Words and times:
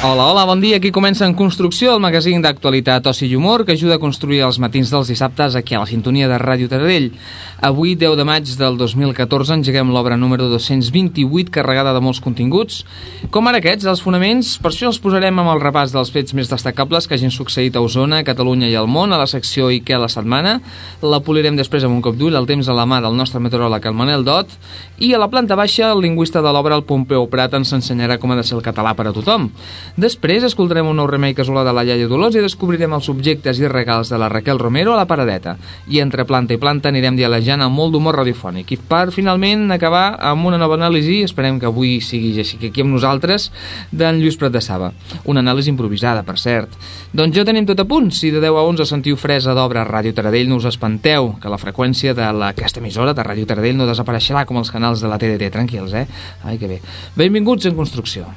Hola, 0.00 0.28
hola, 0.30 0.44
bon 0.44 0.60
dia. 0.60 0.76
Aquí 0.76 0.92
comença 0.94 1.26
En 1.26 1.32
Construcció, 1.34 1.90
el 1.90 1.98
magazín 1.98 2.38
d'actualitat 2.38 3.08
oci 3.10 3.26
i 3.26 3.34
humor 3.34 3.64
que 3.66 3.74
ajuda 3.74 3.96
a 3.96 3.98
construir 3.98 4.44
els 4.46 4.60
matins 4.62 4.92
dels 4.94 5.08
dissabtes 5.10 5.56
aquí 5.58 5.74
a 5.74 5.80
la 5.82 5.88
sintonia 5.90 6.28
de 6.30 6.36
Ràdio 6.38 6.68
Taradell. 6.70 7.08
Avui, 7.58 7.96
10 7.98 8.14
de 8.14 8.22
maig 8.22 8.46
del 8.60 8.78
2014, 8.78 9.56
engeguem 9.58 9.90
l'obra 9.90 10.14
número 10.14 10.46
228, 10.46 11.50
carregada 11.50 11.90
de 11.96 11.98
molts 11.98 12.20
continguts. 12.22 12.84
Com 13.34 13.50
ara 13.50 13.58
aquests, 13.58 13.88
els 13.90 13.98
fonaments, 13.98 14.52
per 14.62 14.70
això 14.70 14.86
els 14.86 15.00
posarem 15.02 15.42
amb 15.42 15.50
el 15.56 15.64
repàs 15.64 15.90
dels 15.90 16.14
fets 16.14 16.30
més 16.30 16.46
destacables 16.46 17.10
que 17.10 17.18
hagin 17.18 17.34
succeït 17.34 17.74
a 17.74 17.82
Osona, 17.82 18.22
Catalunya 18.22 18.70
i 18.70 18.78
al 18.78 18.86
món, 18.86 19.10
a 19.10 19.18
la 19.18 19.26
secció 19.26 19.66
I 19.74 19.82
què 19.82 19.98
a 19.98 20.00
la 20.04 20.12
setmana. 20.14 20.60
La 21.02 21.18
polirem 21.26 21.58
després 21.58 21.82
amb 21.82 21.98
un 21.98 22.06
cop 22.06 22.14
d'ull, 22.14 22.38
el 22.38 22.46
temps 22.46 22.70
a 22.70 22.78
la 22.78 22.86
mà 22.86 23.02
del 23.02 23.18
nostre 23.18 23.42
meteoròleg, 23.42 23.90
el 23.90 23.98
Manel 23.98 24.22
Dot. 24.22 24.54
I 25.02 25.10
a 25.10 25.18
la 25.18 25.26
planta 25.26 25.58
baixa, 25.58 25.90
el 25.90 26.06
lingüista 26.06 26.38
de 26.38 26.54
l'obra, 26.54 26.78
el 26.78 26.86
Pompeu 26.86 27.26
Prat, 27.26 27.58
ens 27.58 27.74
ensenyarà 27.74 28.22
com 28.22 28.30
ha 28.30 28.38
de 28.38 28.46
ser 28.46 28.60
el 28.60 28.62
català 28.62 28.94
per 28.94 29.10
a 29.10 29.16
tothom. 29.18 29.50
Després 29.98 30.44
escoltarem 30.46 30.86
un 30.86 30.94
nou 30.94 31.08
remei 31.10 31.32
casolà 31.34 31.64
de 31.66 31.72
la 31.74 31.82
iaia 31.82 32.06
Dolors 32.06 32.36
i 32.38 32.42
descobrirem 32.44 32.92
els 32.94 33.08
objectes 33.10 33.58
i 33.58 33.66
regals 33.66 34.12
de 34.12 34.18
la 34.22 34.28
Raquel 34.30 34.60
Romero 34.62 34.92
a 34.94 34.98
la 35.00 35.08
paradeta. 35.10 35.56
I 35.90 35.98
entre 35.98 36.22
planta 36.22 36.54
i 36.54 36.60
planta 36.62 36.92
anirem 36.92 37.16
dialejant 37.18 37.64
amb 37.64 37.74
molt 37.74 37.96
d'humor 37.96 38.14
radiofònic. 38.20 38.70
I 38.70 38.78
per 38.78 39.10
finalment 39.10 39.66
acabar 39.74 40.12
amb 40.30 40.46
una 40.46 40.60
nova 40.62 40.76
anàlisi, 40.78 41.24
esperem 41.26 41.58
que 41.58 41.66
avui 41.66 41.96
sigui 41.98 42.30
així 42.38 42.60
que 42.62 42.70
aquí 42.70 42.86
amb 42.86 42.94
nosaltres, 42.94 43.48
d'en 43.90 44.22
Lluís 44.22 44.38
Prat 44.38 44.54
de 44.54 44.62
Saba. 44.62 44.92
Una 45.26 45.42
anàlisi 45.42 45.74
improvisada, 45.74 46.22
per 46.22 46.38
cert. 46.38 46.78
Doncs 47.10 47.34
ja 47.34 47.48
tenim 47.48 47.66
tot 47.66 47.82
a 47.82 47.90
punt. 47.90 48.12
Si 48.14 48.30
de 48.30 48.38
10 48.38 48.54
a 48.54 48.66
11 48.70 48.86
sentiu 48.86 49.18
fresa 49.18 49.50
d'obra 49.50 49.82
a 49.82 49.88
Ràdio 49.88 50.14
Taradell, 50.14 50.46
no 50.46 50.62
us 50.62 50.68
espanteu, 50.70 51.34
que 51.42 51.50
la 51.50 51.58
freqüència 51.58 52.14
de 52.14 52.28
aquesta 52.46 52.78
emissora 52.78 53.18
de 53.18 53.26
Ràdio 53.26 53.50
Taradell 53.50 53.82
no 53.82 53.90
desapareixerà 53.90 54.46
com 54.46 54.62
els 54.62 54.70
canals 54.70 55.02
de 55.02 55.10
la 55.10 55.18
TDT. 55.18 55.50
Tranquils, 55.58 55.90
eh? 55.90 56.06
Ai, 56.44 56.54
que 56.54 56.70
bé. 56.70 56.78
Benvinguts 57.18 57.66
en 57.66 57.74
construcció. 57.74 58.30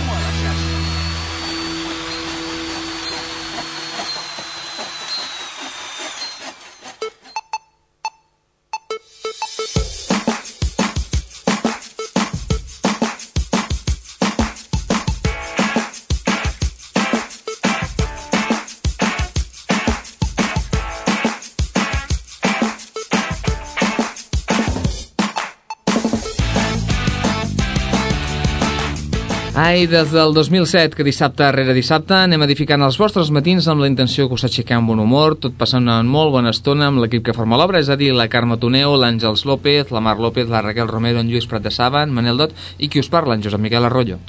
Ai, 29.68 29.86
des 29.86 30.08
del 30.10 30.32
2007, 30.32 30.96
que 30.96 31.04
dissabte 31.04 31.44
rere 31.52 31.74
dissabte 31.76 32.14
anem 32.16 32.40
edificant 32.46 32.80
els 32.86 32.96
vostres 32.96 33.28
matins 33.36 33.66
amb 33.68 33.84
la 33.84 33.90
intenció 33.90 34.24
que 34.24 34.38
us 34.38 34.46
aixequem 34.48 34.80
amb 34.80 34.94
bon 34.94 35.02
humor, 35.02 35.36
tot 35.42 35.58
passant 35.60 35.84
una 35.84 35.98
molt 36.14 36.32
bona 36.32 36.54
estona 36.56 36.88
amb 36.88 37.02
l'equip 37.02 37.26
que 37.26 37.36
forma 37.36 37.60
l'obra, 37.60 37.84
és 37.84 37.92
a 37.92 37.98
dir, 38.00 38.14
la 38.16 38.30
Carme 38.32 38.56
Toneo, 38.56 38.96
l'Àngels 38.96 39.44
López, 39.44 39.92
la 39.92 40.00
Mar 40.00 40.16
López, 40.24 40.48
la 40.48 40.64
Raquel 40.64 40.88
Romero, 40.88 41.20
en 41.20 41.28
Lluís 41.28 41.52
Prat 41.52 41.68
de 41.68 41.74
Saba, 41.82 42.06
en 42.08 42.16
Manel 42.16 42.40
Dot 42.40 42.56
i 42.78 42.88
qui 42.88 43.04
us 43.04 43.12
parla, 43.12 43.36
en 43.36 43.44
Josep 43.44 43.60
Miquel 43.60 43.84
Arroyo 43.84 44.22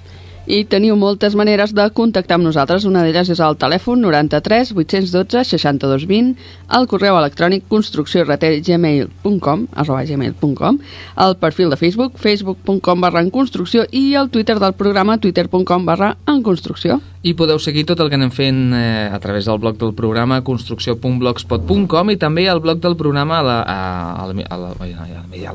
i 0.49 0.65
teniu 0.65 0.95
moltes 0.97 1.35
maneres 1.37 1.71
de 1.77 1.85
contactar 1.93 2.35
amb 2.39 2.47
nosaltres. 2.49 2.85
Una 2.89 3.03
d'elles 3.05 3.29
és 3.29 3.39
el 3.45 3.53
telèfon 3.61 4.01
93 4.01 4.73
812 4.73 5.43
62 5.53 6.07
20, 6.09 6.33
el 6.79 6.87
correu 6.89 7.15
electrònic 7.19 7.63
construcciortgmail.com 7.69 9.67
arroba 9.75 10.03
gmail.com, 10.09 10.79
el 11.25 11.33
perfil 11.37 11.69
de 11.69 11.77
Facebook 11.77 12.17
facebook.com 12.17 12.97
barra 13.05 13.21
en 13.21 13.29
construcció 13.29 13.85
i 13.91 14.15
el 14.17 14.29
Twitter 14.33 14.57
del 14.59 14.73
programa 14.73 15.19
twitter.com 15.21 15.85
barra 15.85 16.17
en 16.25 16.41
construcció. 16.41 16.99
I 17.19 17.33
podeu 17.35 17.59
seguir 17.59 17.83
tot 17.83 17.99
el 17.99 18.07
que 18.07 18.15
anem 18.15 18.31
fent 18.31 18.71
eh, 18.71 19.11
a 19.11 19.19
través 19.19 19.43
del 19.49 19.59
blog 19.59 19.75
del 19.81 19.91
programa 19.91 20.39
construcció.blogspot.com 20.47 22.13
i 22.13 22.15
també 22.21 22.45
el 22.47 22.61
blog 22.63 22.79
del 22.79 22.95
programa 22.95 23.41
a 23.41 23.43
la, 23.43 23.57
la, 23.67 24.31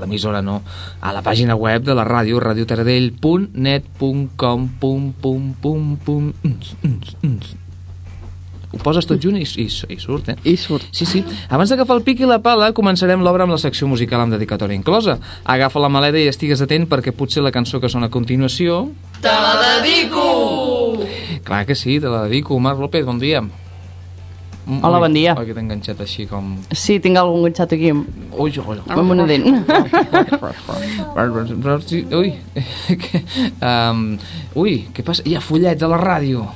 l'emissora, 0.03 0.45
no, 0.45 0.61
a 1.01 1.09
la 1.17 1.25
pàgina 1.25 1.57
web 1.57 1.89
de 1.89 1.97
la 1.97 2.05
ràdio, 2.05 2.37
radiotaradell.net.com 2.45 4.69
pum, 4.77 5.17
pum, 5.25 5.57
pum, 5.65 5.97
pum... 6.05 6.37
Ho 8.75 8.81
poses 8.83 9.07
tot 9.07 9.23
junt 9.23 9.39
i, 9.39 9.45
i, 9.47 9.69
i 9.71 9.99
surt, 10.03 10.33
eh? 10.33 10.37
I 10.51 10.57
surt. 10.59 10.89
Sí, 10.93 11.07
sí. 11.07 11.23
Abans 11.49 11.71
d'agafar 11.71 11.97
el 12.01 12.05
pic 12.07 12.25
i 12.25 12.29
la 12.29 12.41
pala, 12.45 12.73
començarem 12.77 13.23
l'obra 13.23 13.47
amb 13.47 13.55
la 13.55 13.61
secció 13.63 13.89
musical 13.89 14.21
amb 14.25 14.35
dedicatòria 14.35 14.77
inclosa. 14.77 15.19
Agafa 15.57 15.81
la 15.81 15.93
maleta 15.93 16.21
i 16.21 16.29
estigues 16.29 16.61
atent 16.65 16.89
perquè 16.91 17.15
potser 17.15 17.45
la 17.47 17.55
cançó 17.55 17.81
que 17.81 17.93
sona 17.93 18.11
a 18.11 18.15
continuació... 18.15 18.89
Te 19.25 19.33
la 19.33 19.55
dedico! 19.63 20.34
Clar 21.45 21.67
que 21.67 21.75
sí, 21.75 22.01
te 22.01 22.09
la 22.09 22.25
dedico. 22.25 22.59
Marc 22.59 22.81
López, 22.81 23.05
bon 23.05 23.19
dia. 23.19 23.45
Hola, 24.81 24.99
bon 24.99 25.13
dia. 25.13 25.35
Oi, 25.37 25.45
que 25.45 25.53
t'he 25.53 25.61
enganxat 25.61 25.99
així 26.01 26.25
com... 26.25 26.55
Sí, 26.73 26.97
tinc 27.05 27.19
algun 27.21 27.43
enganxat 27.43 27.75
aquí 27.77 27.91
Ui, 27.93 28.49
ui, 28.49 28.79
amb 28.89 29.13
una 29.13 29.27
dent. 29.29 29.45
Ui, 32.17 32.31
que, 33.05 33.21
um, 33.61 34.01
ui, 34.57 34.79
què 34.97 35.05
passa? 35.05 35.21
Hi 35.29 35.37
ha 35.37 35.43
follets 35.45 35.85
a 35.85 35.91
la 35.93 36.01
ràdio. 36.01 36.47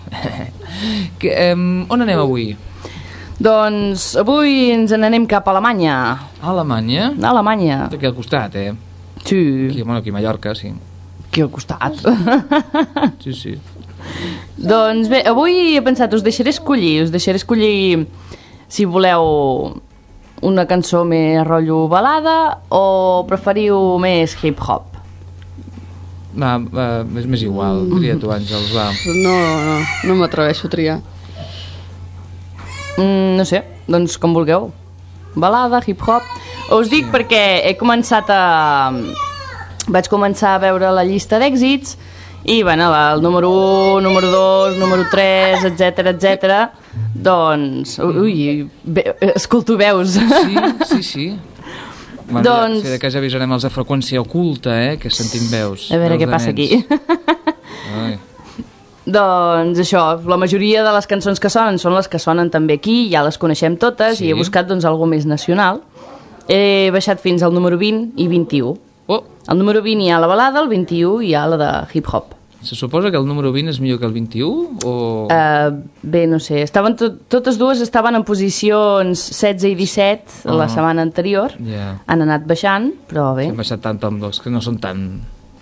que, 1.20 1.36
um, 1.52 1.84
on 1.92 2.06
anem 2.06 2.24
avui? 2.24 2.54
doncs 3.38 4.16
avui 4.18 4.72
ens 4.74 4.90
n'anem 4.96 5.28
cap 5.30 5.46
a 5.46 5.52
Alemanya. 5.52 5.96
A 6.40 6.48
Alemanya? 6.50 7.12
A 7.12 7.30
Alemanya. 7.30 7.84
Aquí 7.92 8.08
al 8.08 8.16
costat, 8.16 8.56
eh? 8.56 8.72
Sí, 9.22 9.68
Aquí, 9.68 9.82
bueno, 9.82 10.00
aquí 10.00 10.10
a 10.10 10.16
Mallorca, 10.16 10.54
sí. 10.56 10.72
aquí 11.28 11.44
al 11.44 11.50
costat. 11.50 11.92
Sí, 13.22 13.34
sí. 13.34 13.58
Doncs 14.58 15.10
bé, 15.10 15.22
avui 15.28 15.76
he 15.76 15.82
pensat, 15.84 16.14
us 16.14 16.24
deixaré 16.26 16.50
escollir, 16.54 17.04
us 17.04 17.12
deixaré 17.14 17.40
escollir 17.40 18.06
si 18.68 18.84
voleu 18.84 19.78
una 20.42 20.66
cançó 20.70 21.02
més 21.08 21.40
rotllo 21.46 21.86
balada 21.90 22.58
o 22.70 23.24
preferiu 23.28 23.98
més 24.02 24.36
hip-hop. 24.42 24.98
Va, 26.38 26.56
va, 26.62 26.88
és 27.18 27.26
més 27.26 27.42
igual, 27.42 27.86
tria 27.96 28.18
tu, 28.20 28.30
Àngels, 28.30 28.70
va. 28.76 28.90
No, 29.16 29.36
no, 29.66 29.78
no 30.06 30.18
m'atreveixo 30.20 30.68
a 30.68 30.70
triar. 30.70 30.98
Mm, 32.98 33.38
no 33.38 33.46
sé, 33.48 33.64
doncs 33.90 34.18
com 34.20 34.36
vulgueu. 34.36 34.70
Balada, 35.38 35.82
hip-hop... 35.86 36.36
Us 36.68 36.90
dic 36.92 37.06
perquè 37.08 37.62
he 37.64 37.72
començat 37.80 38.28
a... 38.28 38.92
Vaig 39.88 40.10
començar 40.12 40.50
a 40.52 40.60
veure 40.60 40.90
la 40.92 41.04
llista 41.08 41.38
d'èxits 41.40 41.94
i, 42.44 42.62
bueno, 42.62 42.90
la- 42.90 43.12
el 43.14 43.22
número 43.22 43.50
1, 43.50 44.00
número 44.00 44.30
2, 44.30 44.76
número 44.78 45.04
3, 45.10 45.64
etc 45.64 45.98
etc. 46.14 46.70
Doncs... 47.14 47.98
Ui, 47.98 48.68
bé, 48.84 49.16
escolto 49.34 49.76
veus. 49.76 50.10
Sí, 50.18 50.56
sí, 50.86 51.02
sí. 51.02 51.38
Bueno, 52.30 52.44
Doncs- 52.44 52.82
si 52.84 52.88
de 52.92 52.98
cas 53.00 53.14
avisarem 53.16 53.48
els 53.56 53.62
de 53.64 53.70
freqüència 53.72 54.20
oculta, 54.20 54.74
eh, 54.84 54.98
que 55.00 55.08
sentim 55.08 55.46
veus. 55.48 55.86
A 55.90 55.96
veure 55.96 56.18
veus 56.18 56.20
què 56.20 56.26
passa 56.28 56.52
nens. 56.52 56.84
aquí. 56.84 56.84
Ai. 58.02 58.18
Doncs 59.08 59.78
això, 59.80 60.02
la 60.28 60.36
majoria 60.36 60.82
de 60.84 60.92
les 60.92 61.06
cançons 61.08 61.40
que 61.40 61.48
sonen 61.48 61.78
són 61.80 61.94
les 61.96 62.04
que 62.12 62.18
sonen 62.20 62.50
també 62.52 62.76
aquí, 62.76 63.08
ja 63.08 63.22
les 63.24 63.38
coneixem 63.40 63.78
totes, 63.80 64.18
Sí. 64.20 64.26
i 64.26 64.30
he 64.30 64.36
buscat 64.36 64.68
doncs 64.68 64.84
algú 64.84 65.06
més 65.08 65.24
nacional. 65.24 65.80
He 66.52 66.90
baixat 66.92 67.16
fins 67.24 67.40
al 67.42 67.54
número 67.56 67.78
20 67.80 68.12
i 68.20 68.28
21. 68.28 68.76
Al 69.48 69.56
número 69.58 69.80
20 69.82 70.04
hi 70.04 70.10
ha 70.12 70.18
la 70.20 70.28
balada, 70.28 70.60
al 70.60 70.68
21 70.68 71.22
hi 71.24 71.32
ha 71.34 71.46
la 71.48 71.56
de 71.56 71.70
hip-hop. 71.98 72.34
se 72.60 72.74
suposa 72.74 73.10
que 73.10 73.16
el 73.16 73.24
número 73.24 73.52
20 73.54 73.70
és 73.70 73.78
millor 73.80 74.00
que 74.00 74.06
el 74.08 74.12
21? 74.12 74.80
O... 74.84 75.28
Uh, 75.30 75.76
bé, 76.02 76.24
no 76.26 76.40
sé, 76.42 76.60
estaven 76.66 76.96
tot, 76.98 77.20
totes 77.30 77.56
dues 77.56 77.80
estaven 77.80 78.18
en 78.18 78.24
posicions 78.26 79.22
16 79.30 79.64
i 79.70 79.74
17 79.78 80.50
la 80.50 80.64
Ah. 80.66 80.68
setmana 80.68 81.02
anterior. 81.06 81.54
Ja. 81.64 82.00
Han 82.10 82.22
anat 82.26 82.44
baixant, 82.50 82.90
però 83.08 83.30
bé. 83.38 83.46
Hem 83.52 83.56
baixat 83.62 83.80
tant 83.86 84.02
amb 84.10 84.20
dos, 84.20 84.40
que 84.42 84.50
no 84.50 84.60
són 84.60 84.76
tan... 84.82 85.06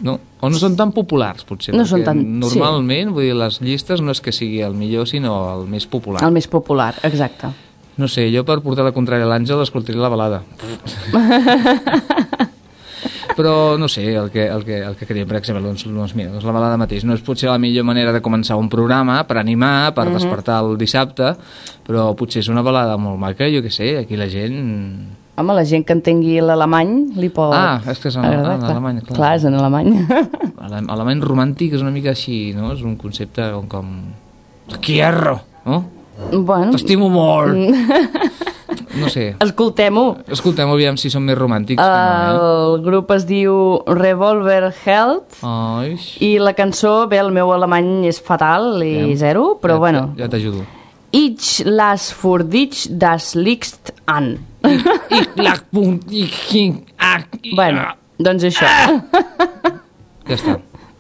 No? 0.01 0.17
O 0.41 0.49
no 0.51 0.59
són 0.61 0.75
tan 0.77 0.91
populars, 0.93 1.45
potser. 1.45 1.75
No 1.77 1.85
són 1.89 2.03
tan- 2.05 2.25
Normalment, 2.41 3.13
vull 3.13 3.29
dir, 3.29 3.37
les 3.37 3.61
llistes 3.61 4.01
no 4.05 4.11
és 4.17 4.21
que 4.25 4.33
sigui 4.33 4.61
el 4.65 4.75
millor, 4.75 5.07
sinó 5.09 5.37
el 5.55 5.69
més 5.69 5.87
popular. 5.87 6.25
El 6.25 6.33
més 6.33 6.49
popular, 6.49 6.95
exacte. 7.07 7.53
No 7.97 8.09
sé, 8.13 8.27
jo 8.33 8.43
per 8.45 8.59
portar 8.61 8.85
la 8.85 8.93
contrària 8.93 9.25
a 9.25 9.31
l'Àngel 9.31 9.63
escoltaré 9.65 9.97
la 9.97 10.11
balada. 10.13 10.43
Però, 13.37 13.77
no 13.77 13.85
sé, 13.93 14.15
el 14.17 14.31
que, 14.33 14.47
el 14.49 14.63
que, 14.65 14.79
el 14.81 14.95
que 14.97 15.05
creiem, 15.05 15.29
per 15.29 15.37
exemple, 15.43 15.61
doncs, 15.61 15.83
doncs, 15.85 16.15
mira, 16.17 16.31
doncs 16.33 16.45
la 16.49 16.55
balada 16.57 16.79
mateix 16.81 17.05
no 17.05 17.13
és 17.13 17.21
potser 17.21 17.51
la 17.51 17.59
millor 17.61 17.85
manera 17.85 18.15
de 18.15 18.23
començar 18.25 18.57
un 18.57 18.71
programa 18.73 19.19
per 19.29 19.37
animar, 19.43 19.93
per 19.93 20.07
despertar 20.09 20.63
el 20.65 20.79
dissabte, 20.81 21.35
però 21.85 22.07
potser 22.17 22.41
és 22.41 22.49
una 22.49 22.65
balada 22.65 22.97
molt 22.97 23.21
maca, 23.21 23.45
jo 23.53 23.61
què 23.61 23.69
sé, 23.75 23.91
aquí 24.01 24.17
la 24.17 24.31
gent... 24.33 24.57
Home, 25.37 25.53
la 25.53 25.67
gent 25.69 25.85
que 25.85 25.93
entengui 25.93 26.39
l'alemany 26.41 26.95
li 27.21 27.29
pot... 27.29 27.53
Ah, 27.53 27.77
és 27.93 28.01
que 28.01 28.09
és 28.09 28.17
en- 28.17 28.25
agradar, 28.25 28.55
en 28.57 28.63
clar. 28.65 28.71
alemany, 28.73 29.03
clar. 29.05 29.17
Clar, 29.19 29.33
és 29.37 29.45
en 29.45 29.59
alemany. 29.61 29.91
Ale- 30.65 30.81
Alemany 30.97 31.21
romàntic 31.21 31.77
és 31.77 31.85
una 31.85 31.93
mica 31.93 32.15
així, 32.17 32.55
no? 32.57 32.73
És 32.73 32.81
un 32.81 32.97
concepte 32.97 33.51
com... 33.53 33.69
com... 33.69 34.81
Quiero, 34.81 35.37
no? 35.69 35.83
bueno, 36.33 36.73
T'estimo 36.73 37.11
molt! 37.13 37.53
No 39.01 39.09
sé. 39.13 39.35
escoltem-ho. 39.41 40.05
Escoltem, 40.33 40.71
aviam 40.73 40.97
si 40.97 41.11
són 41.13 41.25
més 41.29 41.37
romàntics. 41.39 41.81
que 41.83 42.37
no, 42.37 42.75
El 42.77 42.83
grup 42.85 43.11
es 43.17 43.27
diu 43.27 43.83
Revolver 43.87 44.73
Health 44.85 45.43
eh? 45.43 45.47
Ai, 45.47 45.97
i 46.21 46.39
la 46.39 46.53
cançó, 46.55 47.07
bé, 47.09 47.19
el 47.21 47.31
meu 47.33 47.53
alemany 47.53 48.07
és 48.09 48.21
fatal 48.23 48.83
i 48.83 48.95
Aviam. 49.03 49.17
zero, 49.21 49.45
però 49.61 49.75
ja, 49.77 49.79
bueno. 49.85 50.03
Ja, 50.17 50.25
ja 50.25 50.29
t'ajudo. 50.33 50.65
Ich 51.13 51.63
las 51.65 52.13
für 52.13 52.43
dich 52.45 52.89
das 52.91 53.35
Licht 53.35 53.93
an. 54.07 54.39
Ich 54.67 55.29
lag 55.37 55.63
punt, 55.71 56.03
ich 56.11 56.35
ging, 56.51 56.85
ah, 56.99 57.21
i- 57.43 57.55
Bueno, 57.55 57.81
ah. 57.81 57.97
doncs 58.19 58.45
això. 58.45 58.67
Ja 60.27 60.35
està. 60.35 60.57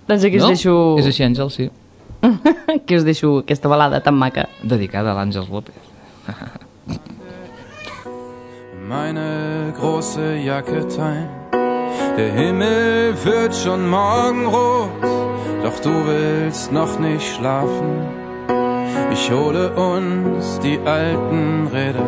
doncs 0.07 0.23
aquí 0.25 0.37
us 0.37 0.43
no? 0.43 0.49
deixo... 0.55 0.75
És 1.01 1.07
així, 1.11 1.25
Àngel, 1.25 1.51
sí. 1.51 1.71
Aquí 2.77 2.97
us 2.97 3.05
deixo 3.05 3.39
aquesta 3.43 3.69
balada 3.69 4.01
tan 4.01 4.15
maca. 4.15 4.49
Dedicada 4.63 5.11
a 5.13 5.15
l'Àngels 5.19 5.51
López. 5.51 5.75
meine 8.89 9.75
große 9.79 10.37
Jacke 10.37 10.87
teilen. 10.87 11.29
Der 12.17 12.31
Himmel 12.33 13.15
wird 13.25 13.55
schon 13.55 13.89
morgenrot, 13.89 14.91
doch 15.63 15.79
du 15.81 15.91
willst 16.07 16.73
noch 16.73 16.99
nicht 16.99 17.35
schlafen. 17.35 18.07
Ich 19.13 19.31
hole 19.31 19.73
uns 19.73 20.61
die 20.61 20.79
alten 20.85 21.69
Räder 21.73 22.07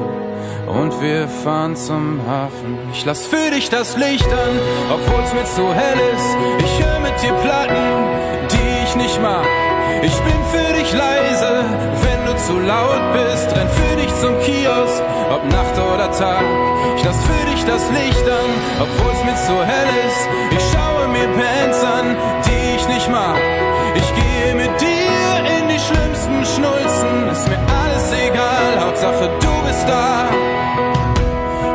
und 0.69 1.01
wir 1.03 1.27
fahren 1.27 1.75
zum 1.75 2.21
Hafen. 2.27 2.79
Ich 2.93 3.05
lass 3.05 3.27
für 3.27 3.51
dich 3.51 3.69
das 3.71 3.97
Licht 3.97 4.31
an, 4.31 4.55
obwohl's 4.93 5.35
mir 5.35 5.45
zu 5.45 5.75
hell 5.75 5.99
ist. 6.15 6.37
Ich 6.65 6.85
höre 6.85 7.01
mit 7.01 7.21
dir 7.23 7.33
Platten, 7.43 7.87
die 8.53 8.85
ich 8.85 8.97
nicht 8.97 9.21
mag. 9.21 9.47
Ich 10.03 10.17
bin 10.21 10.41
für 10.53 10.73
dich 10.79 10.93
leise, 10.93 11.65
wenn 12.03 12.27
du 12.27 12.37
zu 12.37 12.61
laut 12.61 13.03
bist. 13.13 13.51
Renn 13.57 13.69
für 13.69 13.97
dich 13.97 14.15
zum 14.21 14.39
Kiosk, 14.41 15.03
ob 15.39 15.53
Nacht 15.53 15.77
oder 15.79 16.11
Tag. 16.11 16.43
Ich 16.97 17.05
lass 17.05 17.21
für 17.25 17.47
dich 17.51 17.65
das 17.65 17.83
Licht 17.91 18.27
an, 18.29 18.51
obwohl's 18.81 19.25
mir 19.25 19.37
zu 19.47 19.57
hell 19.65 19.91
ist. 20.07 20.23
Ich 20.57 20.65
schaue 20.73 21.09
mir 21.09 21.29
Bands 21.39 21.83
an, 21.85 22.17
die 22.47 22.77
ich 22.77 22.89
nicht 22.89 23.09
mag. 23.11 23.39
Ich 23.95 24.09
gehe 24.15 24.55
mit 24.55 24.81
dir 24.81 25.33
in 25.57 25.69
die 25.69 25.79
schlimmsten 25.79 26.45
Schnulzen. 26.45 27.29
Ist 27.31 27.49
mir 27.49 27.61
alles 27.83 28.13
egal, 28.13 28.85
Hauptsache 28.85 29.31
du 29.41 29.67
bist 29.67 29.87
da. 29.89 30.29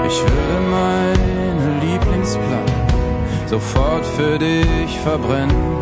Ich 0.07 0.19
würde 0.21 0.59
meine 0.69 1.79
Lieblingsplatte 1.85 2.73
sofort 3.47 4.05
für 4.17 4.37
dich 4.37 4.99
verbrennen. 5.03 5.73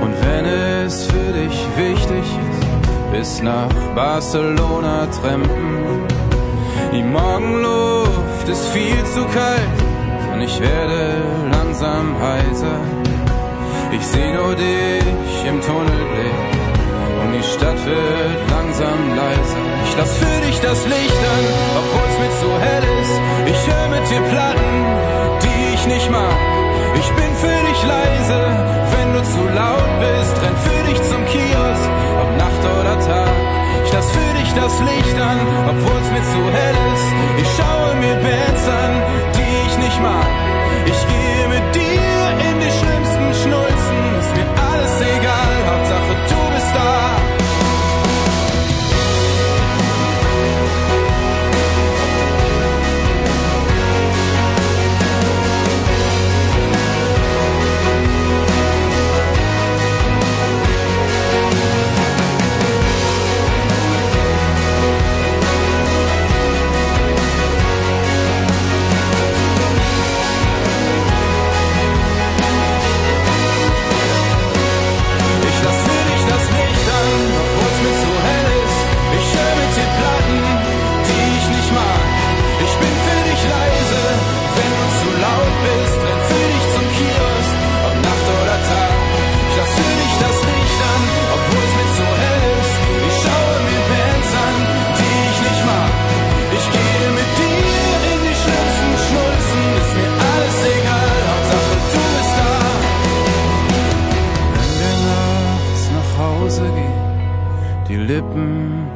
Und 0.00 0.14
wenn 0.24 0.44
es 0.44 1.06
für 1.06 1.32
dich 1.32 1.56
wichtig 1.76 2.24
ist, 2.24 3.12
bis 3.12 3.42
nach 3.42 3.68
Barcelona 3.94 5.06
trampen. 5.06 6.11
Die 6.92 7.02
Morgenluft 7.02 8.46
ist 8.48 8.68
viel 8.68 9.02
zu 9.14 9.24
kalt 9.24 9.76
und 10.32 10.42
ich 10.42 10.60
werde 10.60 11.22
langsam 11.50 12.14
heiser. 12.20 12.80
Ich 13.92 14.06
seh 14.06 14.30
nur 14.32 14.54
dich 14.54 15.36
im 15.48 15.58
Tunnelblick 15.62 16.52
und 17.22 17.32
die 17.32 17.42
Stadt 17.42 17.80
wird 17.86 18.50
langsam 18.50 19.16
leiser. 19.16 19.62
Ich 19.86 19.96
lass 19.96 20.18
für 20.18 20.46
dich 20.46 20.60
das 20.60 20.84
Licht 20.84 21.22
an, 21.36 21.44
obwohl's 21.80 22.18
mir 22.20 22.32
zu 22.42 22.50
hell 22.60 22.84
ist. 23.00 23.16
Ich 23.52 23.60
höre 23.72 23.88
mit 23.88 24.10
dir 24.10 24.22
Platten, 24.30 24.74
die 25.44 25.74
ich 25.74 25.86
nicht 25.86 26.10
mag. 26.10 26.36
Ich 27.00 27.08
bin 27.08 27.32
für 27.40 27.60
dich 27.68 27.80
leise, 27.86 28.40
wenn 28.92 29.14
du 29.14 29.22
zu 29.22 29.42
laut 29.54 29.92
bist. 30.00 30.41
Dich 34.52 34.62
das 34.62 34.80
Licht 34.80 35.20
an, 35.20 35.38
obwohl's 35.68 36.10
mir 36.10 36.22
zu 36.22 36.42
hell 36.52 36.76
ist. 36.94 37.08
Ich 37.42 37.48
schaue 37.56 37.94
mir 37.96 38.14
Bands 38.16 38.68
an, 38.68 38.92
die 39.34 39.66
ich 39.66 39.78
nicht 39.78 40.02
mag. 40.02 40.26
Ich 40.86 41.06
gehe 41.08 41.21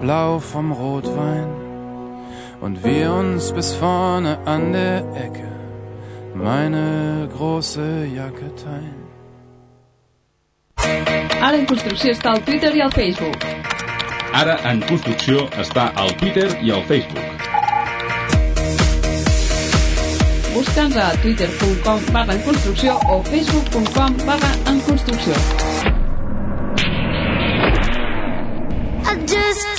Frau 0.06 0.38
vom 0.38 0.70
Rotwein 0.70 1.48
und 2.60 2.84
wir 2.84 3.12
uns 3.12 3.52
bis 3.52 3.74
vorne 3.74 4.38
an 4.44 4.72
der 4.72 4.98
Ecke 4.98 5.50
meine 6.32 7.28
große 7.36 8.06
Jacke 8.14 8.48
teilen. 8.54 9.02
Ara 11.42 11.56
en 11.58 11.66
construcció 11.66 12.12
està 12.14 12.36
al 12.36 12.42
Twitter 12.46 12.70
i 12.76 12.82
al 12.86 12.92
Facebook. 12.94 13.46
Ara 14.32 14.54
en 14.70 14.84
construcció 14.86 15.48
està 15.58 15.88
al 15.96 16.14
Twitter 16.20 16.46
i 16.62 16.70
al 16.76 16.84
Facebook. 16.86 17.48
Busca'ns 20.54 21.00
a 21.02 21.08
twitter.com 21.24 22.06
barra 22.12 22.38
en 22.38 22.44
construcció 22.46 22.94
o 23.10 23.22
facebook.com 23.32 24.20
barra 24.22 24.52
en 24.70 24.78
construcció. 24.86 25.34
I 29.06 29.18
just 29.26 29.75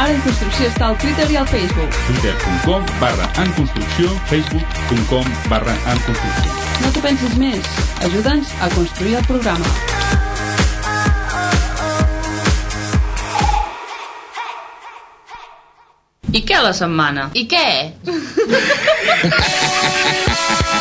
Ara 0.00 0.14
en 0.14 0.20
construcció 0.24 0.64
està 0.70 0.86
al 0.86 0.94
Twitter 0.96 1.26
i 1.28 1.36
al 1.36 1.46
Facebook. 1.50 1.96
twitter.com 2.06 2.86
barra 3.02 3.26
en 3.42 3.50
construcció, 3.52 4.08
facebook.com 4.30 5.26
barra 5.52 5.74
en 5.92 6.00
construcció. 6.06 6.54
No 6.80 6.92
t'ho 6.94 7.02
pensis 7.04 7.34
més. 7.36 7.68
Ajuda'ns 8.08 8.48
a 8.64 8.70
construir 8.72 9.18
el 9.20 9.26
programa. 9.28 9.68
I 16.32 16.44
què 16.48 16.62
la 16.64 16.72
setmana? 16.80 17.28
I 17.36 17.44
què? 17.52 17.68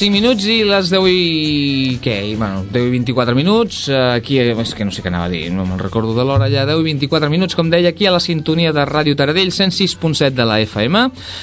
5 0.00 0.14
minuts 0.16 0.46
i 0.48 0.62
les 0.64 0.88
10 0.88 1.06
i... 1.12 1.98
què? 2.00 2.14
I, 2.30 2.36
Bueno, 2.40 2.62
10 2.72 2.86
i 2.86 2.92
24 2.94 3.34
minuts. 3.36 3.82
eh, 3.92 3.98
Aquí, 4.14 4.38
és 4.40 4.72
que 4.72 4.86
no 4.88 4.94
sé 4.96 5.02
què 5.04 5.10
anava 5.10 5.26
a 5.28 5.28
dir, 5.28 5.50
no 5.52 5.66
me'n 5.68 5.76
recordo 5.76 6.14
de 6.16 6.24
l'hora 6.24 6.46
ja. 6.48 6.62
10 6.64 6.80
i 6.80 6.86
24 6.86 7.28
minuts, 7.28 7.52
com 7.58 7.68
deia, 7.68 7.90
aquí 7.92 8.08
a 8.08 8.14
la 8.14 8.22
sintonia 8.24 8.72
de 8.72 8.86
Ràdio 8.88 9.12
Taradell, 9.18 9.52
106.7 9.52 10.30
de 10.38 10.46
la 10.48 10.56
FM. 10.64 11.02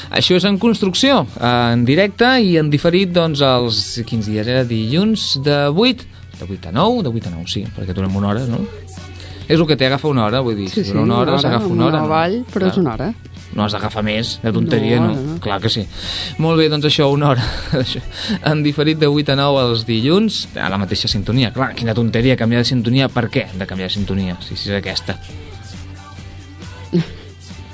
Això 0.10 0.40
és 0.40 0.50
en 0.50 0.58
construcció, 0.58 1.20
eh, 1.38 1.52
en 1.76 1.86
directe 1.86 2.32
i 2.42 2.58
en 2.58 2.74
diferit, 2.74 3.14
doncs, 3.14 3.46
els... 3.46 4.02
Quins 4.10 4.26
dies 4.26 4.50
era? 4.50 4.66
Dilluns 4.66 5.38
de 5.46 5.60
8, 5.70 6.10
de 6.40 6.50
8 6.50 6.74
a 6.74 6.76
9, 6.82 7.06
de 7.06 7.14
8 7.14 7.30
a 7.30 7.36
9, 7.38 7.54
sí, 7.54 7.66
perquè 7.78 7.94
durem 7.94 8.18
una 8.18 8.34
hora, 8.34 8.50
no? 8.50 8.66
És 9.46 9.60
el 9.60 9.68
que 9.70 9.78
té, 9.78 9.86
agafa 9.86 10.10
una 10.10 10.26
hora, 10.26 10.42
vull 10.42 10.58
dir, 10.58 10.72
si 10.74 10.82
dura 10.82 11.06
una 11.06 11.22
hora, 11.22 11.38
s'agafa 11.38 11.70
una 11.70 11.92
hora. 11.92 12.02
Una 12.02 12.08
no? 12.10 12.14
vall, 12.16 12.40
però 12.50 12.74
és 12.74 12.82
una 12.82 12.98
hora. 12.98 13.14
No 13.58 13.66
has 13.66 13.74
d'agafar 13.74 14.04
més, 14.06 14.36
de 14.44 14.52
tonteria, 14.54 15.00
no, 15.02 15.16
No, 15.16 15.22
no. 15.34 15.36
Clar 15.42 15.58
que 15.64 15.70
sí. 15.74 15.82
Molt 16.44 16.60
bé, 16.62 16.68
doncs 16.70 16.86
això, 16.86 17.08
una 17.10 17.32
hora. 17.32 17.46
En 18.52 18.62
diferit 18.62 19.00
de 19.02 19.10
8 19.10 19.34
a 19.34 19.38
9 19.40 19.64
els 19.72 19.86
dilluns, 19.88 20.44
a 20.56 20.70
la 20.70 20.78
mateixa 20.78 21.10
sintonia. 21.10 21.50
Clar, 21.56 21.72
quina 21.78 21.96
tonteria, 21.98 22.38
canviar 22.38 22.62
de 22.62 22.70
sintonia. 22.70 23.10
Per 23.10 23.26
què 23.34 23.48
de 23.58 23.66
canviar 23.66 23.90
de 23.90 23.96
sintonia, 23.96 24.38
si, 24.46 24.54
si 24.54 24.70
és 24.70 24.78
aquesta? 24.78 25.18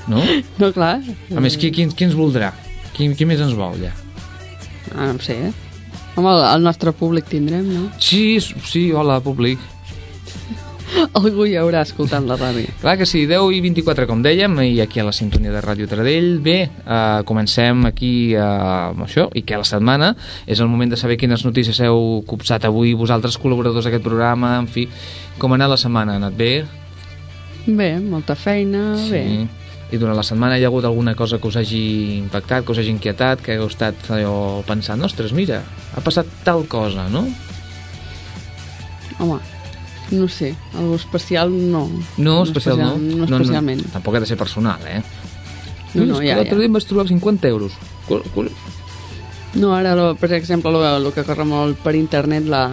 No? 0.07 0.23
No, 0.61 0.71
clar. 0.75 1.01
A 1.35 1.43
més, 1.43 1.59
qui, 1.59 1.71
qui, 1.75 1.89
qui 1.91 2.07
ens 2.07 2.15
voldrà? 2.15 2.53
Qui, 2.95 3.09
qui 3.17 3.27
més 3.27 3.43
ens 3.43 3.55
vol, 3.57 3.79
ja? 3.83 3.91
Ah, 4.93 5.11
no 5.11 5.19
sé, 5.23 5.35
eh? 5.49 5.53
Home, 6.15 6.29
el, 6.29 6.43
el 6.45 6.65
nostre 6.67 6.93
públic 6.95 7.27
tindrem, 7.31 7.65
no? 7.73 7.87
Sí, 7.99 8.37
sí, 8.39 8.91
hola, 8.93 9.19
públic. 9.25 9.59
Algú 11.13 11.45
hi 11.47 11.55
haurà 11.59 11.81
escoltant 11.85 12.25
la 12.29 12.37
ràdio. 12.39 12.69
Clar 12.81 12.95
que 12.99 13.07
sí, 13.09 13.23
10 13.29 13.51
i 13.55 13.61
24, 13.63 14.05
com 14.09 14.21
dèiem, 14.25 14.55
i 14.65 14.79
aquí 14.83 15.01
a 15.01 15.07
la 15.07 15.13
sintonia 15.15 15.53
de 15.53 15.61
Ràdio 15.63 15.87
Taradell. 15.89 16.37
Bé, 16.43 16.57
eh, 16.69 17.19
comencem 17.29 17.85
aquí 17.89 18.13
eh, 18.33 18.43
amb 18.43 19.05
això, 19.05 19.27
i 19.33 19.43
que 19.47 19.59
la 19.59 19.67
setmana 19.67 20.13
és 20.45 20.61
el 20.61 20.69
moment 20.71 20.93
de 20.93 20.99
saber 20.99 21.17
quines 21.21 21.45
notícies 21.45 21.79
heu 21.85 22.23
copsat 22.29 22.65
avui 22.69 22.93
vosaltres, 22.97 23.39
col·laboradors 23.41 23.89
d'aquest 23.89 24.05
programa, 24.05 24.55
en 24.61 24.69
fi, 24.71 24.87
com 25.41 25.53
ha 25.53 25.59
anat 25.59 25.75
la 25.75 25.81
setmana? 25.81 26.15
Ha 26.15 26.23
anat 26.23 26.37
bé? 26.37 26.53
Bé, 27.65 27.93
molta 27.99 28.35
feina, 28.35 28.93
bé. 29.11 29.23
I 29.93 29.99
durant 30.01 30.17
la 30.17 30.25
setmana 30.25 30.57
hi 30.57 30.65
ha 30.65 30.71
hagut 30.71 30.85
alguna 30.89 31.13
cosa 31.15 31.37
que 31.37 31.47
us 31.47 31.57
hagi 31.61 32.17
impactat, 32.17 32.65
que 32.65 32.73
us 32.73 32.81
hagi 32.81 32.89
inquietat, 32.95 33.43
que 33.45 33.59
heu 33.59 33.69
estat 33.69 34.09
allò 34.15 34.63
pensant, 34.65 35.05
ostres, 35.05 35.35
mira, 35.37 35.61
ha 35.93 36.01
passat 36.01 36.29
tal 36.43 36.65
cosa, 36.67 37.05
no? 37.13 37.27
Home, 39.21 39.37
no 40.13 40.27
sé, 40.29 40.53
algo 40.77 40.95
especial 40.95 41.51
no. 41.71 41.89
No, 42.17 42.43
especial, 42.43 42.77
no. 42.79 42.97
No, 42.97 43.25
especialment. 43.25 43.83
No, 43.85 43.91
tampoc 43.97 44.15
ha 44.15 44.21
de 44.23 44.29
ser 44.29 44.37
personal, 44.37 44.79
eh? 44.87 45.01
No, 45.93 46.05
no, 46.05 46.21
ja, 46.21 46.35
L'altre 46.39 46.55
ja. 46.55 46.61
dia 46.63 46.69
em 46.71 46.73
vaig 46.77 46.85
trobar 46.89 47.07
50 47.09 47.47
euros. 47.49 47.73
Col- 48.07 48.23
col- 48.33 48.51
No, 49.53 49.75
ara, 49.77 49.93
lo, 49.95 50.15
per 50.17 50.31
exemple, 50.33 50.71
el 50.73 51.11
que 51.13 51.23
corre 51.23 51.45
molt 51.45 51.77
per 51.83 51.93
internet, 51.95 52.47
la... 52.49 52.63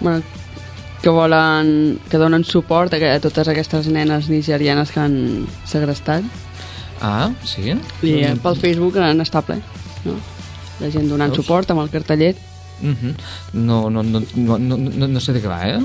Bueno, 0.00 0.22
que 1.02 1.08
volen... 1.10 1.98
que 2.08 2.16
donen 2.16 2.44
suport 2.44 2.92
a, 2.94 3.00
a 3.14 3.20
totes 3.20 3.48
aquestes 3.48 3.88
nenes 3.92 4.28
nigerianes 4.32 4.90
que 4.92 5.00
han 5.00 5.46
segrestat. 5.68 6.24
Ah, 7.00 7.30
sí? 7.44 7.72
I 8.04 8.14
eh, 8.24 8.34
pel 8.42 8.56
Facebook 8.60 8.96
en 9.00 9.20
està 9.24 9.40
ple, 9.44 9.60
no? 10.04 10.16
La 10.80 10.88
gent 10.92 11.08
donant 11.08 11.32
Veus? 11.32 11.44
suport 11.44 11.70
amb 11.72 11.84
el 11.84 11.92
cartellet. 11.92 12.36
Mhm. 12.82 13.14
no, 13.52 13.90
no, 13.90 14.02
no, 14.02 14.20
no, 14.36 14.58
no, 14.58 14.76
no, 14.76 15.08
no 15.08 15.20
sé 15.20 15.32
de 15.32 15.42
què 15.42 15.48
va, 15.48 15.60
eh? 15.68 15.80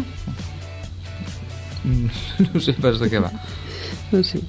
No 2.53 2.59
sé 2.61 2.73
pas 2.81 2.99
de 2.99 3.09
què 3.11 3.19
va. 3.21 3.31
No 4.11 4.21
sé. 4.25 4.39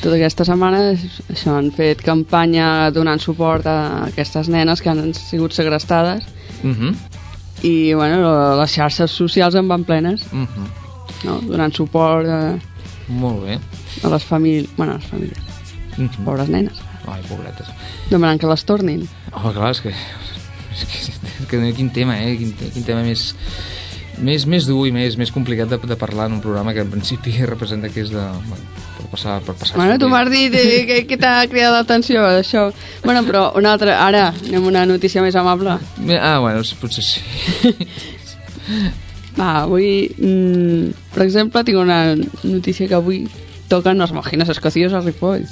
Tota 0.00 0.14
aquesta 0.16 0.44
setmana 0.46 0.78
això, 0.94 1.56
han 1.58 1.70
fet 1.74 2.00
campanya 2.06 2.90
donant 2.94 3.20
suport 3.20 3.66
a 3.68 4.06
aquestes 4.06 4.48
nenes 4.48 4.80
que 4.80 4.90
han 4.92 5.12
sigut 5.14 5.52
segrestades 5.56 6.24
Mhm, 6.62 6.94
i 7.64 7.92
bueno, 7.94 8.20
les 8.60 8.70
xarxes 8.74 9.10
socials 9.10 9.54
en 9.56 9.68
van 9.68 9.84
plenes, 9.84 10.26
mhm. 10.32 10.66
no? 11.24 11.38
donant 11.48 11.72
suport 11.74 12.28
a, 12.28 12.58
Molt 13.08 13.42
bé. 13.46 13.58
a 14.04 14.08
les 14.12 14.24
famílies, 14.24 14.68
bueno, 14.76 14.92
a 14.92 14.96
les 14.96 15.06
famílies, 15.06 15.38
Mhm. 15.96 16.24
pobres 16.24 16.48
nenes, 16.48 16.74
Ai, 17.08 17.22
pobretes. 17.28 17.66
demanant 18.10 18.38
que 18.40 18.46
les 18.46 18.64
tornin. 18.64 19.08
Oh, 19.32 19.50
clar, 19.52 19.70
és 19.72 19.80
que... 19.80 19.94
Que, 21.50 21.60
quin 21.76 21.90
tema, 21.94 22.18
eh? 22.22 22.36
Quin, 22.38 22.52
quin 22.74 22.86
tema 22.86 23.02
més, 23.06 23.30
més, 24.20 24.46
més 24.46 24.66
dur 24.68 24.84
i 24.88 24.92
més, 24.94 25.16
més 25.20 25.32
complicat 25.34 25.70
de, 25.70 25.78
de 25.90 25.96
parlar 25.98 26.28
en 26.30 26.38
un 26.38 26.42
programa 26.44 26.74
que 26.76 26.84
en 26.84 26.92
principi 26.92 27.34
representa 27.52 27.90
que 27.92 28.04
és 28.04 28.12
de... 28.12 28.24
Bueno, 28.48 28.86
per 28.98 29.08
passar... 29.14 29.40
Per 29.46 29.56
passar 29.58 29.80
Bueno, 29.80 29.98
tu 30.00 30.10
m'has 30.12 30.30
dit 30.32 30.54
eh, 30.54 30.84
que, 30.88 31.02
que 31.08 31.20
t'ha 31.20 31.34
cridat 31.50 31.74
l'atenció, 31.76 32.24
això. 32.40 32.68
Bueno, 33.04 33.24
però 33.28 33.50
una 33.58 33.74
altra, 33.76 33.98
ara 34.06 34.28
anem 34.32 34.70
una 34.70 34.86
notícia 34.88 35.24
més 35.24 35.36
amable. 35.38 35.78
Ah, 36.18 36.38
bueno, 36.44 36.64
potser 36.80 37.06
sí. 37.06 37.22
Va, 39.38 39.62
avui, 39.62 40.10
mm, 40.18 41.12
per 41.14 41.24
exemple, 41.24 41.62
tinc 41.64 41.78
una 41.80 42.16
notícia 42.42 42.88
que 42.90 42.98
avui 42.98 43.24
toquen 43.70 44.02
els 44.02 44.12
mojines 44.12 44.50
escocios 44.50 44.92
a 44.92 45.00
Ripoll. 45.04 45.46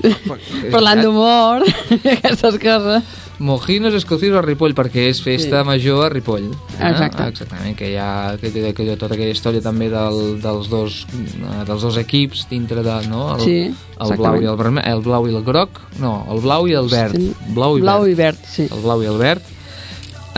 Parlant 0.74 1.02
d'humor, 1.02 1.66
aquestes 2.16 2.58
coses. 2.62 3.18
Mojinos 3.42 3.94
escocios 3.98 4.36
a 4.38 4.42
Ripoll, 4.44 4.74
perquè 4.76 5.08
és 5.10 5.18
festa 5.24 5.62
Sí. 5.62 5.66
major 5.66 6.04
a 6.06 6.10
Ripoll. 6.12 6.44
Eh? 6.78 6.90
Exacte. 6.92 7.24
Exactament, 7.32 7.74
que 7.76 7.88
hi 7.90 7.96
ha, 7.98 8.36
que, 8.38 8.52
que, 8.54 8.68
que 8.76 8.84
tota 8.94 9.16
aquella 9.16 9.32
història 9.34 9.62
també 9.64 9.88
del, 9.90 10.36
dels, 10.42 10.68
dos, 10.70 11.00
eh, 11.10 11.64
dels 11.66 11.82
dos 11.82 11.96
equips 11.98 12.44
dintre 12.50 12.84
de... 12.86 12.98
No? 13.10 13.32
El, 13.34 13.42
Sí, 13.42 13.56
el 13.98 14.14
blau 14.20 14.38
i 14.38 14.46
el 14.46 14.56
vermell, 14.60 14.86
el 14.86 15.02
blau 15.02 15.26
i 15.26 15.34
el 15.34 15.42
groc, 15.42 15.80
no, 15.98 16.20
el 16.30 16.38
blau 16.44 16.68
i 16.70 16.76
el 16.78 16.86
verd. 16.92 17.18
Sí. 17.18 17.32
Blau 17.56 17.80
i 17.80 17.82
Blau 17.82 18.04
verd. 18.04 18.12
i 18.12 18.20
verd, 18.22 18.46
sí. 18.46 18.68
El 18.70 18.84
blau 18.86 19.02
i 19.02 19.10
el 19.10 19.18
verd, 19.18 19.42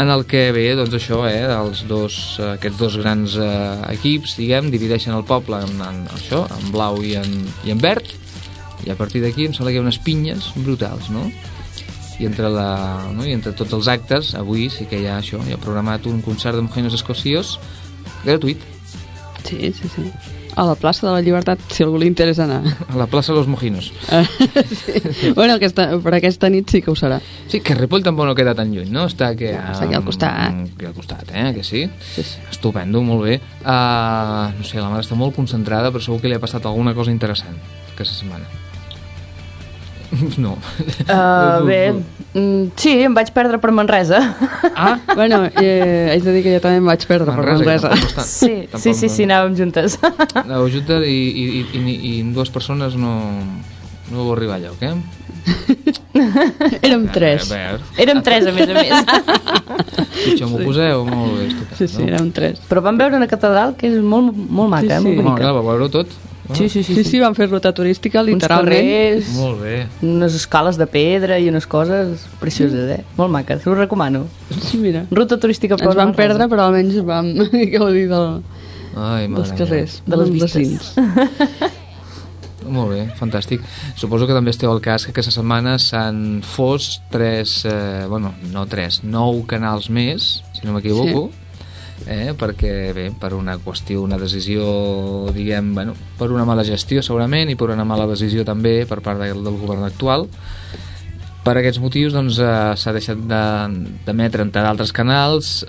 en 0.00 0.08
el 0.10 0.24
que 0.26 0.46
ve, 0.56 0.64
doncs 0.74 0.96
això, 0.96 1.20
eh, 1.28 1.44
els 1.44 1.84
dos, 1.90 2.38
eh, 2.40 2.54
aquests 2.56 2.78
dos 2.80 2.96
grans 3.04 3.36
eh, 3.36 3.52
equips, 3.98 4.38
diguem, 4.40 4.72
divideixen 4.72 5.12
el 5.14 5.26
poble 5.28 5.60
en, 5.66 5.76
en 5.84 6.00
això, 6.16 6.46
en 6.56 6.72
blau 6.72 7.02
i 7.04 7.18
en, 7.20 7.36
i 7.68 7.74
en 7.74 7.84
verd, 7.84 8.08
i 8.84 8.92
a 8.92 8.96
partir 8.98 9.22
d'aquí 9.24 9.48
em 9.48 9.56
sembla 9.56 9.72
que 9.72 9.78
hi 9.78 9.82
ha 9.82 9.86
unes 9.86 10.00
pinyes 10.04 10.52
brutals, 10.60 11.10
no? 11.10 11.26
I 12.20 12.28
entre, 12.28 12.48
la, 12.52 12.68
no? 13.10 13.24
I 13.26 13.34
entre 13.34 13.54
tots 13.58 13.74
els 13.74 13.88
actes, 13.90 14.34
avui 14.38 14.68
sí 14.70 14.86
que 14.90 15.00
hi 15.00 15.08
ha 15.10 15.18
això, 15.18 15.40
hi 15.42 15.56
ha 15.56 15.60
programat 15.60 16.06
un 16.06 16.22
concert 16.22 16.54
de 16.58 16.62
Mojinos 16.62 16.94
Escocios 16.94 17.58
gratuït. 18.24 18.62
Sí, 19.44 19.72
sí, 19.76 19.90
sí. 19.92 20.08
a 20.56 20.64
la 20.64 20.74
plaça 20.74 21.06
de 21.06 21.12
la 21.12 21.20
Llibertat, 21.20 21.60
si 21.74 21.82
algú 21.82 21.98
li 21.98 22.06
interessa 22.06 22.44
anar. 22.44 22.62
A 22.92 22.96
la 22.96 23.06
plaça 23.10 23.34
Los 23.34 23.48
Mojinos. 23.50 23.92
sí. 24.70 25.32
Bueno, 25.34 25.56
aquesta, 25.58 25.88
per 26.00 26.14
aquesta 26.14 26.48
nit 26.48 26.70
sí 26.70 26.80
que 26.82 26.92
ho 26.92 26.96
serà. 26.96 27.18
Sí, 27.50 27.60
que 27.60 27.74
Ripoll 27.74 28.04
tampoc 28.06 28.28
no 28.30 28.36
queda 28.38 28.54
tan 28.54 28.70
lluny, 28.72 28.90
no? 28.94 29.08
Està 29.10 29.32
aquí, 29.34 29.50
Està 29.50 29.88
aquí 29.88 29.98
al 29.98 30.06
costat. 30.06 30.54
Aquí 30.64 30.86
al 30.86 30.94
costat, 30.94 31.32
eh? 31.34 31.48
Que 31.56 31.66
sí? 31.66 31.84
Sí, 32.14 32.22
sí. 32.22 32.44
Estupendo, 32.54 33.02
molt 33.02 33.26
bé. 33.26 33.40
Uh, 33.64 34.54
no 34.54 34.66
sé, 34.66 34.78
la 34.78 34.90
mare 34.92 35.02
està 35.04 35.18
molt 35.18 35.34
concentrada, 35.36 35.90
però 35.90 36.04
segur 36.06 36.22
que 36.22 36.30
li 36.30 36.38
ha 36.38 36.42
passat 36.42 36.70
alguna 36.70 36.94
cosa 36.94 37.12
interessant 37.14 37.58
aquesta 37.92 38.14
setmana. 38.14 38.63
No. 40.44 40.56
Uh, 41.08 41.64
bé, 41.68 41.80
mm, 42.34 42.70
sí, 42.78 42.92
em 43.06 43.14
vaig 43.16 43.30
perdre 43.34 43.58
per 43.62 43.72
Manresa. 43.74 44.20
Ah, 44.74 44.98
Bueno, 45.18 45.44
eh, 45.60 46.10
haig 46.12 46.22
de 46.24 46.32
dir 46.36 46.42
que 46.46 46.54
jo 46.56 46.60
també 46.64 46.78
em 46.82 46.86
vaig 46.90 47.06
perdre 47.08 47.32
Manresa, 47.34 47.88
per 47.90 47.98
Manresa. 47.98 48.22
Sí, 48.26 48.52
tampoc 48.70 48.80
sí, 48.84 48.94
sí, 48.94 49.08
no- 49.08 49.14
sí, 49.16 49.26
anàvem 49.28 49.56
juntes. 49.58 49.98
Anàveu 50.44 50.68
juntes 50.74 51.06
i, 51.08 51.18
i, 51.28 51.44
i, 51.60 51.82
i, 51.82 51.96
i 52.10 52.14
dues 52.36 52.50
persones 52.54 52.94
no, 53.00 53.14
no 54.10 54.16
vau 54.24 54.32
arribar 54.36 54.60
a 54.60 54.64
lloc, 54.66 54.82
eh? 54.82 54.94
Érem 56.82 57.06
tres. 57.12 57.50
A 57.50 57.54
veure, 57.54 57.80
Érem 58.00 58.20
tres, 58.24 58.46
a 58.48 58.52
més 58.56 58.70
a 58.70 58.74
més. 58.78 58.92
pitjor 60.24 60.48
m'ho 60.50 60.60
poseu, 60.64 61.02
molt 61.08 61.34
bé, 61.38 61.46
estupendo. 61.50 61.78
Sí, 61.80 61.88
sí, 61.90 62.02
érem 62.06 62.30
tres. 62.34 62.60
Però 62.70 62.80
vam 62.84 62.96
veure 63.00 63.18
una 63.18 63.28
catedral 63.30 63.74
que 63.78 63.90
és 63.90 63.98
molt, 64.00 64.32
molt 64.34 64.70
maca, 64.72 64.86
Sí, 64.86 64.92
eh? 64.94 65.00
sí. 65.00 65.04
molt 65.04 65.18
Home, 65.18 65.26
bonica. 65.28 65.42
clar, 65.42 65.52
vau 65.58 65.66
veure 65.72 65.90
tot? 65.92 66.14
Sí, 66.52 66.68
sí, 66.68 66.82
sí. 66.84 66.94
Sí, 66.94 67.04
sí, 67.08 67.20
vam 67.20 67.32
fer 67.34 67.48
ruta 67.48 67.72
turística, 67.72 68.20
Uns 68.20 68.28
literalment. 68.34 68.74
carrers, 68.76 69.28
Molt 69.38 69.62
bé. 69.62 69.86
unes 70.04 70.34
escales 70.36 70.76
de 70.76 70.86
pedra 70.86 71.38
i 71.40 71.48
unes 71.48 71.66
coses 71.66 72.26
precioses, 72.38 72.90
eh? 72.98 73.04
Molt 73.16 73.32
maques, 73.32 73.64
us 73.66 73.78
recomano. 73.78 74.26
Sí, 74.60 74.76
mira. 74.76 75.06
Ruta 75.10 75.38
turística 75.40 75.78
per 75.80 75.86
Ens 75.88 75.96
vam 75.96 76.12
perdre, 76.12 76.48
però 76.52 76.66
almenys 76.68 77.00
vam 77.02 77.32
gaudir 77.78 78.08
del, 78.12 78.42
Ai, 78.94 79.26
dels 79.26 79.52
carrers, 79.56 80.02
De 80.06 80.16
les 80.20 80.30
vistes. 80.30 80.92
Molt 82.74 82.92
bé, 82.94 83.00
fantàstic. 83.18 83.60
Suposo 83.96 84.24
que 84.26 84.32
també 84.32 84.50
esteu 84.54 84.70
al 84.72 84.80
cas 84.80 85.04
que 85.04 85.12
aquesta 85.12 85.32
setmana 85.34 85.74
s'han 85.78 86.40
fos 86.42 87.02
tres, 87.12 87.58
eh, 87.68 88.06
bueno, 88.08 88.34
no 88.54 88.64
tres, 88.66 89.02
nou 89.04 89.42
canals 89.46 89.90
més, 89.92 90.42
si 90.56 90.64
no 90.64 90.72
m'equivoco, 90.72 91.26
eh, 92.06 92.32
perquè, 92.38 92.92
bé, 92.96 93.10
per 93.20 93.32
una 93.34 93.56
qüestió, 93.58 94.02
una 94.02 94.18
decisió, 94.18 95.30
diguem, 95.34 95.72
bueno, 95.74 95.94
per 96.18 96.30
una 96.32 96.44
mala 96.44 96.64
gestió 96.64 97.02
segurament 97.02 97.50
i 97.50 97.56
per 97.56 97.70
una 97.70 97.84
mala 97.84 98.06
decisió 98.10 98.44
també 98.44 98.84
per 98.86 99.00
part 99.00 99.20
del, 99.22 99.42
del 99.44 99.56
govern 99.60 99.84
actual, 99.86 100.28
per 101.44 101.58
aquests 101.60 101.80
motius 101.82 102.14
doncs, 102.16 102.38
eh, 102.40 102.72
s'ha 102.80 102.92
deixat 102.96 103.18
de- 103.28 103.88
d'emetre 104.06 104.42
entre 104.46 104.62
d'altres 104.64 104.92
canals 104.96 105.62
eh, 105.64 105.68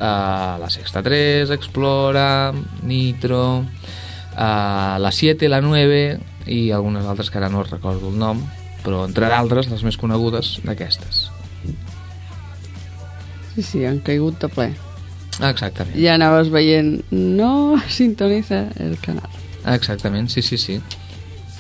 la 0.62 0.70
Sexta 0.72 1.02
3, 1.04 1.50
Explora, 1.52 2.54
Nitro, 2.84 3.66
eh, 4.38 4.96
la 5.00 5.12
7, 5.12 5.50
la 5.52 5.60
9 5.62 6.20
i 6.48 6.70
algunes 6.72 7.06
altres 7.06 7.30
que 7.32 7.40
ara 7.40 7.50
no 7.50 7.64
recordo 7.64 8.08
el 8.12 8.20
nom, 8.20 8.40
però 8.86 9.04
entre 9.08 9.28
d'altres 9.28 9.68
les 9.72 9.84
més 9.84 9.98
conegudes 9.98 10.60
d'aquestes. 10.64 11.26
Sí, 13.56 13.64
sí, 13.64 13.86
han 13.88 14.00
caigut 14.04 14.40
de 14.44 14.50
ple. 14.52 14.70
Exactament. 15.44 15.98
Ja 16.00 16.14
anaves 16.16 16.50
veient, 16.54 17.02
no 17.12 17.76
sintoniza 17.90 18.68
el 18.80 18.98
canal. 19.04 19.30
Exactament, 19.66 20.30
sí, 20.30 20.42
sí, 20.46 20.58
sí. 20.58 20.80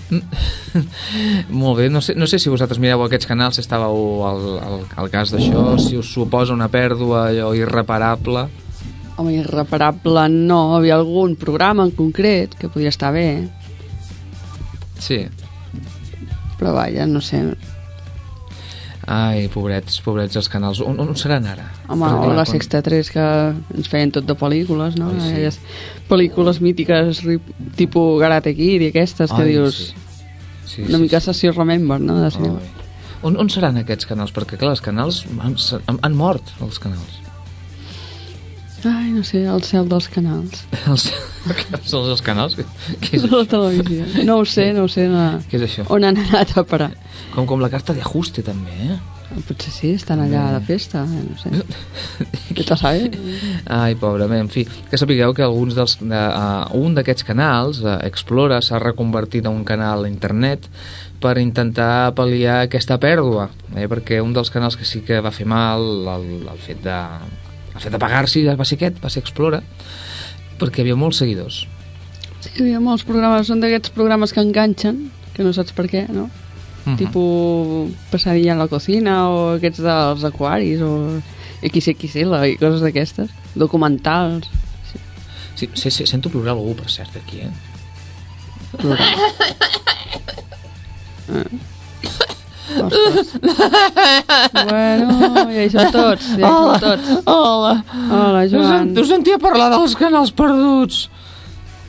Molt 1.50 1.80
bé, 1.80 1.90
no 1.90 2.02
sé, 2.02 2.14
no 2.16 2.28
sé 2.30 2.38
si 2.40 2.50
vosaltres 2.54 2.80
mireu 2.80 3.02
aquests 3.06 3.26
canals, 3.30 3.58
si 3.58 3.64
estàveu 3.64 4.22
al, 4.28 4.44
al, 4.62 4.76
al 5.02 5.10
cas 5.14 5.32
d'això, 5.34 5.76
si 5.82 5.98
us 5.98 6.12
suposa 6.14 6.54
una 6.54 6.68
pèrdua 6.70 7.28
allò 7.32 7.54
irreparable. 7.58 8.46
Home, 9.18 9.34
irreparable 9.40 10.28
no, 10.30 10.60
hi 10.76 10.78
havia 10.82 10.98
algun 11.00 11.36
programa 11.40 11.86
en 11.88 11.94
concret 11.96 12.54
que 12.60 12.70
podia 12.70 12.92
estar 12.94 13.14
bé, 13.16 13.48
Sí. 15.00 15.26
però 16.60 16.72
vaja, 16.74 17.06
no 17.06 17.20
sé. 17.22 17.42
Ai, 19.06 19.48
pobrets, 19.54 20.00
pobrets 20.02 20.36
els 20.40 20.48
canals. 20.50 20.80
On, 20.82 20.98
on 21.00 21.12
seran 21.20 21.46
ara? 21.46 21.68
Home, 21.88 22.08
o 22.08 22.30
la 22.34 22.42
quan- 22.42 22.48
Sexta 22.56 22.82
3 22.82 23.12
que 23.14 23.26
ens 23.78 23.90
feien 23.92 24.10
tot 24.12 24.26
de 24.26 24.34
pel·lícules, 24.34 24.96
no? 24.98 25.12
Ai, 25.14 25.20
sí. 25.22 25.28
Aquelles 25.34 25.60
pel·lícules 26.10 26.62
mítiques 26.62 27.22
tipus 27.78 28.20
Karate 28.22 28.56
Kid 28.58 28.82
i 28.82 28.90
aquestes 28.90 29.30
que 29.32 29.44
Ai, 29.44 29.52
dius 29.54 29.76
sí. 29.92 30.02
Sí, 30.66 30.82
una 30.82 30.98
sí, 30.98 31.04
mica 31.04 31.20
sessió 31.22 31.52
Remember, 31.54 32.00
no? 32.02 32.18
De 32.24 32.32
cinema. 32.34 32.58
Ai. 32.60 32.72
On, 33.26 33.38
on 33.42 33.50
seran 33.50 33.78
aquests 33.78 34.06
canals? 34.10 34.34
Perquè, 34.34 34.58
clar, 34.58 34.72
els 34.74 34.82
canals 34.82 35.24
han, 35.40 35.54
han, 35.88 36.00
han 36.02 36.18
mort, 36.18 36.50
els 36.62 36.82
canals. 36.82 37.22
Ai, 38.86 39.10
no 39.16 39.24
sé, 39.26 39.42
el 39.50 39.64
cel 39.66 39.88
dels 39.90 40.08
canals. 40.14 40.62
Els, 40.86 41.08
els, 41.74 41.94
els 41.96 42.22
canals? 42.26 42.54
Què 43.02 43.16
és, 43.18 43.26
De 43.26 43.32
la 43.32 43.46
televisió. 43.50 44.06
No 44.28 44.40
ho 44.42 44.46
sé, 44.46 44.70
no 44.76 44.86
ho 44.86 44.92
sé. 44.92 45.08
No. 45.10 45.26
què 45.50 45.58
és 45.58 45.66
això? 45.70 45.88
On 45.94 46.06
han 46.06 46.20
anat 46.22 46.54
a 46.60 46.64
parar? 46.68 46.92
Com, 47.34 47.48
com 47.50 47.64
la 47.64 47.72
carta 47.74 47.96
d'ajuste, 47.98 48.46
també, 48.46 48.76
eh? 48.86 48.98
Potser 49.48 49.72
sí, 49.74 49.90
estan 49.98 50.22
allà 50.22 50.44
de 50.54 50.60
festa, 50.68 51.02
eh, 51.04 51.24
no 51.26 51.36
sé. 51.42 51.50
Què 52.56 52.64
te 52.64 52.78
sabe? 52.78 53.10
Ai, 53.66 53.96
pobre, 54.00 54.28
bé, 54.32 54.38
en 54.44 54.52
fi, 54.54 54.64
que 54.92 55.00
sapigueu 55.02 55.34
que 55.36 55.44
alguns 55.44 55.76
dels, 55.76 55.98
de, 56.00 56.22
uh, 56.22 56.70
un 56.78 56.94
d'aquests 56.96 57.26
canals, 57.28 57.82
uh, 57.84 57.98
Explora, 58.06 58.62
s'ha 58.64 58.80
reconvertit 58.84 59.50
en 59.50 59.58
un 59.58 59.66
canal 59.68 60.06
a 60.06 60.12
internet 60.12 60.70
per 61.24 61.40
intentar 61.42 62.14
pal·liar 62.16 62.62
aquesta 62.68 63.00
pèrdua, 63.02 63.50
eh? 63.74 63.90
perquè 63.92 64.22
un 64.24 64.36
dels 64.36 64.54
canals 64.54 64.78
que 64.78 64.86
sí 64.88 65.02
que 65.04 65.20
va 65.26 65.34
fer 65.34 65.50
mal 65.50 65.84
el, 66.16 66.30
el 66.46 66.62
fet 66.62 66.86
de 66.86 67.00
el 67.76 67.84
fet 67.84 67.92
de 67.92 68.00
pagar-s'hi 68.00 68.46
va 68.56 68.66
ser 68.66 68.78
aquest, 68.80 69.02
va 69.04 69.12
ser 69.12 69.24
Explora, 69.24 69.62
perquè 70.60 70.80
hi 70.80 70.86
havia 70.86 70.98
molts 71.00 71.20
seguidors. 71.24 71.66
Sí, 72.40 72.50
hi 72.56 72.62
havia 72.64 72.82
molts 72.84 73.04
programes, 73.08 73.48
són 73.50 73.62
d'aquests 73.64 73.92
programes 73.96 74.34
que 74.34 74.44
enganxen, 74.44 75.12
que 75.36 75.44
no 75.44 75.52
saps 75.54 75.76
per 75.76 75.88
què, 75.92 76.06
no? 76.10 76.30
Mhm. 76.86 76.98
Tipus 77.02 77.92
Pesadilla 78.12 78.54
en 78.54 78.60
la 78.62 78.68
cocina 78.70 79.30
o 79.30 79.56
aquests 79.56 79.82
dels 79.82 80.24
aquaris 80.28 80.82
o 80.86 80.92
XXL 81.66 82.36
i 82.52 82.58
coses 82.62 82.82
d'aquestes. 82.86 83.30
Documentals. 83.56 84.48
Sí, 85.56 85.70
sí, 85.74 85.90
sí, 85.90 86.06
sento 86.06 86.30
plorar 86.30 86.54
algú, 86.54 86.76
per 86.76 86.90
cert, 86.92 87.16
aquí, 87.16 87.42
eh? 87.42 87.52
Ostres. 88.76 89.00
bueno, 94.70 95.08
ja 95.52 95.62
hi 95.64 95.70
som 95.72 95.92
tots, 95.94 96.26
ja 96.36 96.44
hi 96.44 96.52
som 96.52 96.80
tots. 96.84 97.12
Hola! 97.26 97.74
Hola, 98.10 98.42
Joan. 98.52 98.94
Us 99.00 99.10
sentia 99.10 99.38
parlar 99.42 99.70
dels 99.76 99.96
canals 100.00 100.32
perduts. 100.36 101.10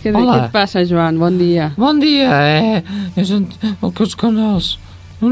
Què, 0.02 0.12
Hola. 0.14 0.32
què 0.32 0.38
et 0.44 0.52
passa, 0.54 0.84
Joan? 0.86 1.18
Bon 1.18 1.34
dia. 1.38 1.72
Bon 1.80 1.98
dia, 2.02 2.30
eh? 2.46 2.82
He 3.16 3.24
sentit 3.26 3.58
aquests 3.82 4.16
canals... 4.18 4.76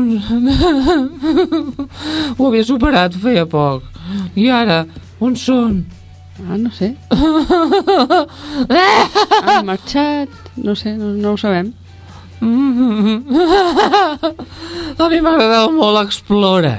Ho 2.39 2.47
havia 2.49 2.65
superat 2.65 3.13
feia 3.21 3.45
poc. 3.45 3.85
I 4.41 4.49
ara, 4.49 4.87
on 5.21 5.37
són? 5.37 5.85
Ah, 6.49 6.57
no 6.57 6.71
sé. 6.75 6.95
Han 9.45 9.67
marxat? 9.69 10.29
No 10.57 10.75
sé, 10.75 10.97
no, 10.97 11.13
no 11.21 11.33
ho 11.35 11.39
sabem. 11.39 11.75
A 15.05 15.07
mi 15.11 15.21
m'agradava 15.25 15.71
molt 15.73 16.03
Explora. 16.05 16.75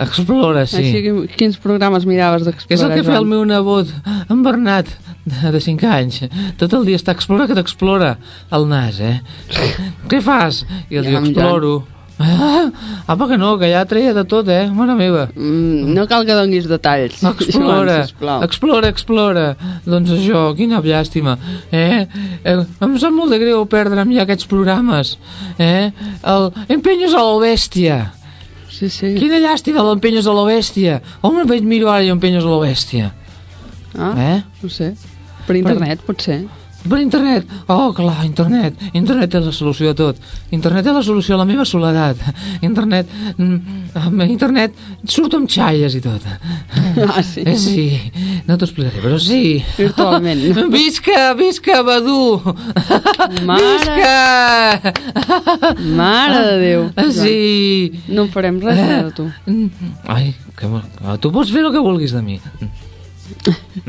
Explora, 0.00 0.64
sí. 0.64 0.80
Així, 0.80 1.02
que, 1.04 1.12
quins 1.36 1.58
programes 1.60 2.06
miraves 2.08 2.46
Que 2.64 2.78
és 2.78 2.84
el 2.84 2.94
que 2.94 3.04
feia 3.04 3.20
el 3.20 3.28
meu 3.28 3.42
nebot, 3.44 3.90
en 4.32 4.38
Bernat, 4.46 4.88
de, 5.26 5.50
de 5.52 5.60
5 5.60 5.90
anys. 5.92 6.22
Tot 6.60 6.72
el 6.78 6.86
dia 6.88 7.00
està 7.00 7.12
explora 7.12 7.44
que 7.50 7.56
t'explora 7.58 8.14
el 8.56 8.64
nas, 8.70 8.96
eh? 9.04 9.18
Què 10.10 10.22
fas? 10.24 10.54
I 10.88 11.02
el 11.02 11.04
Ja, 11.04 11.10
diu, 11.10 11.18
exploro. 11.20 11.74
Ah, 12.20 12.68
apa 13.08 13.26
que 13.30 13.38
no, 13.40 13.54
que 13.56 13.70
ja 13.72 13.80
treia 13.88 14.12
de 14.12 14.24
tot, 14.28 14.48
eh? 14.52 14.66
Mare 14.68 14.92
meva. 14.98 15.22
Mm, 15.32 15.94
no 15.96 16.04
cal 16.06 16.26
que 16.28 16.34
donguis 16.36 16.66
detalls. 16.68 17.22
Explora, 17.24 17.94
Joan, 18.20 18.44
explora, 18.44 18.90
explora. 18.92 19.44
Doncs 19.86 20.12
això, 20.18 20.42
quina 20.58 20.82
llàstima. 20.84 21.38
Eh? 21.72 22.04
eh? 22.44 22.56
Em 22.84 22.98
sap 23.00 23.16
molt 23.16 23.32
de 23.32 23.38
greu 23.40 23.64
perdre'm 23.64 24.12
ja 24.12 24.26
aquests 24.26 24.44
programes. 24.50 25.14
Eh? 25.56 25.88
El 26.20 26.50
Empenyos 26.68 27.16
a 27.16 27.24
la 27.24 27.38
bèstia. 27.40 27.98
Sí, 28.68 28.90
sí. 28.92 29.14
Quina 29.16 29.40
llàstima 29.40 29.82
l'Empenyos 29.88 30.28
a 30.28 30.36
la 30.36 30.44
bèstia. 30.44 31.00
On 31.24 31.32
me'n 31.34 31.48
vaig 31.48 31.64
miro 31.64 31.88
ara 31.88 32.04
i 32.04 32.12
Empenyos 32.12 32.44
a 32.44 32.52
la 32.52 32.60
bèstia? 32.68 33.10
Ah, 33.96 34.12
Eh? 34.16 34.42
no 34.62 34.68
sé. 34.68 34.92
Per 35.48 35.56
internet, 35.56 36.04
potser. 36.06 36.42
Per 36.80 36.96
internet. 36.98 37.44
Oh, 37.68 37.90
clar, 37.92 38.22
internet. 38.24 38.78
Internet 38.96 39.34
és 39.36 39.44
la 39.44 39.52
solució 39.52 39.90
a 39.92 39.94
tot. 39.98 40.16
Internet 40.56 40.86
és 40.88 40.94
la 40.96 41.02
solució 41.04 41.34
a 41.36 41.38
la 41.42 41.44
meva 41.48 41.64
soledat. 41.68 42.16
Internet... 42.64 43.10
mm, 43.36 44.20
Internet 44.30 44.72
surto 45.04 45.36
amb 45.36 45.50
xalles 45.50 45.94
i 45.98 46.00
tot. 46.00 46.24
Ah, 47.04 47.20
sí? 47.26 47.42
Eh, 47.44 47.56
sí, 47.60 47.84
no 48.48 48.56
t'ho 48.56 48.64
explicaré, 48.68 49.02
però 49.02 49.18
sí. 49.20 49.58
Virtualment. 49.76 50.40
Visca, 50.76 51.34
visca, 51.38 51.82
Badú! 51.86 52.40
Mare. 53.44 53.74
Visca! 53.76 54.94
Mare 56.00 56.40
de 56.46 56.56
Déu. 56.64 56.86
Joan. 56.96 57.12
Sí. 57.12 58.02
No 58.08 58.24
en 58.26 58.32
farem 58.32 58.60
res, 58.64 58.78
eh, 58.80 59.02
de 59.04 59.12
tu. 59.16 59.28
Ai, 60.08 60.32
que, 60.56 60.66
mo- 60.70 60.82
tu 61.20 61.32
pots 61.34 61.52
fer 61.52 61.64
el 61.66 61.72
que 61.74 61.82
vulguis 61.84 62.14
de 62.16 62.22
mi. 62.24 62.40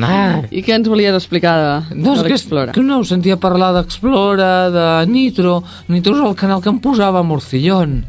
Ah. 0.01 0.41
I 0.51 0.61
què 0.63 0.75
ens 0.75 0.87
volies 0.89 1.15
explicar 1.17 1.53
de, 1.89 1.95
No, 1.97 2.15
de 2.17 2.23
que, 2.23 2.29
l'Explora? 2.35 2.71
que 2.75 2.83
no 2.85 3.01
sentia 3.07 3.37
parlar 3.41 3.71
d'Explora, 3.75 4.69
de 4.73 4.85
Nitro. 5.11 5.61
Nitro 5.89 6.15
és 6.17 6.23
el 6.29 6.35
canal 6.39 6.61
que 6.63 6.69
em 6.69 6.79
posava 6.79 7.19
a 7.19 7.23
Morcillón. 7.27 8.01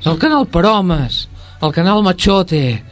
És 0.00 0.06
el 0.10 0.18
canal 0.22 0.46
per 0.50 0.64
homes, 0.66 1.28
el 1.62 1.72
canal 1.74 2.02
Machote. 2.02 2.82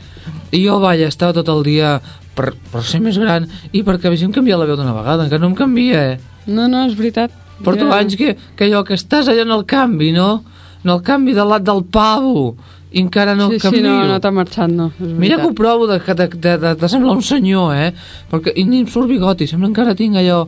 I 0.52 0.64
jo, 0.66 0.78
vaja, 0.83 1.09
estava 1.09 1.33
tot 1.37 1.48
el 1.48 1.62
dia 1.66 1.96
per, 2.35 2.52
per 2.72 2.83
ser 2.87 3.00
més 3.02 3.18
gran 3.18 3.46
i 3.72 3.83
perquè 3.87 4.11
vegem 4.12 4.33
canviar 4.35 4.59
la 4.61 4.66
veu 4.68 4.76
d'una 4.78 4.94
vegada, 4.94 5.28
que 5.30 5.38
no 5.38 5.50
em 5.50 5.54
canvia, 5.59 6.02
eh? 6.14 6.20
No, 6.46 6.66
no, 6.68 6.85
és 6.87 6.94
veritat. 6.98 7.30
Porto 7.64 7.87
Ja- 7.88 7.98
anys 8.00 8.16
que, 8.16 8.37
que 8.56 8.66
allò 8.68 8.83
que 8.87 8.94
estàs 8.96 9.28
allà 9.28 9.42
en 9.46 9.50
el 9.54 9.64
canvi, 9.68 10.12
no? 10.16 10.42
En 10.85 10.90
el 10.94 11.02
canvi 11.04 11.35
del 11.37 11.48
lat 11.50 11.62
del 11.66 11.83
pavo 11.85 12.56
i 12.90 12.98
encara 13.05 13.37
no 13.38 13.46
sí, 13.53 13.61
sí, 13.62 13.81
no, 13.85 13.92
no 14.09 14.16
t'ha 14.22 14.33
marxat, 14.35 14.70
no. 14.74 14.88
És 14.98 15.12
Mira 15.14 15.37
que 15.38 15.46
ho 15.46 15.55
provo 15.55 15.87
de, 15.87 16.00
de, 16.03 16.26
de, 16.26 16.57
de, 16.59 16.74
de 16.74 16.88
semblar 16.90 17.14
un 17.14 17.22
senyor, 17.22 17.74
eh? 17.76 17.92
Perquè, 18.31 18.55
I 18.59 18.64
ni 18.66 18.81
em 18.83 18.88
surt 18.90 19.07
bigoti, 19.11 19.46
sembla 19.46 19.70
encara 19.70 19.94
tinc 19.94 20.18
allò, 20.18 20.40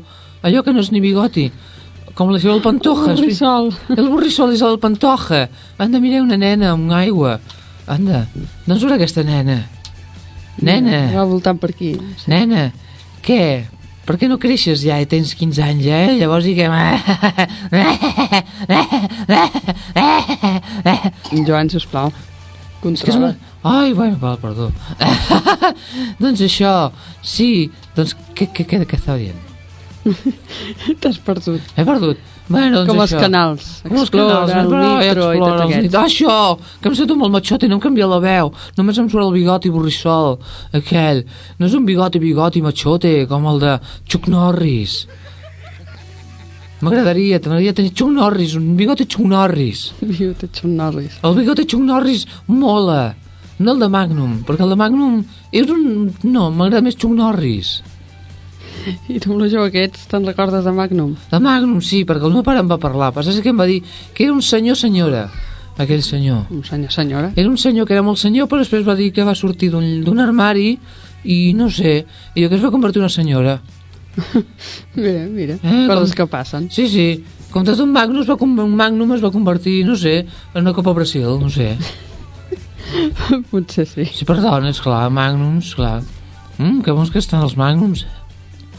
allò 0.43 0.63
que 0.67 0.75
no 0.75 0.83
és 0.83 0.91
ni 0.91 1.01
bigoti. 1.05 1.47
Com 2.19 2.33
la 2.33 2.41
Isabel 2.43 2.61
Pantoja. 2.61 3.13
El 3.13 3.21
Borrissol. 3.23 3.71
El 3.97 4.09
borrissol 4.11 4.53
Isabel 4.53 4.81
Pantoja. 4.83 5.47
Anda, 5.79 6.01
mira 6.03 6.21
una 6.21 6.37
nena 6.37 6.73
amb 6.75 6.91
aigua. 6.93 7.39
Anda, 7.87 8.27
d'on 8.67 8.79
surt 8.81 8.99
aquesta 8.99 9.23
nena? 9.25 9.63
Nena, 10.63 11.07
Va 11.15 11.25
voltant 11.25 11.57
per 11.63 11.71
aquí. 11.73 11.95
nena, 12.29 12.67
què? 13.25 13.65
Per 14.05 14.17
què 14.19 14.27
no 14.29 14.37
creixes 14.43 14.83
ja 14.83 14.99
i 15.01 15.07
tens 15.07 15.33
15 15.39 15.63
anys, 15.63 15.87
eh? 15.87 16.19
Llavors 16.19 16.47
i 16.51 16.57
que... 16.59 16.67
Joan, 21.47 21.71
sisplau. 21.71 22.11
Controla. 22.83 23.31
una... 23.31 23.55
Ai, 23.63 23.93
bueno, 23.95 24.19
val, 24.21 24.37
perdó. 24.43 24.73
doncs 26.23 26.43
això, 26.43 26.75
sí, 27.23 27.71
doncs 27.97 28.17
què, 28.35 28.51
què, 28.51 28.67
què, 28.67 28.83
què 28.83 28.99
estava 28.99 29.21
dient? 29.23 29.39
T'has 31.01 31.19
perdut. 31.23 31.63
He 31.79 31.85
perdut. 31.87 32.19
Bueno, 32.49 32.83
doncs 32.83 32.91
Com 32.91 33.01
els 33.05 33.13
això. 33.13 33.21
canals. 33.23 33.67
Com 33.87 33.99
els 34.03 34.11
canals, 34.11 34.51
el 34.51 34.67
però, 34.69 34.81
Nitro 34.99 34.99
i 34.99 35.07
Explora, 35.07 35.39
tots 35.39 35.53
els 35.53 35.63
aquests. 35.63 35.83
Nitro. 35.87 36.01
Això, 36.03 36.81
que 36.83 36.91
em 36.91 36.97
sento 36.99 37.17
molt 37.21 37.33
matxot 37.37 37.63
i 37.63 37.71
no 37.71 37.79
em 37.79 37.85
canvia 37.87 38.09
la 38.11 38.19
veu. 38.23 38.53
Només 38.79 38.99
em 38.99 39.09
surt 39.13 39.25
el 39.25 39.35
bigoti 39.37 39.71
borrissol, 39.73 40.39
aquell. 40.75 41.23
No 41.61 41.71
és 41.71 41.77
un 41.79 41.87
bigoti, 41.89 42.21
bigoti 42.23 42.65
matxote, 42.67 43.15
com 43.31 43.47
el 43.53 43.63
de 43.63 43.77
Chuck 44.09 44.27
Norris. 44.33 45.05
M'agradaria, 46.83 47.39
t'agradaria 47.39 47.75
tenir 47.79 47.93
Chuck 47.95 48.11
Norris, 48.11 48.57
un 48.59 48.73
bigoti 48.75 49.07
Chuck 49.07 49.29
Norris. 49.31 49.93
Viu, 50.03 50.33
t'ets 50.35 50.65
un 50.67 50.75
Norris. 50.81 51.21
El 51.23 51.37
bigoti 51.37 51.65
Chuck 51.71 51.85
Norris 51.87 52.25
mola, 52.51 53.15
no 53.63 53.77
el 53.77 53.85
de 53.85 53.89
Magnum, 53.93 54.41
perquè 54.49 54.67
el 54.67 54.75
de 54.75 54.79
Magnum 54.81 55.21
és 55.55 55.71
un... 55.71 56.11
No, 56.27 56.49
m'agrada 56.51 56.83
més 56.83 56.99
Chuck 56.99 57.15
Norris. 57.15 57.77
I 59.07 59.21
tu 59.23 59.31
amb 59.31 59.45
el 59.45 59.53
jove 59.53 59.71
que 59.71 59.85
ets 59.87 60.09
te'n 60.11 60.27
recordes 60.27 60.65
de 60.67 60.73
Magnum? 60.75 61.13
De 61.31 61.39
Magnum 61.43 61.79
sí, 61.87 62.03
perquè 62.09 62.27
el 62.27 62.35
meu 62.35 62.43
pare 62.43 62.65
em 62.65 62.71
va 62.71 62.81
parlar. 62.83 63.13
Passa 63.15 63.35
que 63.39 63.53
em 63.53 63.61
va 63.63 63.69
dir 63.71 63.79
que 64.17 64.27
era 64.27 64.35
un 64.35 64.43
senyor 64.43 64.75
senyora, 64.81 65.29
aquell 65.79 66.03
senyor. 66.03 66.49
Un 66.51 66.65
senyor, 66.67 66.91
senyora. 66.91 67.31
Era 67.37 67.47
un 67.49 67.61
senyor 67.63 67.87
que 67.87 67.95
era 67.95 68.03
molt 68.03 68.19
senyor, 68.19 68.51
però 68.51 68.65
després 68.65 68.83
va 68.89 68.99
dir 68.99 69.13
que 69.15 69.29
va 69.29 69.37
sortir 69.39 69.71
d'un 69.71 70.25
armari 70.25 70.73
i 71.23 71.39
no 71.55 71.71
sé, 71.71 72.01
i 72.35 72.43
que 72.49 72.59
es 72.59 72.65
va 72.65 72.73
convertir 72.75 72.99
en 72.99 73.07
una 73.07 73.15
senyora. 73.15 73.61
Mira, 74.95 75.27
mira, 75.31 75.55
Eh, 75.63 75.85
coses 75.89 76.11
com- 76.13 76.17
que 76.17 76.27
passen. 76.31 76.71
Sí, 76.71 76.87
sí, 76.89 77.25
com 77.51 77.65
tot 77.65 77.79
un 77.81 77.93
Magnum 77.93 78.21
es 78.23 78.29
va, 78.29 78.37
un 78.41 78.75
Magnum 78.77 79.13
es 79.17 79.23
va 79.25 79.31
convertir, 79.33 79.85
no 79.87 79.97
sé, 79.97 80.27
en 80.55 80.61
una 80.61 80.73
Copa 80.75 80.93
Brasil, 80.93 81.29
no 81.41 81.49
sé. 81.51 81.77
Potser 83.51 83.87
sí. 83.87 84.05
Sí, 84.05 84.25
per 84.29 84.41
dones, 84.43 84.81
clar, 84.85 85.09
Magnums, 85.11 85.75
clar. 85.79 86.03
Mm, 86.59 86.83
que 86.85 86.93
bons 86.93 87.11
que 87.11 87.19
estan 87.23 87.43
els 87.47 87.57
Magnums. 87.57 88.05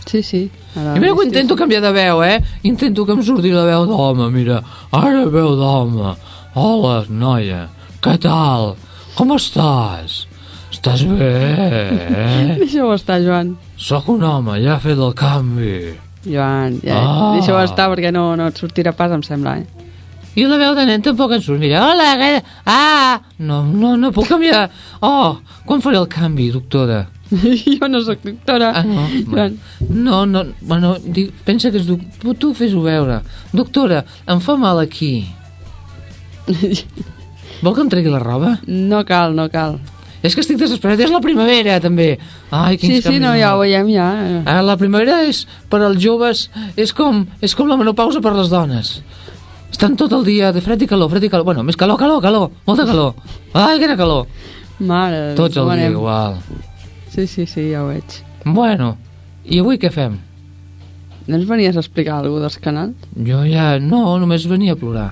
Sí, 0.06 0.22
sí. 0.22 0.42
Ara, 0.76 0.98
I 0.98 1.00
mira 1.00 1.14
que 1.16 1.22
sí, 1.24 1.28
intento 1.32 1.56
canviar 1.56 1.82
de 1.82 1.92
veu, 1.96 2.22
eh? 2.24 2.42
Intento 2.68 3.06
que 3.08 3.14
em 3.16 3.22
surti 3.24 3.50
la 3.56 3.64
veu 3.66 3.86
d'home, 3.88 4.28
mira. 4.34 4.60
Ara 4.92 5.24
veu 5.32 5.56
d'home. 5.56 6.14
Hola, 6.60 7.06
noia. 7.10 7.70
Què 8.04 8.18
tal? 8.22 8.76
Com 9.16 9.32
estàs? 9.34 10.26
Estàs 10.84 11.04
bé, 11.08 11.28
eh? 11.56 12.56
Deixa-ho 12.60 12.92
estar, 12.92 13.22
Joan. 13.24 13.54
Sóc 13.80 14.10
un 14.12 14.24
home, 14.28 14.58
ja 14.60 14.74
he 14.76 14.82
fet 14.84 15.00
el 15.00 15.14
canvi. 15.16 15.94
Joan, 16.28 16.76
ja, 16.84 16.98
Ah. 17.00 17.30
deixa-ho 17.38 17.62
estar 17.64 17.86
perquè 17.94 18.12
no, 18.12 18.34
no 18.36 18.50
et 18.52 18.60
sortirà 18.60 18.92
pas, 18.92 19.12
em 19.16 19.24
sembla, 19.24 19.54
eh? 19.62 19.66
I 20.36 20.44
la 20.50 20.58
veu 20.60 20.74
de 20.76 20.84
nen 20.90 21.02
tampoc 21.06 21.32
em 21.38 21.42
surt. 21.46 21.60
Mira, 21.62 21.86
hola, 21.88 22.10
que... 22.20 22.30
Ah! 22.66 23.22
No, 23.40 23.62
no, 23.64 23.94
no 23.96 24.12
puc 24.12 24.28
canviar. 24.28 24.66
Oh, 25.00 25.38
quan 25.66 25.80
faré 25.86 26.00
el 26.02 26.08
canvi, 26.12 26.50
doctora? 26.52 27.06
jo 27.32 27.88
no 27.88 28.02
sóc 28.04 28.20
doctora. 28.26 28.74
Ah, 28.76 28.84
no. 28.84 29.08
Joan. 29.30 29.56
No, 29.88 30.26
no, 30.26 30.44
bueno, 30.68 30.98
dic, 31.00 31.32
pensa 31.48 31.72
que 31.72 31.80
és... 31.80 31.88
doc- 31.88 32.04
Tu, 32.20 32.34
tu 32.36 32.52
fes-ho 32.58 32.82
veure. 32.84 33.22
Doctora, 33.54 34.04
em 34.28 34.42
fa 34.44 34.58
mal 34.60 34.84
aquí. 34.84 35.14
Vol 37.64 37.72
que 37.78 37.82
em 37.86 37.90
tregui 37.94 38.12
la 38.12 38.20
roba? 38.20 38.58
No 38.68 39.06
cal, 39.08 39.32
no 39.38 39.48
cal. 39.54 39.80
És 40.24 40.36
que 40.36 40.42
estic 40.44 40.58
desesperat, 40.58 41.02
és 41.04 41.12
la 41.12 41.20
primavera, 41.20 41.80
també. 41.84 42.14
Ai, 42.50 42.78
quins 42.80 42.94
Sí, 42.94 43.02
sí, 43.04 43.20
no, 43.20 43.34
ja 43.36 43.54
ho 43.56 43.60
veiem, 43.60 43.90
ja. 43.92 44.08
Ah, 44.48 44.62
la 44.64 44.78
primavera 44.80 45.20
és, 45.28 45.44
per 45.70 45.82
als 45.84 46.00
joves, 46.00 46.46
és 46.80 46.94
com, 46.96 47.26
és 47.44 47.56
com 47.60 47.68
la 47.68 47.76
menopausa 47.80 48.22
per 48.24 48.32
les 48.38 48.48
dones. 48.54 49.02
Estan 49.74 49.98
tot 50.00 50.14
el 50.16 50.24
dia 50.24 50.52
de 50.56 50.62
fred 50.64 50.82
i 50.86 50.88
calor, 50.88 51.10
fred 51.12 51.26
i 51.28 51.30
calor. 51.34 51.44
Bueno, 51.50 51.64
més 51.68 51.76
calor, 51.76 51.98
calor, 52.00 52.22
calor, 52.24 52.52
molta 52.70 52.86
calor. 52.88 53.16
Ai, 53.54 53.80
quina 53.82 53.98
calor. 54.00 54.28
Mare, 54.80 55.34
Tots 55.36 55.58
el 55.60 55.72
dia 55.76 55.90
igual. 55.92 56.38
Sí, 57.12 57.28
sí, 57.28 57.46
sí, 57.46 57.72
ja 57.72 57.84
ho 57.84 57.90
veig. 57.92 58.22
Bueno, 58.46 58.94
i 59.44 59.60
avui 59.60 59.78
què 59.82 59.92
fem? 59.92 60.16
No 61.28 61.36
ens 61.38 61.48
venies 61.48 61.76
a 61.76 61.84
explicar 61.84 62.20
alguna 62.22 62.46
dels 62.48 62.58
canals? 62.64 62.96
Jo 63.28 63.44
ja... 63.48 63.78
No, 63.80 64.18
només 64.20 64.48
venia 64.48 64.76
a 64.76 64.80
plorar. 64.80 65.10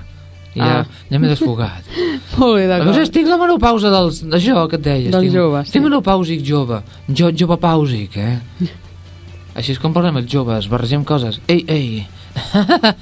I 0.54 0.58
ja, 0.60 0.80
Ah. 0.82 0.86
ja 1.10 1.18
m'he 1.18 1.28
desfogat. 1.30 1.82
Molt 2.38 2.56
bé, 2.58 2.64
A 2.64 2.66
més, 2.66 2.68
d'acord. 2.68 2.98
estic 3.02 3.26
la 3.26 3.38
menopausa 3.40 3.88
dels, 3.90 4.22
d'això 4.28 4.66
que 4.68 4.76
et 4.76 4.82
deia. 4.84 5.10
Dels 5.10 5.24
estic, 5.26 5.32
joves, 5.38 5.66
Estic 5.68 5.80
sí. 5.80 5.84
menopàusic 5.88 6.42
jove. 6.44 6.82
Jo, 7.08 7.30
jove 7.32 7.56
pàusic, 7.62 8.16
eh? 8.16 8.38
Així 9.56 9.72
és 9.72 9.78
com 9.80 9.92
parlem 9.92 10.16
els 10.20 10.28
joves, 10.32 10.68
barregem 10.68 11.04
coses. 11.04 11.40
Ei, 11.48 11.64
ei. 11.68 12.06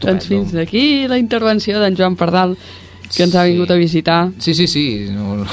Doncs 0.00 0.26
fins 0.28 0.54
aquí 0.56 1.06
la 1.08 1.18
intervenció 1.20 1.80
d'en 1.80 1.96
Joan 1.96 2.16
Pardal, 2.16 2.54
que 3.14 3.22
ens 3.24 3.34
ha 3.34 3.44
Sí. 3.44 3.50
vingut 3.52 3.70
a 3.70 3.74
visitar. 3.76 4.30
Sí, 4.38 4.54
sí, 4.54 4.66
sí. 4.66 4.84
No, 5.10 5.36
no. 5.36 5.46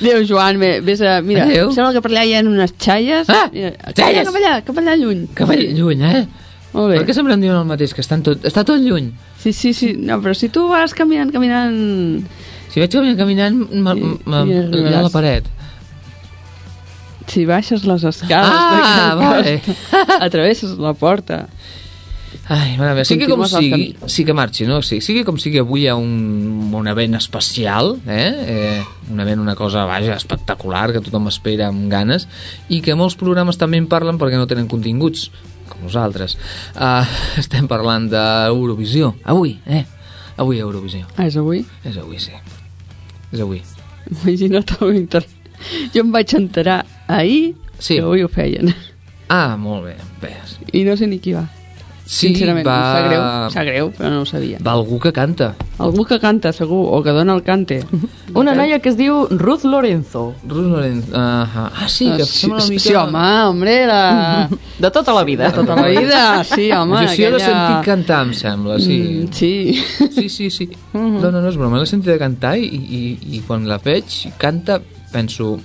Adéu, 0.00 0.24
Joan, 0.28 0.58
bé, 0.60 0.80
vés 0.80 1.00
a... 1.02 1.20
Mira, 1.20 1.44
Adéu. 1.44 1.68
em 1.68 1.74
sembla 1.74 1.92
que 1.92 2.00
per 2.04 2.10
allà 2.12 2.24
hi 2.24 2.34
ha 2.34 2.40
unes 2.46 2.72
xaies. 2.78 3.28
Ah, 3.28 3.48
Mira, 3.52 3.72
cap 3.72 3.96
xaies! 3.98 4.16
allà, 4.16 4.24
Cap 4.24 4.36
allà, 4.40 4.54
cap 4.64 4.78
allà 4.78 4.96
lluny. 4.96 5.26
Que 5.34 5.44
vaig 5.48 5.64
lluny, 5.76 6.02
eh? 6.04 6.26
Molt 6.78 6.92
bé. 6.94 7.00
Per 7.02 7.08
què 7.10 7.14
sempre 7.18 7.34
em 7.34 7.42
diuen 7.42 7.58
el 7.58 7.66
mateix? 7.66 7.92
Que 7.96 8.04
estan 8.04 8.22
tot, 8.22 8.46
està 8.46 8.62
tot 8.68 8.78
lluny. 8.80 9.10
Sí, 9.42 9.50
sí, 9.52 9.74
sí. 9.74 9.92
No, 9.98 10.20
però 10.22 10.34
si 10.38 10.48
tu 10.54 10.68
vas 10.70 10.94
caminant, 10.94 11.32
caminant... 11.34 11.74
Si 12.70 12.78
vaig 12.78 12.92
caminant, 12.94 13.18
caminant, 13.18 13.58
m- 13.66 13.94
I- 13.98 14.02
m- 14.04 14.18
m- 14.28 14.44
i 14.78 14.84
hi 14.86 14.94
ha 14.94 15.02
la 15.02 15.10
paret. 15.10 15.48
Si 17.28 17.44
baixes 17.44 17.84
les 17.84 18.04
escales... 18.08 18.32
Ah, 18.32 19.14
vale. 19.18 19.58
post, 19.66 20.12
Atravesses 20.22 20.78
la 20.80 20.94
porta. 20.96 21.42
Ai, 22.48 22.76
mare 22.78 22.94
meva, 22.94 23.04
sigui 23.04 23.26
com 23.28 23.42
sigui, 23.48 23.90
sí 24.08 24.24
que 24.24 24.32
marxi, 24.36 24.64
no? 24.68 24.78
Sí, 24.84 25.02
sigui 25.04 25.20
com 25.24 25.36
sigui, 25.40 25.58
avui 25.60 25.82
hi 25.84 25.88
ha 25.92 25.96
un, 26.00 26.70
un 26.76 26.88
event 26.88 27.16
especial, 27.18 27.94
eh? 28.08 28.28
eh? 28.54 28.82
Un 29.12 29.20
event, 29.20 29.40
una 29.44 29.54
cosa, 29.56 29.84
vaja, 29.88 30.14
espectacular, 30.16 30.86
que 30.94 31.02
tothom 31.04 31.28
espera 31.28 31.68
amb 31.68 31.90
ganes, 31.92 32.24
i 32.72 32.80
que 32.84 32.96
molts 32.96 33.16
programes 33.20 33.60
també 33.60 33.80
en 33.80 33.88
parlen 33.92 34.20
perquè 34.20 34.40
no 34.40 34.48
tenen 34.48 34.68
continguts, 34.68 35.26
nosaltres. 35.82 36.36
Uh, 36.74 37.04
estem 37.38 37.68
parlant 37.70 38.08
d'Eurovisió, 38.10 39.14
avui, 39.24 39.58
eh? 39.66 39.84
Avui 40.38 40.60
Eurovisió. 40.62 41.06
Ah, 41.16 41.26
és 41.26 41.36
avui? 41.36 41.64
És 41.84 41.96
avui, 41.98 42.18
sí. 42.22 42.32
És 43.32 43.40
avui. 43.42 43.62
Imagina't 44.10 44.76
el 44.80 44.92
Víctor. 44.94 45.24
Jo 45.94 46.04
em 46.04 46.12
vaig 46.14 46.34
enterar 46.38 46.84
ahir 47.08 47.56
Sí. 47.78 47.96
que 47.96 48.02
avui 48.02 48.22
ho 48.22 48.28
feien. 48.28 48.72
Ah, 49.28 49.56
molt 49.58 49.84
bé. 49.84 49.96
bé. 50.22 50.30
I 50.72 50.84
no 50.86 50.96
sé 50.96 51.06
ni 51.06 51.18
qui 51.18 51.34
va. 51.34 51.42
Sí, 52.08 52.30
Sincerament, 52.30 52.64
va... 52.64 52.74
em 52.78 52.86
sap 52.88 53.06
greu, 53.10 53.20
em 53.20 53.50
sap 53.52 53.66
greu, 53.68 53.88
però 53.92 54.08
no 54.08 54.20
ho 54.22 54.26
sabia. 54.26 54.56
Va 54.64 54.72
algú 54.72 54.96
que 54.98 55.10
canta. 55.12 55.50
Algú 55.76 56.06
que 56.08 56.16
canta, 56.18 56.54
segur, 56.56 56.86
o 56.96 57.02
que 57.04 57.12
dona 57.12 57.34
el 57.36 57.42
cante. 57.44 57.82
Una 58.40 58.54
noia 58.56 58.78
que 58.80 58.88
es 58.88 58.96
diu 58.96 59.26
Ruth 59.28 59.66
Lorenzo. 59.68 60.22
Ruth 60.48 60.70
Lorenzo. 60.72 61.12
Uh 61.12 61.44
Ah, 61.68 61.84
sí, 61.86 62.06
que 62.16 62.22
Ah, 62.22 62.24
sí, 62.24 62.38
sembla 62.46 62.56
una 62.62 62.66
mica... 62.70 62.80
sí, 62.86 62.94
home, 62.94 63.42
hombre, 63.50 63.74
la... 63.86 64.48
De 64.78 64.90
tota 64.90 65.12
la 65.12 65.22
vida. 65.24 65.48
de 65.50 65.52
tota 65.52 65.76
la 65.76 65.86
vida, 65.88 66.44
sí, 66.44 66.70
home. 66.80 66.96
jo 66.96 67.08
sí, 67.12 67.22
jo 67.24 67.28
l'he 67.28 67.36
aquella- 67.36 67.52
sentit 67.68 67.84
cantar, 67.84 68.22
em 68.26 68.32
sembla, 68.32 68.78
sí. 68.80 68.98
Mm, 69.26 69.32
sí. 69.32 69.84
Sí, 70.16 70.28
sí, 70.30 70.50
sí. 70.50 70.70
No, 70.94 71.28
no, 71.30 71.42
no 71.42 71.48
és 71.52 71.60
broma, 71.60 71.76
l'he 71.78 71.86
sentit 71.92 72.16
cantar 72.18 72.56
i, 72.56 72.64
i, 72.64 73.02
i 73.36 73.42
quan 73.46 73.68
la 73.68 73.76
veig 73.84 74.30
canta 74.40 74.80
penso, 75.12 75.58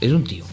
és 0.00 0.12
un 0.14 0.22
tio. 0.22 0.44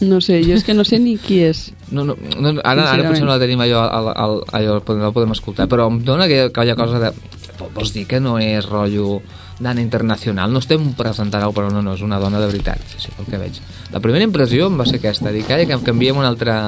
No 0.00 0.20
sé, 0.20 0.42
jo 0.44 0.52
és 0.58 0.64
que 0.64 0.74
no 0.76 0.84
sé 0.84 0.98
ni 1.00 1.14
qui 1.16 1.38
és. 1.46 1.70
No, 1.90 2.04
no, 2.04 2.16
no, 2.20 2.50
ara, 2.62 2.84
ara 2.92 3.06
potser 3.08 3.24
no 3.24 3.30
la 3.32 3.38
tenim 3.40 3.62
allò, 3.64 3.80
al, 3.88 4.10
al, 4.12 4.34
allò 4.58 4.74
no 4.92 4.96
la 5.06 5.12
podem 5.14 5.32
escoltar, 5.32 5.64
però 5.72 5.86
em 5.88 6.02
dona 6.04 6.26
aquella, 6.28 6.50
aquella 6.50 6.74
cosa 6.76 6.98
de... 7.00 7.12
vo- 7.58 7.70
vols 7.74 7.94
dir 7.94 8.04
que 8.10 8.20
no 8.20 8.34
és 8.38 8.66
rotllo 8.68 9.22
d'ana 9.58 9.80
internacional, 9.80 10.52
no 10.52 10.60
estem 10.60 10.90
presentant-ho, 10.98 11.48
però 11.56 11.70
no, 11.72 11.80
no, 11.80 11.94
és 11.96 12.02
una 12.04 12.18
dona 12.20 12.42
de 12.42 12.50
veritat, 12.50 12.82
sí, 12.92 13.00
sí, 13.06 13.14
pel 13.16 13.24
que 13.30 13.40
veig. 13.40 13.56
La 13.94 14.02
primera 14.04 14.26
impressió 14.28 14.66
em 14.68 14.76
va 14.76 14.84
ser 14.84 14.98
aquesta, 15.00 15.32
dir, 15.32 15.46
calla, 15.48 15.64
que 15.64 15.78
canviem 15.86 16.18
una 16.20 16.28
altra, 16.28 16.58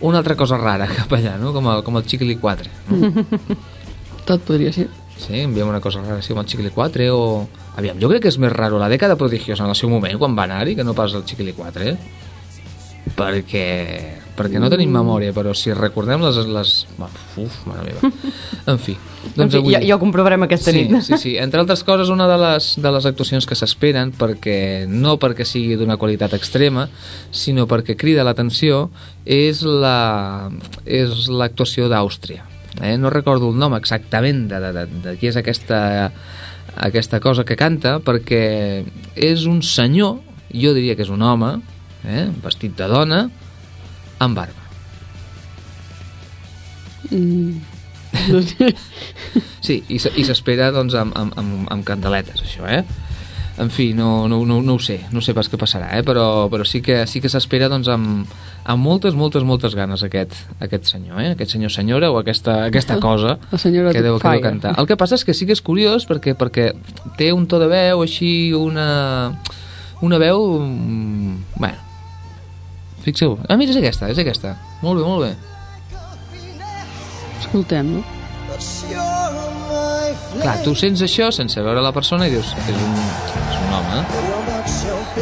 una 0.00 0.18
altra 0.18 0.34
cosa 0.34 0.58
rara 0.58 0.88
cap 0.98 1.14
allà, 1.14 1.36
no? 1.38 1.52
Com 1.54 1.70
el, 1.70 1.84
com 1.86 1.96
el 2.02 2.06
Chiquili 2.10 2.40
4. 2.42 2.74
No? 2.90 3.12
Tot 4.26 4.42
podria 4.42 4.72
ser. 4.74 4.88
Sí, 5.18 5.44
enviem 5.46 5.70
una 5.70 5.80
cosa 5.82 6.02
rara 6.02 6.18
així 6.18 6.34
com 6.34 6.42
el 6.42 6.50
Chiquili 6.50 6.74
4 6.74 7.06
o... 7.14 7.22
Aviam, 7.78 7.98
jo 8.02 8.08
crec 8.10 8.24
que 8.26 8.30
és 8.32 8.38
més 8.42 8.50
raro 8.50 8.78
la 8.82 8.88
dècada 8.90 9.14
prodigiosa 9.14 9.62
en 9.62 9.70
el 9.70 9.78
seu 9.78 9.86
moment, 9.90 10.18
quan 10.18 10.34
va 10.34 10.48
anar-hi, 10.48 10.74
que 10.74 10.82
no 10.82 10.96
pas 10.98 11.14
el 11.14 11.22
Chiquili 11.22 11.52
4, 11.54 11.84
eh? 11.86 11.96
Perquè... 13.18 13.66
Perquè 14.38 14.60
no 14.62 14.68
tenim 14.70 14.92
memòria, 14.94 15.32
però 15.34 15.50
si 15.56 15.72
recordem 15.74 16.22
les... 16.22 16.36
les... 16.46 16.74
Uf, 17.42 17.56
mare 17.66 17.88
meva. 17.88 18.10
En 18.70 18.78
fi. 18.78 18.94
Doncs 19.34 19.56
en 19.56 19.64
fi, 19.64 19.72
ja, 19.72 19.80
ja 19.82 19.96
ho 19.96 19.98
comprovarem 19.98 20.44
aquesta 20.46 20.70
sí, 20.70 20.84
nit. 20.84 21.02
Sí, 21.02 21.16
sí, 21.18 21.32
entre 21.40 21.62
altres 21.64 21.82
coses, 21.86 22.12
una 22.12 22.28
de 22.30 22.36
les, 22.38 22.68
de 22.78 22.92
les 22.94 23.08
actuacions 23.08 23.48
que 23.48 23.56
s'esperen, 23.58 24.12
perquè 24.14 24.86
no 24.86 25.16
perquè 25.18 25.46
sigui 25.48 25.78
d'una 25.80 25.96
qualitat 25.98 26.36
extrema, 26.38 26.86
sinó 27.34 27.66
perquè 27.70 27.96
crida 27.98 28.26
l'atenció, 28.28 28.84
és 29.24 29.64
la 29.66 30.50
és 30.84 31.26
l'actuació 31.32 31.88
d'Àustria. 31.90 32.44
Eh? 32.82 32.94
No 33.00 33.10
recordo 33.10 33.50
el 33.50 33.58
nom 33.58 33.74
exactament 33.74 34.46
de, 34.52 34.60
de, 34.62 34.72
de, 34.76 34.84
de 35.06 35.16
qui 35.18 35.32
és 35.32 35.40
aquesta, 35.40 35.80
aquesta 36.76 37.18
cosa 37.24 37.44
que 37.48 37.58
canta, 37.58 37.98
perquè 38.04 38.44
és 39.16 39.48
un 39.50 39.64
senyor, 39.66 40.20
jo 40.54 40.76
diria 40.76 40.94
que 40.94 41.06
és 41.06 41.12
un 41.12 41.24
home, 41.26 41.56
eh? 42.08 42.26
vestit 42.42 42.74
de 42.78 42.88
dona, 42.90 43.22
amb 44.18 44.36
barba. 44.36 44.64
Mm. 47.10 47.60
Sí, 49.60 49.82
i 49.88 49.98
se- 50.00 50.12
i 50.16 50.24
s'espera 50.24 50.70
doncs 50.72 50.94
amb, 50.96 51.12
amb, 51.16 51.34
amb, 51.38 51.68
amb 51.72 51.84
candeletes, 51.86 52.40
això, 52.44 52.64
eh? 52.68 52.82
En 53.58 53.70
fi, 53.74 53.88
no, 53.92 54.28
no, 54.30 54.44
no, 54.46 54.60
no 54.62 54.74
ho 54.76 54.78
sé, 54.78 55.00
no 55.10 55.20
sé 55.20 55.32
pas 55.34 55.48
què 55.50 55.58
passarà, 55.58 55.88
eh? 55.98 56.04
però, 56.06 56.46
però 56.48 56.62
sí 56.64 56.78
que, 56.80 57.00
sí 57.10 57.18
que 57.20 57.28
s'espera 57.28 57.66
doncs, 57.68 57.88
amb, 57.90 58.28
amb 58.70 58.84
moltes, 58.86 59.16
moltes, 59.18 59.42
moltes 59.42 59.74
ganes 59.74 60.04
aquest, 60.06 60.36
aquest 60.62 60.86
senyor, 60.86 61.18
eh? 61.24 61.32
aquest 61.34 61.56
senyor 61.56 61.72
senyora 61.74 62.12
o 62.14 62.20
aquesta, 62.20 62.60
aquesta 62.68 63.00
cosa 63.02 63.34
La 63.50 63.58
senyora 63.58 63.90
que 63.92 64.00
deu, 64.04 64.20
que 64.22 64.28
deu 64.30 64.44
cantar. 64.46 64.76
El 64.78 64.86
que 64.86 64.96
passa 64.96 65.18
és 65.18 65.24
que 65.26 65.34
sí 65.34 65.44
que 65.48 65.56
és 65.58 65.62
curiós 65.64 66.06
perquè, 66.06 66.36
perquè 66.38 66.68
té 67.18 67.32
un 67.34 67.48
to 67.50 67.58
de 67.58 67.66
veu 67.72 68.04
així, 68.06 68.52
una, 68.54 68.86
una 70.06 70.22
veu... 70.22 70.60
mm, 70.62 71.36
Bueno, 71.58 71.82
fixeu. 73.08 73.38
Ah, 73.48 73.56
mira, 73.60 73.72
és 73.74 73.80
aquesta, 73.80 74.12
és 74.12 74.20
aquesta. 74.20 74.54
Molt 74.84 75.00
bé, 75.00 75.06
molt 75.08 75.26
bé. 75.26 75.32
Escoltem, 77.38 77.96
no? 77.96 78.04
Clar, 80.38 80.56
tu 80.64 80.74
sents 80.78 81.02
això 81.04 81.28
sense 81.34 81.62
veure 81.64 81.82
la 81.84 81.92
persona 81.94 82.28
i 82.28 82.32
dius 82.32 82.50
que 82.56 82.72
és 82.72 82.82
un, 82.84 82.98
és 82.98 83.60
un 83.62 83.74
home. 83.78 84.02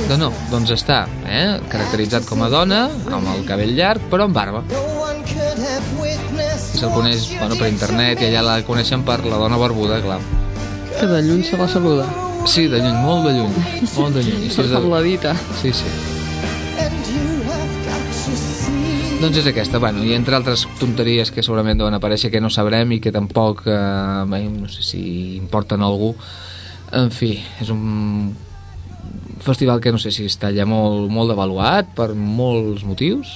Doncs 0.07 0.19
no, 0.21 0.31
doncs 0.51 0.73
està 0.75 1.05
eh? 1.25 1.57
caracteritzat 1.73 2.27
com 2.29 2.43
a 2.45 2.51
dona, 2.53 2.87
amb 3.07 3.31
el 3.35 3.45
cabell 3.49 3.75
llarg, 3.77 4.09
però 4.13 4.27
amb 4.27 4.37
barba. 4.37 4.65
Se'l 6.77 6.93
coneix 6.93 7.31
bueno, 7.39 7.57
per 7.57 7.71
internet 7.71 8.21
i 8.21 8.29
allà 8.29 8.45
la 8.45 8.59
coneixen 8.67 9.07
per 9.07 9.23
la 9.25 9.41
dona 9.41 9.61
barbuda, 9.61 10.03
clar. 10.05 10.21
Que 10.97 11.09
de 11.09 11.23
lluny 11.25 11.45
se 11.47 11.61
la 11.61 11.69
saluda. 11.71 12.09
Sí, 12.47 12.69
de 12.73 12.83
lluny, 12.83 13.01
molt 13.07 13.27
de 13.27 13.39
lluny, 13.39 13.57
molt 13.97 14.21
de 14.21 14.29
lluny. 14.29 14.45
I 14.47 14.53
si 14.53 14.63
és 14.67 14.77
de... 14.77 15.35
Sí, 15.63 15.73
sí. 15.75 16.16
Doncs 19.27 19.41
és 19.43 19.47
aquesta, 19.51 19.81
bueno, 19.83 20.05
i 20.07 20.13
entre 20.15 20.37
altres 20.39 20.61
tonteries 20.79 21.33
que 21.35 21.43
segurament 21.43 21.81
deuen 21.81 21.97
aparèixer 21.97 22.29
que 22.31 22.39
no 22.39 22.47
sabrem 22.47 22.93
i 22.95 23.01
que 23.03 23.11
tampoc, 23.11 23.65
eh, 23.67 24.23
no 24.23 24.69
sé 24.71 24.85
si 24.87 25.01
importen 25.35 25.83
a 25.83 25.89
algú. 25.89 26.13
En 26.95 27.11
fi, 27.11 27.33
és 27.59 27.73
un 27.75 28.37
festival 29.43 29.81
que 29.83 29.91
no 29.91 29.99
sé 29.99 30.13
si 30.15 30.29
està 30.31 30.53
ja 30.55 30.63
molt, 30.67 31.11
molt 31.11 31.33
devaluat 31.33 31.91
per 31.99 32.13
molts 32.15 32.85
motius. 32.87 33.33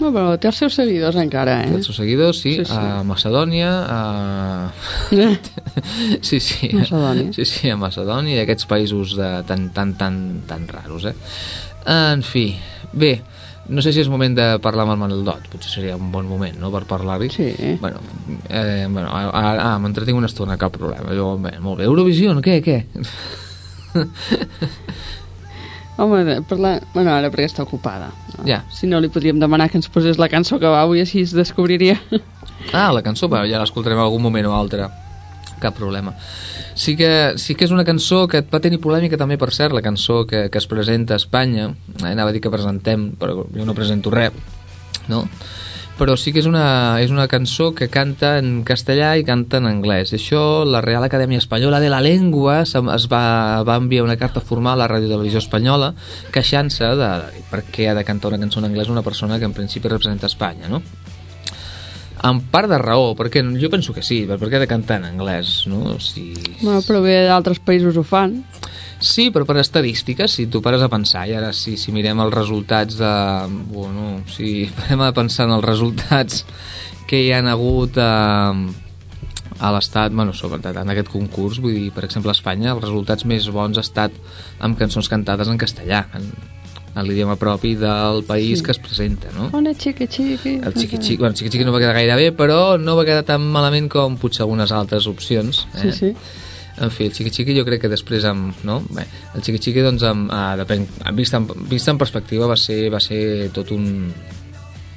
No, 0.00 0.08
però 0.10 0.32
té 0.42 0.48
els 0.50 0.58
seus 0.58 0.74
seguidors 0.74 1.14
encara, 1.22 1.60
Eh? 1.62 1.68
eh? 1.68 1.76
Els 1.78 1.86
seus 1.86 2.00
seguidors, 2.02 2.40
sí, 2.42 2.56
Sí, 2.56 2.64
sí, 2.64 2.74
a 2.74 3.04
Macedònia, 3.06 3.70
a... 3.86 4.72
sí, 6.26 6.40
sí, 6.40 6.72
Macedònia. 6.74 7.30
sí, 7.38 7.44
sí, 7.46 7.70
a 7.70 7.76
Macedònia 7.78 8.34
i 8.34 8.42
aquests 8.42 8.66
països 8.66 9.14
de, 9.14 9.30
tan, 9.46 9.68
tan, 9.70 9.94
tan, 9.94 10.18
tan 10.50 10.66
raros, 10.66 11.06
eh? 11.06 11.14
En 11.86 12.26
fi, 12.26 12.48
bé, 12.92 13.20
no 13.68 13.82
sé 13.82 13.92
si 13.94 14.02
és 14.02 14.10
moment 14.12 14.34
de 14.36 14.46
parlar 14.64 14.84
amb 14.84 14.94
el 14.94 15.00
Manel 15.00 15.24
Dot, 15.26 15.48
potser 15.52 15.70
seria 15.72 15.96
un 15.96 16.10
bon 16.12 16.26
moment, 16.28 16.56
no?, 16.60 16.70
per 16.74 16.84
parlar-hi. 16.88 17.30
Sí. 17.32 17.48
Bueno, 17.80 18.02
eh, 18.48 18.86
bueno 18.90 19.08
ah, 19.10 19.54
ah, 19.54 19.78
m'entretinc 19.80 20.18
una 20.18 20.30
estona, 20.30 20.58
cap 20.60 20.74
problema. 20.76 21.14
Jo, 21.16 21.34
bé, 21.40 21.56
molt 21.64 21.80
bé, 21.80 21.88
Eurovisió, 21.88 22.34
què, 22.44 22.60
què? 22.64 22.78
Home, 25.96 26.40
parlar... 26.50 26.80
Bueno, 26.92 27.12
ara 27.14 27.30
perquè 27.30 27.46
està 27.46 27.62
ocupada. 27.62 28.08
No? 28.34 28.44
Ja. 28.48 28.64
Si 28.74 28.88
no, 28.90 28.98
li 28.98 29.10
podríem 29.14 29.38
demanar 29.38 29.68
que 29.70 29.78
ens 29.78 29.86
posés 29.92 30.18
la 30.18 30.26
cançó 30.28 30.58
que 30.58 30.70
va 30.70 30.82
avui, 30.82 31.00
així 31.04 31.22
es 31.22 31.34
descobriria. 31.36 32.00
Ah, 32.72 32.90
la 32.94 33.02
cançó, 33.04 33.28
bueno, 33.28 33.46
ja 33.46 33.60
l'escoltarem 33.62 33.98
en 33.98 34.06
algun 34.06 34.22
moment 34.24 34.46
o 34.50 34.54
altre. 34.56 34.88
Cap 35.62 35.76
problema. 35.78 36.14
Sí 36.74 36.96
que, 36.98 37.34
sí 37.38 37.54
que 37.54 37.68
és 37.68 37.72
una 37.74 37.84
cançó 37.86 38.24
que 38.26 38.42
va 38.50 38.60
tenir 38.62 38.80
polèmica 38.82 39.18
també, 39.18 39.38
per 39.38 39.52
cert, 39.54 39.74
la 39.76 39.82
cançó 39.82 40.24
que, 40.26 40.48
que 40.50 40.58
es 40.58 40.66
presenta 40.66 41.14
a 41.14 41.22
Espanya. 41.22 41.68
Eh, 42.00 42.10
anava 42.10 42.32
a 42.32 42.34
dir 42.34 42.42
que 42.42 42.50
presentem, 42.50 43.12
però 43.18 43.44
jo 43.46 43.66
no 43.66 43.76
presento 43.78 44.10
res, 44.10 44.34
no? 45.06 45.22
Però 45.94 46.16
sí 46.18 46.32
que 46.34 46.40
és 46.42 46.48
una, 46.50 46.98
és 46.98 47.12
una 47.14 47.28
cançó 47.30 47.68
que 47.78 47.86
canta 47.86 48.32
en 48.40 48.64
castellà 48.66 49.12
i 49.14 49.22
canta 49.22 49.60
en 49.62 49.68
anglès. 49.70 50.10
Això, 50.16 50.64
la 50.66 50.80
Real 50.82 51.06
Acadèmia 51.06 51.38
Espanyola 51.38 51.78
de 51.78 51.92
la 51.92 52.00
Llengua 52.02 52.64
es 52.64 52.74
va, 52.74 53.62
va 53.62 53.76
enviar 53.78 54.02
una 54.02 54.18
carta 54.18 54.42
formal 54.42 54.74
a 54.74 54.82
la 54.82 54.88
Ràdio 54.90 55.12
Televisió 55.12 55.38
Espanyola 55.38 55.92
queixant-se 56.34 56.90
de, 56.98 57.12
de 57.22 57.44
per 57.52 57.62
què 57.70 57.86
ha 57.86 57.94
de 57.94 58.02
cantar 58.02 58.32
una 58.32 58.42
cançó 58.42 58.58
en 58.58 58.72
anglès 58.72 58.90
una 58.90 59.06
persona 59.06 59.38
que 59.38 59.46
en 59.46 59.54
principi 59.54 59.86
representa 59.86 60.26
Espanya, 60.26 60.66
no? 60.66 60.82
En 62.24 62.40
part 62.52 62.70
de 62.70 62.78
raó, 62.80 63.12
perquè 63.18 63.42
jo 63.60 63.68
penso 63.72 63.92
que 63.92 64.02
sí, 64.04 64.22
per 64.28 64.38
què 64.40 64.56
ha 64.56 64.62
de 64.62 64.70
cantar 64.70 65.00
en 65.00 65.10
anglès, 65.10 65.64
no? 65.68 65.98
Si... 66.00 66.30
bueno, 66.62 66.80
però 66.86 67.02
bé, 67.04 67.18
d'altres 67.28 67.60
països 67.60 67.98
ho 68.00 68.04
fan. 68.06 68.38
Sí, 69.04 69.28
però 69.34 69.44
per 69.44 69.58
estadístiques, 69.60 70.32
si 70.32 70.46
tu 70.48 70.62
pares 70.64 70.80
a 70.80 70.88
pensar, 70.88 71.26
i 71.28 71.34
ara 71.36 71.52
si, 71.52 71.76
si 71.76 71.92
mirem 71.92 72.22
els 72.24 72.32
resultats 72.32 72.96
de... 72.96 73.12
Bueno, 73.68 74.22
si 74.30 74.70
parem 74.78 75.04
a 75.04 75.12
pensar 75.16 75.48
en 75.50 75.58
els 75.58 75.66
resultats 75.66 76.46
que 77.10 77.20
hi 77.20 77.34
han 77.36 77.50
hagut 77.52 77.98
a, 78.00 78.54
a 79.60 79.74
l'Estat, 79.76 80.16
bueno, 80.16 80.32
sobretot 80.32 80.80
en 80.80 80.94
aquest 80.94 81.12
concurs, 81.12 81.60
vull 81.60 81.76
dir, 81.76 81.90
per 81.92 82.06
exemple, 82.08 82.32
a 82.32 82.38
Espanya, 82.38 82.72
els 82.72 82.86
resultats 82.86 83.28
més 83.28 83.50
bons 83.52 83.76
ha 83.76 83.84
estat 83.84 84.16
amb 84.64 84.80
cançons 84.80 85.12
cantades 85.12 85.52
en 85.52 85.60
castellà, 85.60 86.06
en, 86.16 86.30
en 86.94 87.06
l'idioma 87.08 87.36
propi 87.36 87.74
del 87.74 88.22
país 88.24 88.58
Sí. 88.58 88.64
que 88.64 88.70
es 88.72 88.78
presenta, 88.78 89.28
no? 89.34 89.50
Ona, 89.52 89.74
xiqui, 89.74 90.06
xiqui. 90.06 90.60
El 90.62 90.72
xiqui 90.74 90.96
xiqui, 90.98 91.16
bueno, 91.18 91.34
xiqui 91.34 91.50
xiqui 91.50 91.64
no 91.64 91.72
va 91.72 91.80
quedar 91.82 91.94
gaire 91.94 92.14
bé, 92.16 92.30
però 92.36 92.78
no 92.78 92.96
va 92.96 93.04
quedar 93.04 93.24
tan 93.24 93.42
malament 93.42 93.88
com 93.90 94.16
potser 94.16 94.42
algunes 94.42 94.70
altres 94.72 95.06
opcions. 95.10 95.66
Eh? 95.74 95.80
Sí, 95.82 95.92
sí. 95.92 96.14
En 96.78 96.90
fi, 96.90 97.06
el 97.06 97.12
xiqui 97.14 97.30
xiqui 97.30 97.54
jo 97.56 97.64
crec 97.66 97.82
que 97.82 97.88
després 97.88 98.24
amb, 98.26 98.54
no? 98.66 98.80
Bé, 98.90 99.04
el 99.34 99.42
xiqui 99.42 99.60
xiqui 99.62 99.82
doncs 99.82 100.02
amb, 100.02 100.30
ah, 100.34 100.54
depèn, 100.58 100.86
vist, 101.14 101.34
en, 101.34 101.46
vist 101.70 101.88
en 101.88 101.98
perspectiva 101.98 102.46
va 102.50 102.56
ser, 102.56 102.90
va 102.90 103.00
ser 103.02 103.50
tot 103.54 103.70
un 103.74 104.12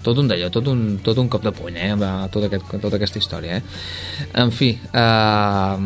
tot 0.08 0.18
un 0.22 0.28
d'allò, 0.30 0.48
tot, 0.54 0.68
un, 0.72 1.00
tot 1.04 1.18
un 1.20 1.28
cop 1.28 1.44
de 1.44 1.52
puny 1.52 1.76
eh, 1.76 1.90
amb 1.92 2.06
tota, 2.32 2.48
aquest, 2.48 2.78
tota 2.80 2.96
aquesta 2.96 3.20
història 3.20 3.58
eh? 3.58 3.64
en 4.40 4.54
fi 4.56 4.70
eh, 4.72 5.78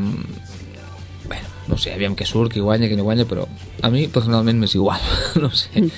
no 1.69 1.77
sé, 1.77 1.93
aviam 1.93 2.15
què 2.17 2.25
surt, 2.25 2.53
qui 2.53 2.63
guanya, 2.63 2.89
qui 2.89 2.97
no 2.99 3.05
guanya 3.07 3.27
però 3.29 3.45
a 3.81 3.93
mi 3.93 4.07
personalment 4.07 4.59
m'és 4.61 4.75
igual 4.79 5.01
no 5.43 5.51
sé 5.53 5.89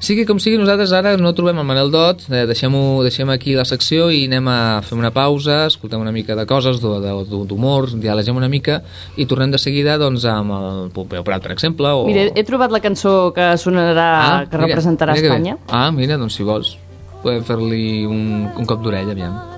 sigui 0.00 0.24
com 0.26 0.38
sigui, 0.38 0.58
nosaltres 0.60 0.92
ara 0.94 1.16
no 1.18 1.32
trobem 1.34 1.58
el 1.58 1.66
Manel 1.66 1.90
Dot, 1.90 2.24
eh, 2.30 2.44
deixem-ho 2.48 3.02
deixem 3.06 3.30
aquí 3.34 3.54
la 3.58 3.66
secció 3.68 4.08
i 4.14 4.24
anem 4.28 4.48
a 4.50 4.58
fer 4.86 4.98
una 4.98 5.10
pausa, 5.14 5.64
escoltem 5.66 6.00
una 6.02 6.12
mica 6.14 6.36
de 6.38 6.46
coses, 6.46 6.80
d'humor, 6.80 7.90
dialegem 7.98 8.38
una 8.38 8.48
mica 8.48 8.80
i 9.16 9.26
tornem 9.26 9.52
de 9.54 9.58
seguida 9.58 9.98
doncs, 9.98 10.26
amb 10.30 10.54
el 10.54 10.80
Pompeu 10.94 11.26
Prat, 11.26 11.42
per 11.42 11.54
exemple. 11.54 11.90
O... 11.90 12.06
Mira, 12.06 12.28
he 12.34 12.46
trobat 12.46 12.74
la 12.74 12.82
cançó 12.84 13.32
que 13.34 13.50
sonarà, 13.58 14.46
que 14.46 14.56
mira, 14.56 14.66
representarà 14.66 15.18
mira 15.18 15.26
que. 15.26 15.32
Espanya. 15.34 15.58
Ah, 15.66 15.90
mira, 15.94 16.18
doncs 16.20 16.38
si 16.38 16.46
vols, 16.46 16.76
podem 17.24 17.42
fer-li 17.46 18.04
un, 18.06 18.22
un 18.54 18.68
cop 18.68 18.84
d'orella, 18.84 19.16
aviam. 19.18 19.57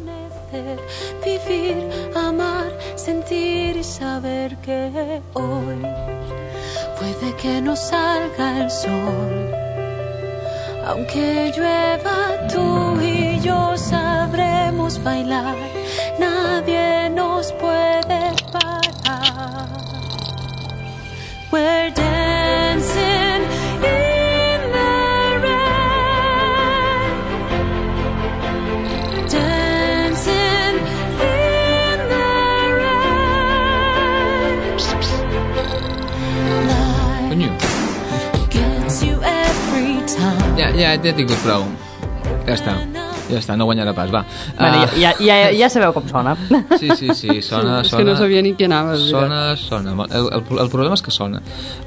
Y 4.41 4.49
saber 4.49 4.57
que 4.59 5.23
hoy 5.35 5.83
puede 6.99 7.35
que 7.37 7.61
no 7.61 7.77
salga 7.77 8.59
el 8.65 8.71
sol. 8.71 9.51
Aunque 10.87 11.53
llueva, 11.57 12.49
tú 12.53 13.01
y 13.01 13.39
yo 13.41 13.77
sabremos 13.77 15.03
bailar. 15.03 15.57
Nadie 16.19 17.11
nos 17.11 17.53
puede 17.53 18.33
parar. 18.53 19.69
We're 21.53 21.91
dancing 21.91 23.10
Ja 40.91 41.13
he 41.13 41.15
tingut 41.15 41.39
prou. 41.45 41.63
Ja 42.49 42.57
està. 42.57 42.73
Ja 43.31 43.39
està, 43.39 43.55
no 43.55 43.67
guanyarà 43.69 43.93
pas, 43.95 44.11
va. 44.11 44.25
Bueno, 44.59 44.81
Ah, 44.83 44.89
ja, 44.99 45.13
ja, 45.23 45.37
ja, 45.39 45.51
ja 45.55 45.69
sabeu 45.71 45.93
com 45.95 46.09
sona. 46.11 46.33
Sí, 46.81 46.91
sí, 46.99 47.15
sí, 47.15 47.37
sona, 47.47 47.81
és 47.85 47.93
sona... 47.93 48.01
que 48.01 48.07
no 48.09 48.17
sabia 48.19 48.43
ni 48.43 48.57
qui 48.59 48.67
anava. 48.67 48.97
és. 48.99 49.05
Sona, 49.13 49.55
sona. 49.61 49.95
El, 50.09 50.27
el, 50.41 50.43
el 50.65 50.73
problema 50.73 50.99
és 50.99 51.05
que 51.07 51.15
sona. 51.15 51.39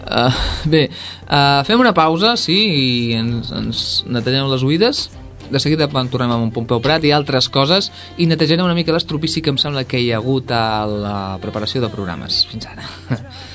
Uh, 0.07 0.31
bé, 0.71 0.85
uh, 1.27 1.59
fem 1.67 1.83
una 1.83 1.91
pausa, 1.97 2.37
sí, 2.39 2.55
i 2.55 2.87
ens, 3.19 3.51
ens 3.51 3.83
netegem 4.07 4.47
les 4.53 4.63
oïdes. 4.63 5.09
De 5.51 5.59
seguida 5.59 5.89
en 5.91 6.07
tornem 6.09 6.31
amb 6.31 6.47
un 6.47 6.53
Pompeu 6.55 6.79
Prat 6.81 7.03
i 7.03 7.11
altres 7.11 7.49
coses 7.51 7.91
i 8.17 8.25
netejarem 8.25 8.63
una 8.63 8.77
mica 8.77 8.95
l'estropici 8.95 9.43
que 9.43 9.51
em 9.51 9.59
sembla 9.59 9.83
que 9.83 9.99
hi 9.99 10.13
ha 10.13 10.21
hagut 10.23 10.49
a 10.55 10.85
la 10.87 11.17
preparació 11.43 11.83
de 11.83 11.91
programes 11.91 12.45
fins 12.49 12.71
ara. 12.71 12.87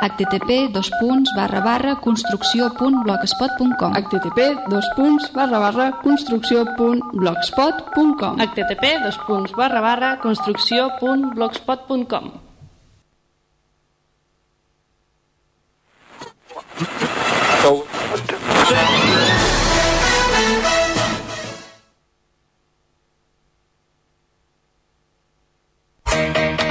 http 0.00 0.72
dos 0.72 0.90
punts 1.00 1.30
barra 1.36 1.60
barra 1.64 1.96
construcció.blogspot.com 1.96 3.92
http 3.96 4.68
dos 4.68 4.84
punts 4.96 5.32
barra 5.32 5.58
barra 5.58 5.92
construcció.blogspot.com 6.02 8.38
http 8.38 8.84
dos 9.04 9.18
punts 9.26 9.52
barra 9.56 9.80
barra 9.80 10.18
construcció.blogspot.com 10.20 12.46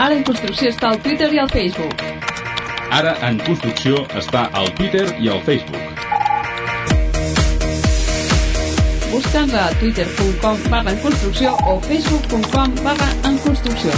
Ara 0.05 0.13
en 0.13 0.25
construcció 0.27 0.69
està 0.69 0.91
al 0.91 0.99
Twitter 1.01 1.31
i 1.33 1.39
al 1.41 1.49
Facebook. 1.49 2.24
Ara 2.95 3.11
en 3.27 3.35
construcció 3.43 4.05
està 4.15 4.45
al 4.55 4.69
Twitter 4.77 5.03
i 5.19 5.27
al 5.27 5.41
Facebook. 5.43 6.03
Busca'ns 9.11 9.55
a 9.59 9.65
twitter.com 9.81 10.61
barra 10.71 10.93
en 10.93 11.01
construcció 11.03 11.51
o 11.67 11.73
facebook.com 11.89 12.77
barra 12.85 13.09
en 13.27 13.35
construcció. 13.43 13.91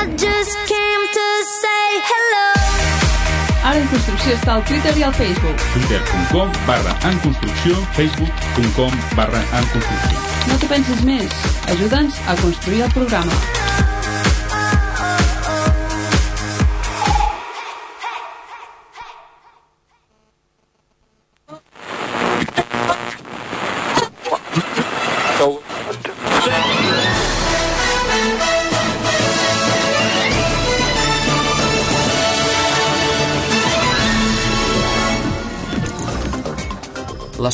I 0.00 0.06
just 0.24 0.56
came 0.72 1.04
to 1.18 1.26
say 1.50 2.00
hello. 2.08 2.48
Ara 3.68 3.76
en 3.82 3.86
construcció 3.92 4.32
està 4.32 4.56
al 4.56 4.64
Twitter 4.72 4.96
i 4.96 5.06
al 5.10 5.14
Facebook. 5.20 5.68
twitter.com 5.76 6.58
barra 6.72 6.96
en 7.12 7.20
construcció, 7.28 7.76
facebook.com 8.00 8.98
barra 9.20 9.44
en 9.60 9.70
construcció. 9.76 10.26
No 10.48 10.56
t'ho 10.56 10.72
pensis 10.72 11.04
més. 11.04 11.40
Ajuda'ns 11.76 12.16
a 12.24 12.40
construir 12.40 12.86
el 12.88 12.92
programa. 12.96 13.57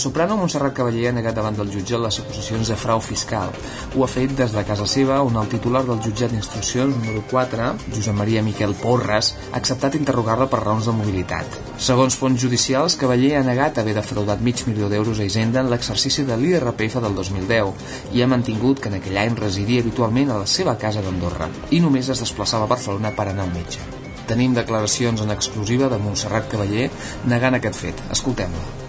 Soprano 0.04 0.36
Montserrat 0.36 0.74
Cavaller 0.76 1.06
ha 1.08 1.14
negat 1.16 1.36
davant 1.38 1.54
del 1.56 1.70
jutjat 1.72 2.02
les 2.02 2.18
acusacions 2.20 2.68
de 2.68 2.74
frau 2.76 3.00
fiscal. 3.00 3.54
Ho 3.96 4.02
ha 4.04 4.08
fet 4.10 4.34
des 4.36 4.52
de 4.52 4.64
casa 4.68 4.84
seva, 4.90 5.22
on 5.24 5.38
el 5.40 5.48
titular 5.48 5.80
del 5.86 6.02
jutjat 6.04 6.34
d'instruccions 6.34 6.98
número 6.98 7.22
4, 7.30 7.70
Josep 7.94 8.18
Maria 8.18 8.42
Miquel 8.44 8.76
Porres, 8.82 9.32
ha 9.52 9.56
acceptat 9.62 9.96
interrogar-la 9.96 10.50
per 10.52 10.60
raons 10.60 10.90
de 10.90 10.96
mobilitat. 10.98 11.56
Segons 11.88 12.18
fonts 12.20 12.44
judicials, 12.44 12.98
Cavaller 13.00 13.32
ha 13.38 13.46
negat 13.48 13.80
haver 13.80 13.96
defraudat 13.96 14.44
mig 14.44 14.66
milió 14.68 14.92
d'euros 14.92 15.24
a 15.24 15.30
Hisenda 15.30 15.64
en 15.64 15.72
l'exercici 15.72 16.28
de 16.28 16.36
l'IRPF 16.36 17.00
del 17.00 17.16
2010 17.22 18.12
i 18.12 18.20
ha 18.20 18.28
mantingut 18.28 18.84
que 18.84 18.92
en 18.92 19.00
aquell 19.00 19.20
any 19.24 19.40
residia 19.40 19.80
habitualment 19.80 20.34
a 20.34 20.40
la 20.44 20.50
seva 20.58 20.76
casa 20.76 21.00
d'Andorra 21.00 21.48
i 21.70 21.80
només 21.80 22.12
es 22.12 22.24
desplaçava 22.26 22.68
a 22.68 22.74
Barcelona 22.76 23.16
per 23.16 23.30
anar 23.30 23.48
al 23.48 23.56
metge. 23.56 23.80
Tenim 24.28 24.52
declaracions 24.52 25.24
en 25.24 25.32
exclusiva 25.32 25.88
de 25.88 26.00
Montserrat 26.00 26.52
Cavaller 26.52 26.90
negant 27.24 27.56
aquest 27.56 27.86
fet. 27.86 28.08
Escoltem-la. 28.12 28.83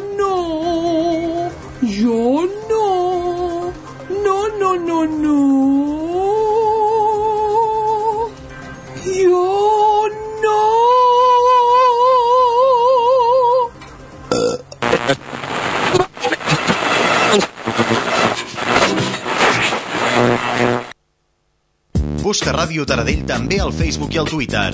No. 0.00 1.50
Jo 1.82 2.46
no. 2.70 3.72
No, 4.24 4.48
no, 4.58 4.74
no, 4.76 5.04
no. 5.04 5.38
Jo 9.04 10.08
no. 10.42 10.58
Busca 22.22 22.52
Ràdio 22.54 22.86
Taradell 22.86 23.26
també 23.26 23.58
al 23.60 23.72
Facebook 23.74 24.14
i 24.14 24.18
al 24.22 24.30
Twitter 24.30 24.70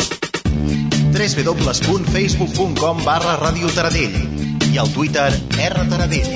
www.facebook.com 1.09 3.01
barra 3.07 3.39
Ràdio 3.41 3.71
Taradell 3.75 4.48
i 4.73 4.79
al 4.79 4.91
Twitter 4.93 5.33
R 5.59 5.85
Taradell. 5.91 6.29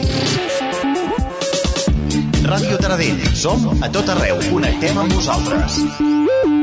Ràdio 2.49 2.81
Taradell. 2.81 3.23
Som 3.37 3.68
a 3.83 3.92
tot 3.92 4.09
arreu. 4.16 4.40
Connectem 4.51 4.99
amb 5.05 5.12
vosaltres. 5.21 6.62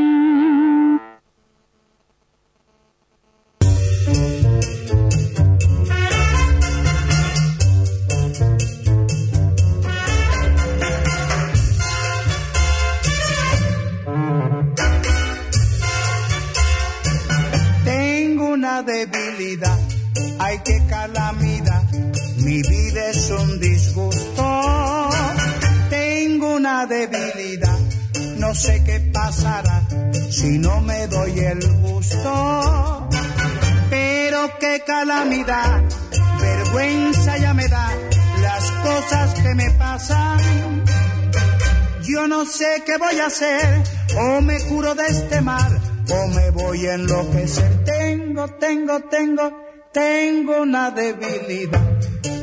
Sé 42.60 42.84
qué 42.86 42.98
voy 42.98 43.18
a 43.22 43.28
hacer, 43.28 43.84
o 44.20 44.42
me 44.42 44.60
curo 44.68 44.94
de 44.94 45.08
este 45.08 45.40
mal, 45.40 45.80
o 46.12 46.28
me 46.28 46.52
voy 46.52 46.86
a 46.88 46.96
enloquecer. 46.96 47.86
Tengo, 47.86 48.48
tengo, 48.60 49.00
tengo, 49.10 49.46
tengo 49.94 50.64
una 50.64 50.92
debilidad. 50.92 51.82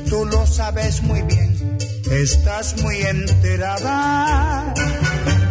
Tú 0.08 0.24
lo 0.24 0.46
sabes 0.46 1.02
muy 1.02 1.20
bien, 1.20 1.78
estás 2.10 2.82
muy 2.82 2.96
enterada. 3.02 4.72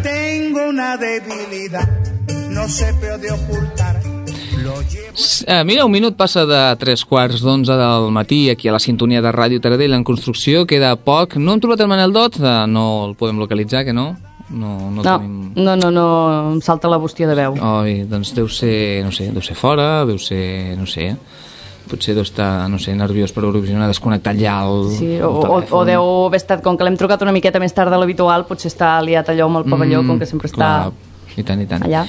Tengo 0.02 0.70
una 0.70 0.98
debilidad, 0.98 1.88
no 2.50 2.68
se 2.68 2.92
puede 2.96 3.32
ocultar. 3.32 4.02
Eh, 5.46 5.64
mira, 5.64 5.86
un 5.86 5.92
minut 5.92 6.16
passa 6.18 6.42
de 6.50 6.76
tres 6.82 7.06
quarts 7.06 7.44
d'onze 7.46 7.78
del 7.78 8.10
matí 8.10 8.50
aquí 8.50 8.68
a 8.68 8.74
la 8.74 8.80
sintonia 8.82 9.22
de 9.22 9.30
Ràdio 9.30 9.62
Taradell 9.62 9.94
en 9.94 10.04
construcció, 10.04 10.66
queda 10.66 10.96
poc. 10.96 11.38
No 11.38 11.54
hem 11.54 11.62
trobat 11.62 11.86
el 11.86 11.92
Manel 11.92 12.16
Dot, 12.18 12.42
eh, 12.42 12.64
no 12.66 13.06
el 13.06 13.14
podem 13.14 13.38
localitzar, 13.38 13.86
que 13.86 13.94
no? 13.94 14.16
No, 14.50 14.92
no, 14.92 15.02
No, 15.02 15.18
tenim... 15.18 15.54
no, 15.56 15.76
no, 15.76 15.90
no, 15.92 16.52
em 16.54 16.62
salta 16.62 16.88
la 16.88 16.98
bústia 17.02 17.28
de 17.28 17.34
veu. 17.36 17.56
Oi, 17.58 18.04
doncs 18.06 18.34
deu 18.38 18.48
ser, 18.48 19.02
no 19.04 19.12
sé, 19.12 19.32
deu 19.34 19.42
ser 19.42 19.56
fora, 19.58 20.06
deu 20.06 20.20
ser, 20.22 20.76
no 20.78 20.86
sé, 20.86 21.16
potser 21.90 22.14
deu 22.14 22.22
estar, 22.26 22.68
no 22.70 22.78
sé, 22.82 22.94
nerviós 22.98 23.34
per 23.34 23.44
Eurovisió, 23.44 23.78
ha 23.82 23.90
desconnectat 23.90 24.38
ja 24.38 24.60
el, 24.68 24.92
Sí, 24.94 25.16
el 25.18 25.26
o, 25.26 25.32
o, 25.40 25.42
telèfon. 25.48 25.80
o 25.80 25.84
deu 25.90 26.06
haver 26.28 26.38
estat, 26.44 26.62
com 26.66 26.78
que 26.78 26.86
l'hem 26.86 26.98
trucat 26.98 27.22
una 27.26 27.34
miqueta 27.34 27.60
més 27.62 27.74
tard 27.74 27.90
de 27.94 27.98
l'habitual, 27.98 28.46
potser 28.46 28.70
està 28.70 28.96
liat 29.02 29.30
allò 29.34 29.50
amb 29.50 29.64
el 29.64 29.68
pavelló, 29.70 30.04
com 30.06 30.20
que 30.22 30.30
sempre 30.30 30.50
està 30.52 30.70
Mm, 30.86 30.94
Clar, 30.94 31.38
i 31.38 31.44
tant, 31.44 31.62
i 31.62 31.66
tant. 31.70 31.84
allà. 31.90 32.06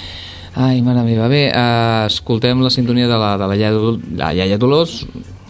Ai, 0.57 0.81
mare 0.81 1.03
meva, 1.05 1.27
bé, 1.29 1.51
uh, 1.53 2.07
escoltem 2.09 2.61
la 2.65 2.71
sintonia 2.73 3.09
de 3.09 3.17
la, 3.21 3.35
de 3.37 3.47
la, 3.49 3.57
iaia, 3.57 3.97
la 4.17 4.31
iaia 4.37 4.59
Dolors, 4.61 5.07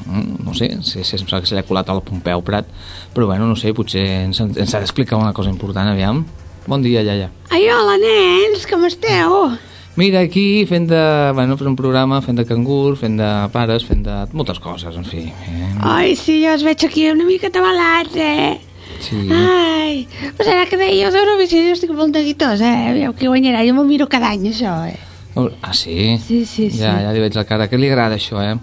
Mm, 0.07 0.45
no 0.47 0.53
sé, 0.55 0.69
si, 0.87 1.03
si 1.03 1.17
em 1.17 1.25
sembla 1.27 1.41
que 1.43 1.49
se 1.51 1.57
li 1.57 1.61
ha 1.61 1.67
colat 1.67 1.89
al 1.91 1.99
Pompeu 2.01 2.39
Prat, 2.47 2.67
però 3.13 3.27
bueno, 3.27 3.45
no 3.51 3.57
sé, 3.59 3.73
potser 3.75 4.05
ens, 4.29 4.39
ens 4.39 4.75
ha 4.75 4.79
d'explicar 4.79 5.19
una 5.19 5.33
cosa 5.35 5.51
important, 5.51 5.89
aviam. 5.91 6.21
Bon 6.67 6.83
dia, 6.83 7.03
iaia. 7.07 7.31
Ai, 7.51 7.63
hola, 7.71 7.95
nens, 8.03 8.67
com 8.67 8.85
esteu? 8.89 9.53
Mira, 9.97 10.21
aquí 10.27 10.67
fent 10.69 10.89
de... 10.91 11.01
Bueno, 11.33 11.57
fent 11.57 11.71
un 11.71 11.77
programa, 11.79 12.19
fent 12.25 12.37
de 12.41 12.45
cangur, 12.45 12.97
fent 13.01 13.17
de 13.21 13.29
pares, 13.55 13.87
fent 13.87 14.03
de 14.05 14.17
moltes 14.37 14.59
coses, 14.61 14.97
en 14.99 15.07
fi. 15.09 15.23
Eh? 15.31 15.71
Ai, 15.81 16.17
sí, 16.19 16.41
jo 16.45 16.53
us 16.59 16.65
veig 16.67 16.83
aquí 16.85 17.07
una 17.13 17.25
mica 17.25 17.49
atabalats, 17.49 18.19
eh? 18.19 18.59
Sí. 19.01 19.23
Ai, 19.33 20.07
pues 20.37 20.49
ara 20.51 20.67
que 20.69 20.79
dèieu 20.81 21.11
d'Eurovisió 21.15 21.63
jo 21.69 21.77
estic 21.77 21.93
molt 21.97 22.13
neguitosa, 22.17 22.67
eh? 22.67 22.91
Aviam 22.93 23.15
qui 23.17 23.31
guanyarà, 23.31 23.63
jo 23.69 23.77
m'ho 23.77 23.87
miro 23.89 24.09
cada 24.11 24.35
any, 24.35 24.51
això, 24.51 24.75
eh? 24.91 24.99
Oh, 25.37 25.49
Ah, 25.63 25.73
sí? 25.77 26.17
Sí, 26.27 26.45
sí, 26.49 26.71
sí. 26.73 26.81
Ja, 26.83 26.97
ja 27.05 27.13
li 27.13 27.21
veig 27.23 27.35
la 27.37 27.45
cara. 27.45 27.69
Que 27.69 27.79
li 27.79 27.89
agrada 27.93 28.17
això, 28.19 28.41
eh? 28.43 28.57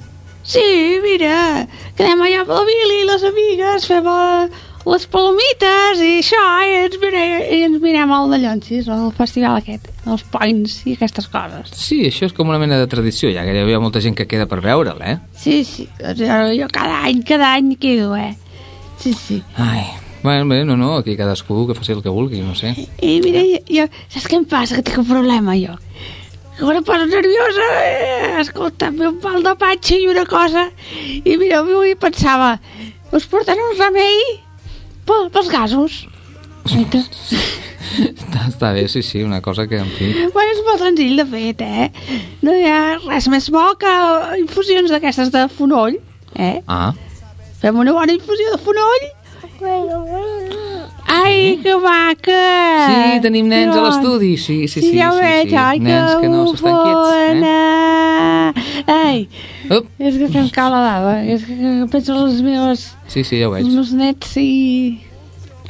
Sí, 0.43 0.99
mira, 0.99 1.63
quedem 1.95 2.19
allà 2.19 2.41
amb 2.43 2.49
la 2.51 2.63
Billy 2.67 2.97
i 2.99 3.07
les 3.07 3.21
amigues, 3.29 3.85
fem 3.87 4.09
eh, 4.11 4.49
les 4.83 5.05
palomites 5.07 6.01
i 6.03 6.11
això, 6.19 6.43
i 6.67 6.75
ens, 6.81 6.97
mire, 6.99 7.23
i 7.55 7.61
ens 7.69 7.79
mirem 7.83 8.11
el 8.11 8.33
de 8.33 8.39
Llonsis, 8.43 8.89
el 8.91 9.09
festival 9.15 9.61
aquest, 9.61 9.87
els 10.03 10.25
points 10.33 10.81
i 10.89 10.97
aquestes 10.97 11.29
coses. 11.31 11.71
Sí, 11.79 12.01
això 12.09 12.27
és 12.27 12.35
com 12.35 12.51
una 12.51 12.59
mena 12.59 12.81
de 12.81 12.89
tradició, 12.91 13.31
ja 13.31 13.45
que 13.47 13.55
hi 13.55 13.75
ha 13.75 13.81
molta 13.83 14.03
gent 14.03 14.17
que 14.19 14.27
queda 14.27 14.49
per 14.51 14.59
veure'l, 14.65 14.99
eh? 14.99 15.17
Sí, 15.39 15.61
sí, 15.67 15.87
jo, 16.03 16.39
jo 16.57 16.69
cada 16.73 16.99
any, 17.07 17.23
cada 17.27 17.53
any 17.55 17.77
quedo, 17.79 18.11
eh? 18.19 18.33
Sí, 18.99 19.15
sí. 19.15 19.39
Ai, 19.55 19.87
bueno, 20.21 20.47
bé, 20.51 20.63
no, 20.67 20.75
no, 20.77 20.97
aquí 20.97 21.15
cadascú 21.15 21.65
que 21.67 21.79
faci 21.79 21.95
el 21.95 22.03
que 22.03 22.11
vulgui, 22.11 22.43
no 22.43 22.55
sé. 22.55 22.75
I 22.99 23.17
mira, 23.23 23.47
jo, 23.47 23.63
jo, 23.71 23.89
saps 24.11 24.27
què 24.27 24.39
em 24.41 24.47
passa? 24.47 24.79
Que 24.79 24.87
tinc 24.91 25.03
un 25.05 25.09
problema, 25.09 25.55
jo. 25.59 25.79
Que 26.53 26.61
quan 26.67 26.77
em 26.77 26.85
poso 26.85 27.07
nerviosa, 27.07 27.67
eh, 27.87 28.39
escolta, 28.43 28.91
un 28.91 29.19
pal 29.23 29.43
de 29.43 29.55
patxa 29.59 29.95
i 29.95 30.07
una 30.11 30.27
cosa, 30.27 30.67
i 31.23 31.37
mira, 31.39 31.63
avui 31.63 31.95
pensava, 31.95 32.57
us 33.15 33.27
porten 33.31 33.59
un 33.63 33.77
remei 33.79 34.42
pels 35.05 35.49
gasos. 35.51 36.03
Està, 37.93 38.47
està 38.47 38.69
bé, 38.73 38.87
sí, 38.89 39.03
sí, 39.05 39.21
una 39.21 39.41
cosa 39.45 39.67
que, 39.67 39.77
en 39.77 39.89
fi... 39.93 40.11
Bueno, 40.33 40.53
és 40.55 40.61
molt 40.65 40.81
senzill, 40.81 41.17
de 41.19 41.25
fet, 41.29 41.61
eh? 41.61 41.89
No 42.41 42.55
hi 42.55 42.63
ha 42.65 42.97
res 43.03 43.27
més 43.29 43.49
bo 43.53 43.65
que 43.77 43.91
infusions 44.39 44.89
d'aquestes 44.93 45.29
de 45.33 45.43
fonoll, 45.51 45.99
eh? 46.33 46.55
Ah, 46.65 46.93
Fem 47.63 47.77
una 47.79 47.93
bona 47.95 48.11
infusió 48.11 48.49
de 48.51 48.57
fonoll. 48.59 49.05
Ai, 51.07 51.59
que 51.63 51.75
maca! 51.79 52.39
sí, 52.89 53.19
tenim 53.23 53.47
nens 53.47 53.75
a 53.77 53.83
l'estudi, 53.85 54.33
sí, 54.35 54.67
sí, 54.67 54.81
sí, 54.81 54.89
sí, 54.89 54.97
ja 54.97 55.13
ho 55.13 55.19
veig, 55.21 55.47
sí. 55.47 55.55
ai, 55.55 55.79
nens 55.79 56.17
que 56.19 56.27
no 56.31 56.41
s'estan 56.49 56.75
quiets, 56.83 57.13
eh? 57.21 58.91
Ai, 58.91 59.29
Up. 59.69 59.87
és 59.99 60.17
que 60.17 60.39
em 60.39 60.49
cau 60.49 60.69
la 60.71 60.81
dada, 60.83 61.13
és 61.25 61.43
que 61.45 61.55
penso 61.91 62.13
en 62.15 62.25
els 62.27 62.41
meus, 62.41 62.87
Sí, 63.07 63.23
sí, 63.23 63.39
ja 63.39 63.47
ho 63.49 63.55
els 63.55 63.63
veig. 63.65 63.75
meus 63.75 63.91
nets 63.93 64.35
i... 64.37 65.01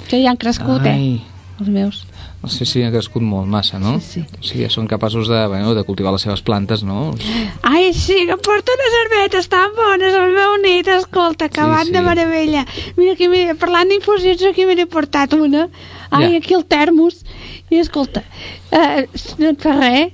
que 0.07 0.21
ja 0.23 0.31
han 0.31 0.37
crescut, 0.37 0.85
eh? 0.85 0.89
Ai, 0.97 1.21
Els 1.59 1.69
meus. 1.69 2.07
sí, 2.49 2.65
sí, 2.65 2.81
ha 2.83 2.89
crescut 2.91 3.21
molt, 3.23 3.47
massa, 3.47 3.79
no? 3.79 3.99
Sí, 4.01 4.19
sí. 4.19 4.39
O 4.39 4.43
sigui, 4.43 4.63
ja 4.65 4.69
són 4.73 4.87
capaços 4.87 5.29
de, 5.29 5.45
bueno, 5.47 5.73
de 5.77 5.83
cultivar 5.87 6.11
les 6.11 6.21
seves 6.25 6.41
plantes, 6.41 6.81
no? 6.83 7.13
Ai, 7.61 7.93
sí, 7.93 8.17
que 8.27 8.35
porta 8.35 8.73
unes 8.75 8.97
herbetes 9.01 9.47
tan 9.47 9.69
bones 9.77 10.13
el 10.13 10.33
meu 10.35 10.57
nit, 10.63 10.87
escolta, 10.87 11.47
que 11.47 11.61
Sí, 11.61 11.67
van 11.69 11.85
sí. 11.87 11.93
de 11.93 12.01
meravella. 12.01 12.65
Mira, 12.97 13.13
aquí, 13.13 13.29
m'he- 13.29 13.55
parlant 13.55 13.87
d'infusions, 13.93 14.43
aquí 14.49 14.65
m'he 14.65 14.85
portat 14.87 15.33
una. 15.37 15.69
Ai, 16.11 16.31
Ja. 16.33 16.37
aquí 16.39 16.53
el 16.53 16.65
termos. 16.65 17.23
I 17.69 17.77
escolta, 17.79 18.23
eh, 18.71 19.07
no 19.39 19.49
et 19.49 19.61
fa 19.61 19.71
res, 19.79 20.11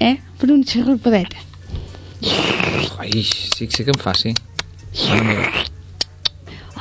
eh? 0.00 0.16
Per 0.40 0.50
un 0.50 0.64
xarrupadeta. 0.64 1.36
Ai, 3.02 3.22
sí, 3.26 3.66
sí 3.68 3.84
que 3.84 3.90
em 3.90 3.98
fa, 4.00 4.12
sí. 4.14 4.32
Mare 5.08 5.24
meva. 5.26 5.46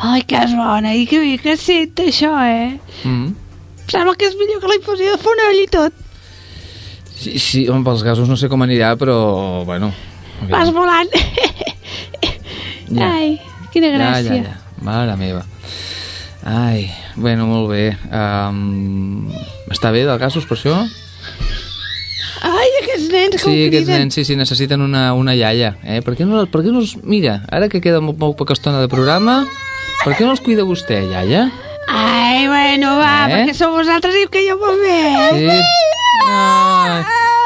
Ai, 0.02 0.22
que 0.26 0.38
és 0.38 0.54
bona, 0.58 0.94
i 0.98 1.06
que 1.10 1.20
bé 1.22 1.36
que 1.42 1.56
sent 1.58 1.98
això, 2.02 2.32
eh? 2.46 2.78
Mm. 3.06 3.32
Em 3.82 3.90
sembla 3.92 4.16
que 4.18 4.30
és 4.30 4.38
millor 4.40 4.62
que 4.64 4.70
la 4.72 4.78
infusió 4.80 5.12
de 5.16 5.22
fonoll 5.22 5.60
i 5.62 5.68
tot. 5.72 5.94
Sí, 7.22 7.36
sí, 7.38 7.68
home, 7.70 7.84
pels 7.86 8.02
gasos 8.06 8.30
no 8.30 8.38
sé 8.40 8.50
com 8.50 8.64
anirà, 8.66 8.96
però, 8.98 9.18
bueno... 9.68 9.92
aviam. 10.42 10.56
Vas 10.58 10.74
volant. 10.74 11.12
Ja. 12.92 13.08
Ai, 13.08 13.38
quina 13.72 13.88
Ja, 13.88 13.94
gràcia. 13.96 14.34
ja, 14.36 14.50
ja. 14.50 14.82
Mare 14.84 15.14
meva. 15.16 15.46
Ai, 16.44 16.90
bueno, 17.16 17.46
molt 17.48 17.70
bé. 17.72 17.86
Um, 18.12 19.30
està 19.72 19.94
bé 19.96 20.02
del 20.04 20.20
gasos 20.20 20.44
per 20.50 20.58
això? 20.58 20.74
Ai, 22.42 22.70
aquests 22.82 23.10
nens 23.12 23.42
com 23.44 23.52
Sí, 23.52 23.66
aquests 23.68 23.86
criden. 23.88 24.00
nens 24.08 24.14
sí, 24.16 24.24
sí, 24.26 24.36
necessiten 24.36 24.82
una, 24.82 25.14
una 25.14 25.36
iaia. 25.36 25.76
Eh? 25.84 26.02
Per, 26.06 26.16
què 26.18 26.26
no, 26.26 26.46
per 26.48 26.62
què 26.64 26.72
no 26.72 26.80
els... 26.80 26.96
Mira, 27.04 27.42
ara 27.52 27.68
que 27.70 27.82
queda 27.84 28.00
molt, 28.02 28.18
molt 28.22 28.38
poca 28.40 28.54
estona 28.58 28.80
de 28.82 28.88
programa, 28.92 29.42
per 30.06 30.16
què 30.16 30.26
no 30.26 30.32
els 30.32 30.42
cuida 30.42 30.64
vostè, 30.64 31.04
iaia? 31.12 31.50
Ai, 31.92 32.48
bueno, 32.48 32.96
va, 32.98 33.28
Eh? 33.28 33.34
perquè 33.36 33.54
sou 33.58 33.74
vosaltres 33.76 34.16
i 34.16 34.28
que 34.32 34.46
jo 34.48 34.56
molt 34.62 34.80
bé. 34.80 35.02
Sí. 35.36 35.62
Ai. 36.32 37.04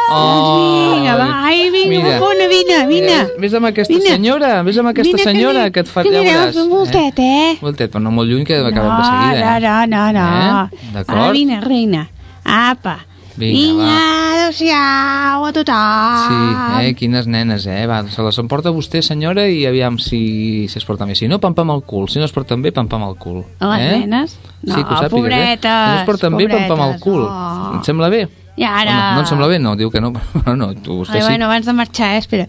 Oh, 0.08 0.94
Vinga, 0.94 1.16
va, 1.18 1.26
ai, 1.48 1.72
vinga, 1.74 1.90
Mira. 2.04 2.20
bufona, 2.20 2.46
vine, 2.48 2.76
vine. 2.86 3.16
Eh, 3.24 3.40
Vés 3.42 3.54
amb 3.58 3.66
aquesta 3.72 3.92
Vine. 3.94 4.12
senyora, 4.12 4.62
vés 4.62 4.78
amb 4.78 4.92
aquesta 4.92 5.10
Vine, 5.10 5.18
que 5.18 5.24
senyora 5.32 5.64
anem- 5.64 5.72
que 5.74 5.80
et 5.82 5.88
fa... 5.90 6.04
que 6.06 6.12
veuràs, 6.14 6.54
fer 6.54 6.62
un 6.62 6.70
voltet, 6.70 7.18
eh? 7.26 7.58
Voltet, 7.60 7.90
però 7.92 8.04
no 8.06 8.12
molt 8.14 8.30
lluny, 8.30 8.44
que 8.46 8.54
acabem 8.60 8.86
no, 8.86 9.00
de 9.00 9.08
seguida. 9.10 9.60
No, 9.60 9.88
no, 9.88 10.12
no, 10.14 10.28
no. 10.38 10.62
Eh? 10.70 10.92
D'acord. 10.94 11.18
Va, 11.24 11.32
vine, 11.34 11.58
reina. 11.66 12.04
Apa. 12.46 13.00
Vinga, 13.36 13.60
Vinga, 13.60 13.84
va. 13.84 14.32
adéu-siau 14.32 15.44
a 15.44 15.52
tothom. 15.52 16.22
Sí, 16.24 16.86
eh, 16.88 16.94
quines 16.96 17.28
nenes, 17.28 17.66
eh? 17.68 17.84
Va, 17.90 17.98
se 18.08 18.24
les 18.24 18.38
emporta 18.40 18.72
vostè, 18.72 19.02
senyora, 19.04 19.44
i 19.52 19.66
aviam 19.68 19.98
si, 20.00 20.70
si 20.72 20.80
es 20.80 20.86
porten 20.88 21.12
bé. 21.12 21.18
Si 21.20 21.28
no, 21.28 21.42
pam, 21.44 21.54
pam 21.58 21.74
al 21.74 21.84
cul. 21.84 22.08
Si 22.08 22.22
no 22.22 22.26
es 22.30 22.32
porten 22.32 22.64
bé, 22.64 22.72
pam, 22.72 22.88
pam 22.88 23.04
al 23.04 23.18
cul. 23.20 23.44
A 23.60 23.74
les 23.74 23.84
eh? 23.84 24.00
nenes? 24.00 24.38
No, 24.62 24.78
sí, 24.78 24.80
que 24.80 24.88
ho 24.88 25.02
sàpigues, 25.02 25.12
pobretes, 25.12 25.68
eh? 25.68 25.84
Si 25.84 25.92
no 25.92 26.00
es 26.00 26.08
porten 26.08 26.40
bé, 26.40 26.48
pam, 26.48 26.64
pam 26.72 26.82
al 26.86 26.96
pobretes, 26.96 27.04
cul. 27.04 27.28
oh. 27.28 27.76
Et 27.80 27.92
sembla 27.92 28.10
bé? 28.14 28.24
I 28.56 28.64
ara... 28.64 28.96
O 28.96 28.96
no, 28.96 29.16
no 29.20 29.26
et 29.26 29.34
sembla 29.34 29.52
bé? 29.52 29.60
No, 29.60 29.76
diu 29.76 29.92
que 29.92 30.00
no, 30.00 30.14
però 30.40 30.56
no, 30.56 30.72
tu, 30.80 31.02
vostè 31.04 31.20
Ai, 31.20 31.26
sí. 31.26 31.28
bueno, 31.28 31.50
abans 31.52 31.68
de 31.68 31.76
marxar, 31.76 32.14
eh, 32.16 32.24
espera. 32.24 32.48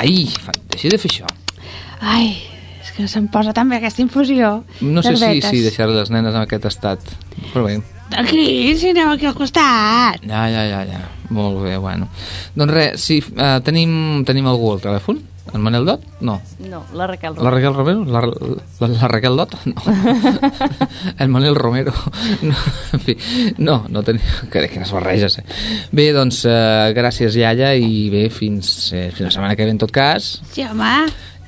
Ai, 0.00 0.24
deixi 0.72 0.88
de 0.88 1.00
fer 1.02 1.12
això. 1.12 1.28
Ai, 2.00 2.30
és 2.80 2.94
que 2.96 3.04
se'm 3.12 3.28
posa 3.28 3.52
tan 3.52 3.68
bé 3.68 3.82
aquesta 3.82 4.00
infusió. 4.00 4.62
No 4.80 5.04
sé 5.04 5.18
si, 5.20 5.42
si 5.44 5.60
deixar 5.60 5.90
les 5.92 6.08
nenes 6.14 6.32
en 6.32 6.46
aquest 6.46 6.64
estat. 6.72 7.12
Però 7.52 7.66
bé, 7.68 7.76
Aquí, 8.12 8.76
si 8.76 8.90
anem 8.92 9.14
aquí 9.14 9.26
al 9.26 9.34
costat. 9.34 10.20
ja, 10.22 10.48
ja, 10.48 10.64
ja, 10.68 10.84
ja. 10.84 11.00
Molt 11.30 11.62
bé, 11.64 11.76
bueno. 11.78 12.08
Doncs 12.54 12.72
res, 12.72 13.00
sí, 13.00 13.22
uh, 13.34 13.60
tenim, 13.64 14.24
tenim 14.28 14.46
algú 14.46 14.74
al 14.74 14.82
telèfon? 14.82 15.22
En 15.52 15.60
Manel 15.60 15.84
Dot? 15.84 16.04
No. 16.24 16.38
No, 16.58 16.80
la 16.96 17.06
Raquel 17.06 17.34
La 17.36 17.50
Raquel 17.50 17.74
Romero? 17.74 18.04
La, 18.04 18.22
la, 18.24 18.88
la 18.88 19.08
Raquel 19.08 19.36
Dot? 19.36 19.54
No. 19.66 19.74
El 21.18 21.28
Manel 21.28 21.54
Romero? 21.54 21.92
No, 22.42 22.54
en 22.92 23.00
fi, 23.00 23.16
no, 23.58 23.84
no 23.88 24.02
tenim... 24.02 24.24
Crec 24.50 24.72
que 24.72 24.80
les 24.82 24.92
barreges, 24.92 25.38
eh? 25.40 25.44
Bé, 25.92 26.08
doncs, 26.16 26.44
uh, 26.48 26.88
gràcies, 26.96 27.36
iaia, 27.40 27.74
i 27.76 28.08
bé, 28.12 28.26
fins, 28.32 28.72
eh, 28.92 29.08
fins 29.12 29.28
la 29.28 29.34
setmana 29.36 29.56
que 29.56 29.68
ve, 29.68 29.76
en 29.76 29.80
tot 29.84 29.92
cas. 29.94 30.38
Sí, 30.50 30.64
home, 30.64 30.96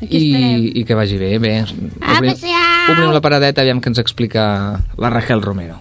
aquí 0.01 0.23
estarem. 0.23 0.55
I, 0.61 0.73
i 0.83 0.87
que 0.87 0.99
vagi 0.99 1.19
bé, 1.21 1.33
bé. 1.43 1.57
Obrim, 1.65 2.47
obrim 2.93 3.13
la 3.17 3.25
paradeta, 3.25 3.65
aviam 3.65 3.81
que 3.81 3.93
ens 3.93 4.03
explica 4.03 4.47
la 5.01 5.13
Raquel 5.13 5.45
Romero. 5.45 5.81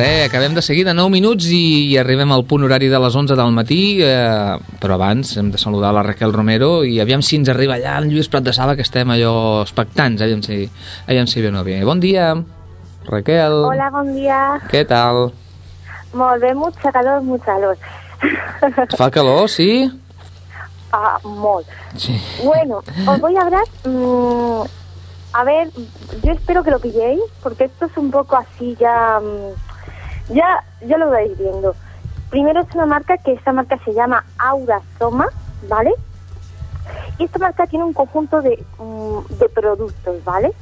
Re, 0.00 0.24
acabem 0.24 0.54
de 0.54 0.62
seguir 0.62 0.86
de 0.86 0.94
9 0.96 1.12
minuts 1.12 1.44
i, 1.52 1.90
i 1.92 1.96
arribem 2.00 2.30
al 2.32 2.46
punt 2.48 2.62
horari 2.64 2.86
de 2.88 2.96
les 3.02 3.16
11 3.20 3.36
del 3.36 3.50
matí, 3.52 3.98
eh, 4.00 4.54
però 4.80 4.94
abans 4.96 5.34
hem 5.36 5.50
de 5.52 5.60
saludar 5.60 5.90
la 5.92 6.00
Raquel 6.06 6.32
Romero 6.32 6.70
i 6.88 6.94
aviam 7.04 7.20
si 7.20 7.36
ens 7.36 7.50
arriba 7.52 7.76
allà 7.76 7.98
en 8.00 8.08
Lluís 8.08 8.30
Prat 8.32 8.46
de 8.46 8.54
Sala, 8.56 8.78
que 8.78 8.86
estem 8.86 9.12
allò 9.12 9.34
expectants, 9.60 10.24
aviam 10.24 10.40
si, 10.40 10.62
aviam 11.04 11.28
si 11.28 11.44
ve 11.44 11.50
o 11.50 11.52
no 11.52 11.66
ve. 11.68 11.76
Bon 11.84 12.00
dia, 12.00 12.32
Raquel. 13.12 13.58
Hola, 13.68 13.92
buen 13.92 14.14
día. 14.16 14.40
Què 14.72 14.86
tal? 14.88 15.26
Molt 16.16 16.40
bé, 16.48 16.56
mucha 16.56 16.96
calor, 16.96 17.20
mucha 17.20 17.52
calor. 17.52 17.76
Fa 18.96 19.12
calor, 19.12 19.50
sí? 19.52 19.84
ah, 20.96 21.18
molt. 21.24 21.68
Sí. 22.00 22.16
Bueno, 22.42 22.80
os 23.06 23.20
voy 23.20 23.36
a 23.36 23.42
hablar. 23.42 23.68
mm, 23.84 24.62
a 25.34 25.44
ver, 25.44 25.68
yo 26.24 26.32
espero 26.32 26.64
que 26.64 26.70
lo 26.70 26.80
pilléis, 26.80 27.20
porque 27.42 27.64
esto 27.64 27.84
es 27.84 27.98
un 27.98 28.10
poco 28.10 28.36
así 28.36 28.78
ya. 28.80 29.20
mm, 29.20 29.68
ya, 30.30 30.64
ya 30.80 30.96
lo 30.98 31.10
vais 31.10 31.36
viendo. 31.36 31.76
Primero 32.30 32.60
es 32.60 32.74
una 32.74 32.86
marca 32.86 33.18
que 33.18 33.32
esta 33.32 33.52
marca 33.52 33.78
se 33.84 33.92
llama 33.92 34.24
Aura 34.38 34.82
Soma, 34.98 35.26
¿vale? 35.62 35.94
Y 37.18 37.24
esta 37.24 37.38
marca 37.38 37.66
tiene 37.66 37.84
un 37.84 37.92
conjunto 37.92 38.40
de, 38.40 38.66
mm, 38.78 39.18
de 39.30 39.48
productos, 39.48 40.24
¿vale? 40.24 40.52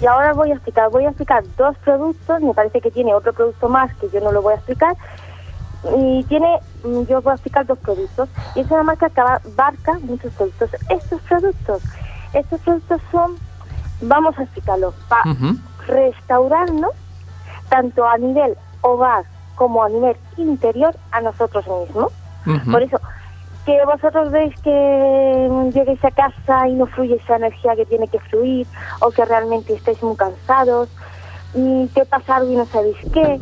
Y 0.00 0.06
ahora 0.06 0.34
voy 0.34 0.50
a 0.50 0.54
explicar, 0.54 0.90
voy 0.90 1.04
a 1.04 1.08
explicar 1.08 1.44
dos 1.56 1.76
productos, 1.78 2.40
me 2.40 2.54
parece 2.54 2.80
que 2.80 2.90
tiene 2.90 3.14
otro 3.14 3.32
producto 3.32 3.68
más 3.68 3.94
que 3.96 4.10
yo 4.10 4.20
no 4.20 4.32
lo 4.32 4.42
voy 4.42 4.52
a 4.52 4.56
explicar, 4.56 4.94
y 5.82 6.24
tiene, 6.24 6.60
mm, 6.82 7.02
yo 7.04 7.22
voy 7.22 7.32
a 7.32 7.34
explicar 7.34 7.66
dos 7.66 7.78
productos, 7.80 8.28
y 8.54 8.60
es 8.62 8.70
una 8.70 8.82
marca 8.82 9.10
que 9.10 9.20
abarca 9.20 9.98
muchos 10.00 10.32
productos. 10.34 10.70
Estos 10.88 11.22
productos, 11.22 11.82
estos 12.32 12.60
productos 12.62 13.00
son, 13.10 13.40
vamos 14.00 14.36
a 14.38 14.42
explicarlo, 14.42 14.94
para 15.08 15.30
Ujú. 15.30 15.56
restaurarnos 15.86 16.92
tanto 17.68 18.06
a 18.06 18.16
nivel 18.18 18.56
hogar 18.86 19.24
como 19.54 19.82
a 19.82 19.88
nivel 19.88 20.16
interior 20.36 20.94
a 21.12 21.20
nosotros 21.20 21.64
mismos. 21.66 22.12
Por 22.70 22.82
eso, 22.82 23.00
que 23.64 23.84
vosotros 23.84 24.30
veis 24.30 24.54
que 24.60 25.70
lleguéis 25.74 26.04
a 26.04 26.10
casa 26.12 26.68
y 26.68 26.74
no 26.74 26.86
fluye 26.86 27.16
esa 27.16 27.36
energía 27.36 27.74
que 27.74 27.86
tiene 27.86 28.06
que 28.06 28.20
fluir, 28.20 28.66
o 29.00 29.10
que 29.10 29.24
realmente 29.24 29.74
estáis 29.74 30.00
muy 30.02 30.14
cansados, 30.14 30.88
mm, 31.54 31.86
que 31.86 32.04
pasa 32.04 32.36
algo 32.36 32.52
y 32.52 32.56
no 32.56 32.66
sabéis 32.66 32.96
qué, 33.12 33.40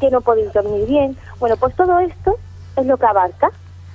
que 0.00 0.10
no 0.10 0.20
podéis 0.22 0.52
dormir 0.54 0.86
bien. 0.86 1.16
Bueno, 1.38 1.56
pues 1.58 1.76
todo 1.76 1.98
esto 1.98 2.38
es 2.76 2.86
lo 2.86 2.96
que 2.96 3.06
abarca, 3.06 3.50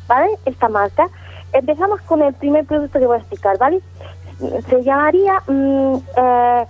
¿vale? 0.07 0.29
Esta 0.45 0.69
marca. 0.69 1.09
Empezamos 1.51 2.01
con 2.01 2.21
el 2.21 2.33
primer 2.35 2.65
producto 2.65 2.99
que 2.99 3.07
voy 3.07 3.15
a 3.15 3.19
explicar, 3.19 3.57
¿vale? 3.57 3.81
Se 4.69 4.83
llamaría, 4.83 5.41
mm, 5.47 5.95
eh, 6.15 6.67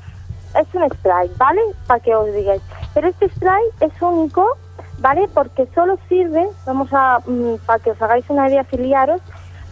es 0.56 0.74
un 0.74 0.90
spray, 0.90 1.32
¿vale? 1.38 1.62
Para 1.88 2.00
que 2.00 2.16
os 2.16 2.34
digáis. 2.34 2.62
Pero 2.94 3.08
este 3.08 3.30
spray 3.30 3.64
es 3.82 4.02
único, 4.02 4.58
¿vale? 5.00 5.28
Porque 5.34 5.68
solo 5.74 5.98
sirve, 6.10 6.48
vamos 6.66 6.90
a, 6.92 7.20
mm, 7.26 7.58
para 7.66 7.80
que 7.80 7.92
os 7.92 8.02
hagáis 8.02 8.26
una 8.30 8.48
idea, 8.48 8.62
afiliaros, 8.62 9.22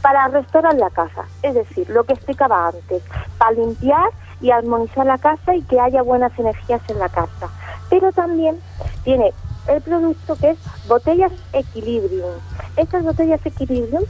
para 0.02 0.28
restaurar 0.28 0.76
la 0.76 0.90
casa. 0.90 1.26
Es 1.42 1.56
decir, 1.56 1.90
lo 1.90 2.04
que 2.04 2.14
explicaba 2.14 2.68
antes, 2.68 3.02
para 3.38 3.52
limpiar 3.52 4.10
y 4.42 4.52
armonizar 4.52 5.06
la 5.06 5.18
casa 5.18 5.56
y 5.56 5.64
que 5.64 5.80
haya 5.80 6.04
buenas 6.04 6.38
energías 6.38 6.82
en 6.90 7.00
la 7.00 7.10
casa. 7.10 7.50
Pero 7.90 8.12
también 8.12 8.60
tiene 9.04 9.34
el 9.68 9.82
producto 9.82 10.36
que 10.36 10.52
es 10.52 10.60
botellas 10.88 11.32
Equilibrium. 11.54 12.36
Estas 12.78 13.04
botellas 13.04 13.44
Equilibrium 13.46 14.04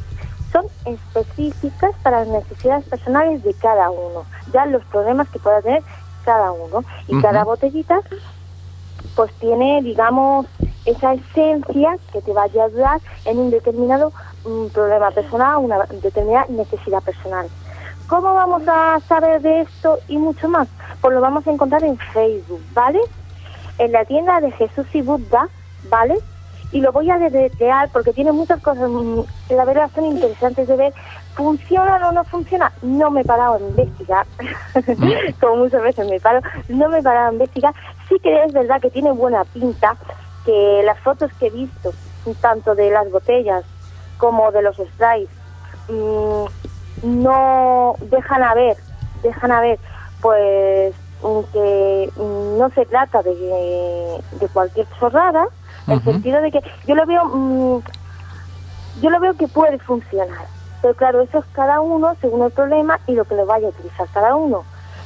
son 0.52 0.66
específicas 0.86 1.92
para 2.04 2.20
las 2.20 2.28
necesidades 2.28 2.86
personales 2.86 3.44
de 3.44 3.54
cada 3.54 3.90
uno, 3.90 4.26
ya 4.54 4.66
los 4.66 4.84
problemas 4.86 5.30
que 5.30 5.40
pueda 5.40 5.62
tener 5.62 5.84
cada 6.26 6.52
uno. 6.52 6.84
Y 7.08 7.22
cada 7.22 7.44
botellita 7.44 8.02
pues 9.16 9.32
tiene, 9.40 9.82
digamos, 9.82 10.46
esa 10.86 11.14
esencia 11.14 11.98
que 12.12 12.22
te 12.22 12.34
va 12.34 12.42
a 12.42 12.46
ayudar 12.46 13.00
en 13.26 13.40
un 13.40 13.52
determinado 13.52 14.12
mm, 14.46 14.68
problema 14.68 15.12
personal, 15.12 15.58
una 15.58 15.86
determinada 15.86 16.46
necesidad 16.50 17.02
personal. 17.02 17.48
¿Cómo 18.08 18.34
vamos 18.34 18.64
a 18.68 19.00
saber 19.08 19.42
de 19.42 19.62
esto 19.62 20.00
y 20.08 20.18
mucho 20.18 20.48
más? 20.48 20.68
Pues 21.02 21.14
lo 21.14 21.22
vamos 21.22 21.48
a 21.48 21.52
encontrar 21.52 21.84
en 21.84 21.98
Facebook, 21.98 22.62
¿vale? 22.74 23.00
En 23.80 23.92
la 23.92 24.06
tienda 24.06 24.40
de 24.42 24.52
Jesús 24.52 24.86
y 24.94 25.02
Buda, 25.02 25.50
¿vale? 25.90 26.18
Y 26.72 26.82
lo 26.82 26.92
voy 26.92 27.10
a 27.10 27.18
deletrear 27.18 27.90
porque 27.92 28.14
tiene 28.14 28.32
muchas 28.32 28.62
cosas 28.62 28.90
mm, 28.90 29.22
la 29.50 29.66
verdad 29.66 29.90
son 29.96 30.06
interesantes 30.06 30.68
de 30.68 30.76
ver. 30.76 30.94
¿Funciona 31.36 32.08
o 32.08 32.12
no 32.12 32.24
funciona? 32.24 32.72
No 32.82 33.12
me 33.12 33.22
he 33.22 33.26
parado 33.26 33.56
a 33.56 33.60
investigar, 33.60 34.26
como 35.42 35.58
muchas 35.58 35.82
veces 35.82 36.10
me 36.10 36.20
paro, 36.20 36.42
no 36.70 36.90
me 36.90 37.00
he 37.00 37.04
parado 37.04 37.30
a 37.30 37.34
investigar. 37.34 37.74
Sí 38.08 38.18
que 38.20 38.44
es 38.44 38.54
verdad 38.54 38.82
que 38.82 38.90
tiene 38.90 39.12
buena 39.12 39.44
pinta, 39.44 39.98
que 40.46 40.82
las 40.86 40.98
fotos 41.00 41.32
que 41.40 41.48
he 41.48 41.50
visto, 41.50 41.94
tanto 42.42 42.74
de 42.76 42.90
las 42.90 43.12
botellas 43.12 43.66
como 44.18 44.52
de 44.52 44.62
los 44.62 44.78
sprays, 44.78 45.30
mm, 45.90 46.46
no 47.04 47.96
dejan 48.00 48.44
a 48.44 48.54
ver, 48.54 48.78
dejan 49.22 49.52
a 49.52 49.62
ver, 49.62 49.80
pues 50.22 50.96
que 51.52 52.12
no 52.18 52.70
se 52.76 52.86
trata 52.86 53.22
de, 53.24 53.32
de 54.40 54.48
cualquier 54.50 54.88
chorrada, 55.00 55.48
en 55.88 55.94
el 55.94 56.04
sentido 56.04 56.42
de 56.42 56.52
que 56.52 56.62
yo 56.86 56.96
lo 56.96 57.06
veo, 57.06 57.26
mm, 57.26 57.82
yo 59.02 59.10
lo 59.10 59.20
veo 59.20 59.34
que 59.36 59.48
puede 59.48 59.80
funcionar, 59.80 60.48
pero 60.86 60.96
claro, 60.98 61.22
eso 61.22 61.40
es 61.40 61.46
cada 61.54 61.82
uno 61.82 62.16
según 62.22 62.44
el 62.44 62.52
problema 62.52 63.00
y 63.08 63.14
lo 63.16 63.26
que 63.26 63.34
lo 63.34 63.48
vaya 63.48 63.66
a 63.66 63.70
utilizar 63.72 64.08
cada 64.14 64.36
uno. 64.36 64.64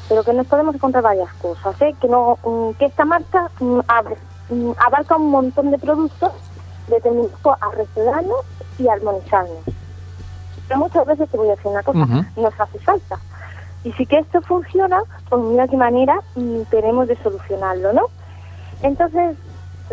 Pero 0.09 0.25
que 0.25 0.33
nos 0.33 0.45
podemos 0.45 0.75
encontrar 0.75 1.01
varias 1.01 1.33
cosas, 1.35 1.73
¿eh? 1.81 1.95
que 2.01 2.09
no, 2.09 2.37
mm, 2.43 2.71
que 2.77 2.87
esta 2.87 3.05
marca 3.05 3.49
mm, 3.61 3.79
abre- 3.87 4.17
mm, 4.49 4.71
abarca 4.77 5.15
un 5.15 5.31
montón 5.31 5.71
de 5.71 5.77
productos 5.77 6.33
determinados 6.89 7.31
a 7.61 7.71
restaurarnos 7.77 8.41
y 8.77 8.89
armonizarnos. 8.89 9.63
Pero 10.67 10.79
muchas 10.81 11.05
veces 11.05 11.29
te 11.29 11.37
voy 11.37 11.47
a 11.47 11.51
decir 11.51 11.67
una 11.71 11.81
cosa, 11.83 11.99
nos 12.35 12.59
hace 12.59 12.79
falta. 12.79 13.17
Y 13.85 13.93
si 13.93 14.05
que 14.05 14.17
esto 14.19 14.41
funciona, 14.41 14.99
pues 15.29 15.41
mira 15.43 15.65
qué 15.69 15.77
manera 15.77 16.19
mm, 16.35 16.63
tenemos 16.69 17.07
de 17.07 17.15
solucionarlo, 17.23 17.93
¿no? 17.93 18.07
Entonces, 18.81 19.37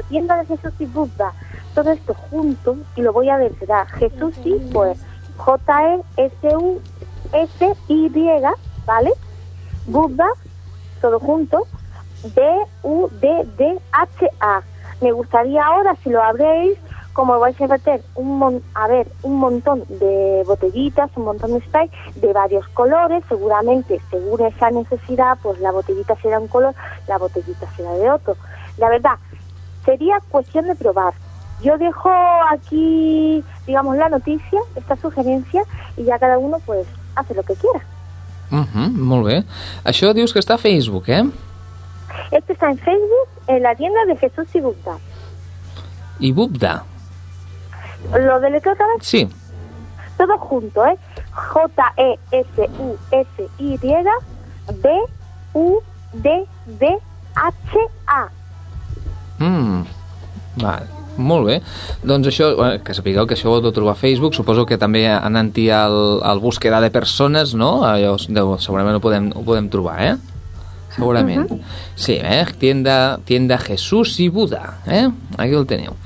tienda 0.09 0.37
de 0.39 0.47
Jesús 0.47 0.73
y 0.81 0.87
Buda, 0.87 1.33
todo 1.77 1.93
esto 1.93 2.13
junto, 2.29 2.77
y 2.97 3.03
lo 3.03 3.13
voy 3.13 3.31
a 3.31 3.39
deletrear. 3.39 3.87
Jesús 3.87 4.35
y, 4.45 4.55
pues, 4.73 4.99
J-E-S-U-S-Y, 5.37 6.83
¿vale? 8.87 9.13
Buda, 9.85 10.27
todo 11.01 11.21
junto, 11.21 11.69
B-U-D-D-H-A. 12.23 13.05
Me 15.01 15.13
gustaría 15.13 15.65
ahora, 15.65 15.97
si 16.03 16.11
lo 16.11 16.23
abréis, 16.23 16.79
como 17.13 17.39
vais 17.39 17.61
a 17.61 17.67
meter 17.67 18.05
un 18.15 18.39
mon- 18.39 18.65
a 18.75 18.89
ver 18.89 19.13
un 19.23 19.37
montón 19.39 19.85
de 19.89 20.43
botellitas, 20.47 21.11
un 21.17 21.25
montón 21.25 21.55
de 21.55 21.61
spray 21.67 21.91
de 22.15 22.33
varios 22.33 22.67
colores, 22.71 23.25
seguramente 23.29 24.03
según 24.11 24.43
esa 24.43 24.71
necesidad, 24.71 25.39
pues 25.43 25.59
la 25.61 25.73
botellita 25.73 26.17
será 26.23 26.41
un 26.41 26.49
color, 26.49 26.75
la 27.07 27.19
botellita 27.19 27.69
será 27.77 27.93
de 27.95 28.11
otro. 28.11 28.37
La 28.77 28.89
verdad, 28.89 29.19
sería 29.85 30.21
cuestión 30.29 30.67
de 30.67 30.77
probar. 30.77 31.15
Yo 31.63 31.79
dejo 31.79 32.11
aquí, 32.51 33.43
digamos, 33.67 33.97
la 33.97 34.09
noticia, 34.09 34.61
esta 34.75 34.97
sugerencia, 34.97 35.63
y 35.97 36.05
ya 36.05 36.19
cada 36.19 36.39
uno 36.39 36.59
pues 36.67 36.87
hace 37.15 37.35
lo 37.35 37.43
que 37.43 37.55
quiera. 37.55 37.81
Uh 38.51 38.65
-huh, 38.65 38.93
molt 38.93 39.27
bé. 39.27 39.45
Això 39.85 40.13
dius 40.15 40.33
que 40.33 40.41
està 40.41 40.55
a 40.55 40.59
Facebook, 40.59 41.05
eh? 41.09 41.25
Este 42.31 42.53
está 42.53 42.71
en 42.71 42.79
Facebook, 42.79 43.29
en 43.49 43.63
la 43.63 43.75
tienda 43.75 44.05
de 44.07 44.17
Jesús 44.17 44.47
y 44.55 44.61
Buda. 44.61 44.99
I 46.21 46.33
Bubda. 46.33 46.85
Lo 48.13 48.41
del 48.41 48.57
otra 48.57 48.75
vez, 48.75 49.01
Sí. 49.01 49.29
todo 50.17 50.39
junto, 50.39 50.87
¿eh? 50.87 50.97
J-E-S-U-S-Y 51.33 52.57
B-U-D-D-H-A. 57.37 58.29
Mm. 59.39 59.85
Va, 60.63 60.83
molt 61.19 61.49
bé. 61.49 61.59
Doncs 62.07 62.31
això, 62.31 62.53
eh, 62.67 62.79
que 62.85 62.95
sapigueu 62.95 63.27
que 63.27 63.37
això 63.37 63.51
ho 63.51 63.57
heu 63.57 63.65
de 63.65 63.73
trobar 63.73 63.97
a 63.97 64.01
Facebook, 64.01 64.35
suposo 64.35 64.67
que 64.67 64.79
també 64.79 65.07
anant-hi 65.09 65.69
al, 65.71 66.23
al 66.23 66.41
búsqueda 66.41 66.81
de 66.81 66.91
persones, 66.91 67.55
no? 67.55 67.85
Allò, 67.85 68.17
deu, 68.29 68.57
segurament 68.63 68.97
ho 68.97 69.05
podem, 69.05 69.31
ho 69.35 69.45
podem 69.47 69.69
trobar, 69.73 70.01
eh? 70.05 70.17
Segurament. 70.97 71.61
Sí, 71.95 72.17
eh? 72.17 72.47
Tienda, 72.59 73.19
tienda 73.25 73.59
Jesús 73.61 74.15
i 74.21 74.31
Buda, 74.33 74.79
eh? 74.87 75.05
Aquí 75.37 75.53
el 75.53 75.67
teniu. 75.69 75.97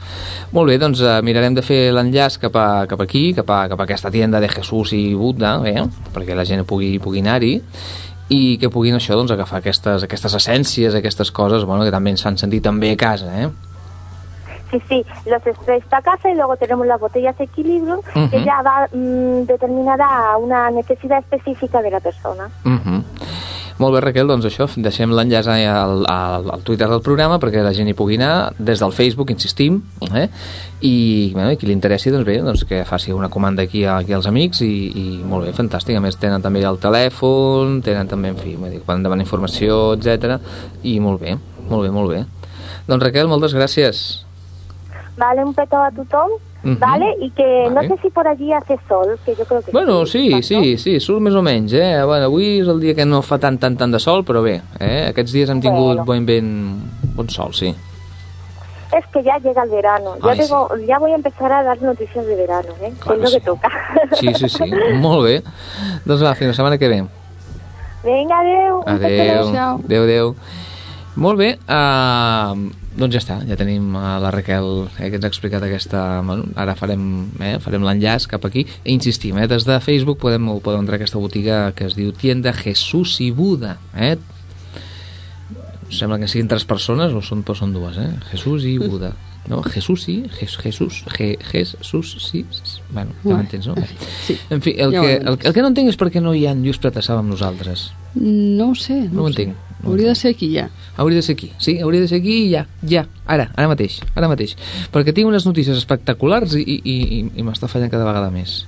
Molt 0.50 0.66
bé, 0.66 0.80
doncs 0.82 0.98
eh, 1.04 1.20
mirarem 1.22 1.54
de 1.54 1.62
fer 1.62 1.92
l'enllaç 1.94 2.40
cap, 2.42 2.56
a, 2.58 2.86
cap 2.90 3.00
aquí, 3.04 3.30
cap 3.36 3.50
a, 3.54 3.62
cap 3.70 3.78
a 3.78 3.86
aquesta 3.86 4.10
tienda 4.10 4.40
de 4.42 4.50
Jesús 4.50 4.96
i 4.98 5.14
Buda, 5.14 5.60
eh? 5.62 5.84
perquè 6.10 6.34
la 6.34 6.46
gent 6.48 6.66
pugui, 6.66 6.96
pugui 7.02 7.22
anar-hi 7.22 7.60
i 8.30 8.58
que 8.62 8.70
puguin 8.70 8.98
això, 8.98 9.14
doncs, 9.18 9.32
agafar 9.34 9.58
aquestes, 9.58 10.04
aquestes 10.06 10.34
essències, 10.38 10.94
aquestes 10.94 11.30
coses, 11.34 11.66
bueno, 11.66 11.86
que 11.86 11.94
també 11.94 12.14
ens 12.14 12.22
fan 12.26 12.38
sentir 12.38 12.62
també 12.62 12.92
a 12.94 12.98
casa, 12.98 13.30
eh? 13.42 13.69
Sí, 14.70 14.80
sí, 14.88 15.04
los 15.26 15.42
para 15.88 16.02
casa 16.02 16.30
y 16.30 16.34
luego 16.34 16.56
tenemos 16.56 16.86
las 16.86 17.00
botellas 17.00 17.34
Equilibrium, 17.40 18.00
que 18.02 18.36
Ujú. 18.36 18.44
ya 18.44 18.62
va 18.62 18.88
mm, 18.92 19.46
determinada 19.46 20.32
a 20.32 20.36
una 20.36 20.70
necesidad 20.70 21.18
específica 21.18 21.82
de 21.82 21.90
la 21.90 22.00
persona. 22.00 22.48
Uh 22.64 22.70
-huh. 22.70 23.04
Molt 23.80 23.94
bé, 23.94 24.00
Raquel, 24.04 24.28
doncs 24.28 24.44
això, 24.44 24.66
deixem 24.76 25.08
l'enllaç 25.16 25.46
al, 25.48 26.02
al, 26.04 26.50
al 26.52 26.62
Twitter 26.66 26.86
del 26.90 27.00
programa 27.00 27.38
perquè 27.40 27.62
la 27.64 27.72
gent 27.72 27.88
hi 27.88 27.94
pugui 27.96 28.18
anar, 28.18 28.52
des 28.58 28.78
del 28.78 28.92
Facebook, 28.92 29.30
insistim, 29.32 29.78
eh? 30.12 30.28
i 30.84 31.30
bueno, 31.32 31.50
i 31.50 31.56
qui 31.56 31.64
li 31.64 31.72
interessi, 31.72 32.12
doncs 32.12 32.26
bé, 32.26 32.36
doncs 32.44 32.66
que 32.68 32.84
faci 32.84 33.10
una 33.16 33.30
comanda 33.30 33.62
aquí, 33.62 33.86
aquí 33.88 34.12
als 34.12 34.28
amics 34.28 34.60
i, 34.60 34.92
i 34.92 35.06
molt 35.24 35.46
bé, 35.46 35.54
fantàstic, 35.56 35.96
a 35.96 36.04
més 36.04 36.20
tenen 36.20 36.44
també 36.44 36.60
el 36.60 36.76
telèfon, 36.76 37.80
tenen 37.80 38.06
també, 38.06 38.34
en 38.34 38.36
fi, 38.36 38.52
dir, 38.68 38.82
poden 38.84 39.02
demanar 39.02 39.24
informació, 39.24 39.94
etc. 39.96 40.36
i 40.82 41.00
molt 41.00 41.24
bé, 41.24 41.38
molt 41.70 41.88
bé, 41.88 41.90
molt 41.90 42.12
bé. 42.12 42.24
Doncs 42.84 43.02
Raquel, 43.02 43.32
moltes 43.32 43.56
gràcies. 43.56 44.26
Vale, 45.16 45.44
un 45.44 45.54
petó 45.54 45.76
a 45.82 45.90
tu 45.90 46.04
Tom, 46.04 46.30
Ujú. 46.64 46.76
¿vale? 46.78 47.14
Y 47.20 47.30
que 47.30 47.68
Vale. 47.70 47.88
no 47.88 47.94
sé 47.96 48.02
si 48.02 48.10
por 48.10 48.26
allí 48.28 48.52
hace 48.52 48.78
sol, 48.88 49.18
que 49.24 49.34
yo 49.34 49.44
creo 49.44 49.62
que 49.62 49.70
Bueno, 49.72 50.06
sí. 50.06 50.30
sí, 50.42 50.42
sí, 50.42 50.78
sí, 50.78 51.00
surt 51.00 51.20
més 51.20 51.34
o 51.34 51.42
menys, 51.42 51.72
eh? 51.72 52.02
Bueno, 52.04 52.26
avui 52.30 52.60
és 52.60 52.68
el 52.68 52.80
dia 52.80 52.94
que 52.94 53.04
no 53.04 53.20
fa 53.22 53.38
tant, 53.38 53.58
tant, 53.60 53.76
tant 53.76 53.92
de 53.92 53.98
sol, 54.00 54.24
però 54.24 54.42
bé, 54.42 54.60
eh? 54.78 55.06
Aquests 55.10 55.32
dies 55.32 55.50
hem 55.50 55.60
tingut 55.60 55.96
Bueno. 56.00 56.04
bon, 56.04 56.26
ben, 56.26 56.50
bon 57.16 57.28
sol, 57.28 57.52
sí. 57.54 57.74
Es 58.96 59.06
que 59.12 59.22
ya 59.22 59.38
llega 59.38 59.62
el 59.62 59.70
verano. 59.70 60.16
Ya, 60.22 60.32
Ay, 60.32 60.38
tengo, 60.38 60.68
ya 60.86 60.98
voy 60.98 61.12
a 61.12 61.14
empezar 61.14 61.52
a 61.52 61.62
dar 61.62 61.80
noticias 61.80 62.26
de 62.26 62.34
verano, 62.34 62.70
¿eh? 62.82 62.92
que 63.06 63.12
es 63.14 63.18
lo 63.20 63.30
que 63.30 63.40
toca. 63.40 63.68
Sí, 64.18 64.34
sí, 64.34 64.48
sí, 64.48 64.64
molt 64.98 65.22
bé. 65.24 65.42
Doncs 66.04 66.24
va, 66.24 66.34
fins 66.34 66.48
la 66.50 66.54
setmana 66.54 66.76
que 66.78 66.88
ve. 66.88 67.04
Venga, 68.02 68.38
adeu. 68.40 68.82
Adeu, 68.86 69.48
adeu, 69.84 70.02
adeu. 70.02 70.34
Molt 71.16 71.38
bé, 71.38 71.58
uh, 71.68 72.56
doncs 73.00 73.16
ja 73.16 73.20
està, 73.22 73.38
ja 73.48 73.56
tenim 73.58 73.94
a 73.98 74.18
la 74.22 74.30
Raquel 74.34 74.68
eh, 74.98 75.08
que 75.08 75.18
ens 75.18 75.26
ha 75.26 75.30
explicat 75.32 75.64
aquesta... 75.66 76.02
Bueno, 76.26 76.50
ara 76.60 76.76
farem, 76.78 77.04
eh, 77.40 77.54
farem 77.62 77.86
l'enllaç 77.86 78.28
cap 78.30 78.44
aquí 78.46 78.66
i 78.66 78.92
insistim, 78.94 79.38
eh, 79.40 79.48
des 79.50 79.66
de 79.68 79.78
Facebook 79.84 80.20
podem, 80.22 80.46
podem 80.64 80.84
entrar 80.84 80.98
a 80.98 81.00
aquesta 81.00 81.22
botiga 81.22 81.62
que 81.76 81.88
es 81.88 81.96
diu 81.98 82.12
Tienda 82.12 82.52
Jesús 82.56 83.16
i 83.24 83.30
Buda, 83.34 83.78
eh? 83.96 84.16
sembla 85.90 86.20
que 86.20 86.28
siguin 86.30 86.48
tres 86.48 86.64
persones 86.68 87.12
o 87.16 87.22
són, 87.24 87.42
però 87.42 87.56
són 87.58 87.74
dues, 87.74 87.98
eh? 87.98 88.12
Jesús 88.30 88.64
i 88.68 88.76
Buda. 88.78 89.10
No, 89.50 89.62
Jesús 89.64 90.04
sí, 90.04 90.22
Jes, 90.38 90.56
Jesús, 90.60 91.02
Je, 91.16 91.36
Jesús 91.40 92.12
sí, 92.22 92.44
bueno, 92.92 93.10
ja 93.24 93.34
m'entens, 93.34 93.66
no? 93.66 93.74
Sí. 94.26 94.36
En 94.52 94.60
fi, 94.62 94.76
el, 94.76 94.92
Ja 94.94 95.00
que, 95.00 95.14
entenc. 95.16 95.28
el, 95.28 95.48
el 95.48 95.54
que 95.56 95.64
no 95.64 95.70
entenc 95.72 95.90
és 95.90 95.98
per 95.98 96.10
què 96.12 96.22
no 96.22 96.34
hi 96.36 96.44
ha 96.46 96.54
Lluís 96.54 96.78
Pratassa 96.78 97.16
amb 97.18 97.32
nosaltres. 97.32 97.88
No 98.14 98.70
ho 98.70 98.76
sé. 98.78 99.00
No 99.10 99.24
ho 99.24 99.30
ho 99.30 99.32
sé. 99.34 99.48
No 99.82 99.90
Hauria 99.90 100.08
de 100.08 100.14
ser 100.14 100.30
aquí 100.34 100.50
ja. 100.52 100.68
Hauria 100.96 101.16
de 101.16 101.22
ser 101.22 101.32
aquí, 101.38 101.52
sí, 101.58 101.78
hauria 101.80 102.00
de 102.02 102.08
ser 102.08 102.18
aquí 102.20 102.34
i 102.46 102.50
ja, 102.52 102.66
ja, 102.86 103.06
ara, 103.26 103.46
ara 103.56 103.68
mateix, 103.70 104.00
ara 104.14 104.28
mateix. 104.28 104.56
Perquè 104.92 105.14
tinc 105.16 105.28
unes 105.30 105.46
notícies 105.48 105.76
espectaculars 105.78 106.52
i, 106.58 106.64
i, 106.66 106.76
i, 106.84 107.20
i 107.40 107.42
m'està 107.46 107.68
fallant 107.70 107.90
cada 107.90 108.04
vegada 108.04 108.28
més. 108.34 108.66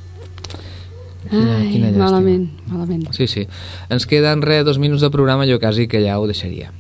Quina- 1.29 1.57
Ai, 1.59 1.69
quina 1.71 1.87
llàstima. 1.91 2.05
malament, 2.05 2.47
malament. 2.69 3.05
Sí, 3.15 3.27
sí. 3.31 3.45
Ens 3.93 4.07
queden 4.09 4.43
res, 4.43 4.65
dos 4.65 4.79
minuts 4.83 5.03
de 5.05 5.11
programa, 5.11 5.47
jo 5.47 5.59
quasi 5.61 5.87
que 5.89 6.01
ja 6.05 6.19
ho 6.19 6.27
deixaria. 6.27 6.73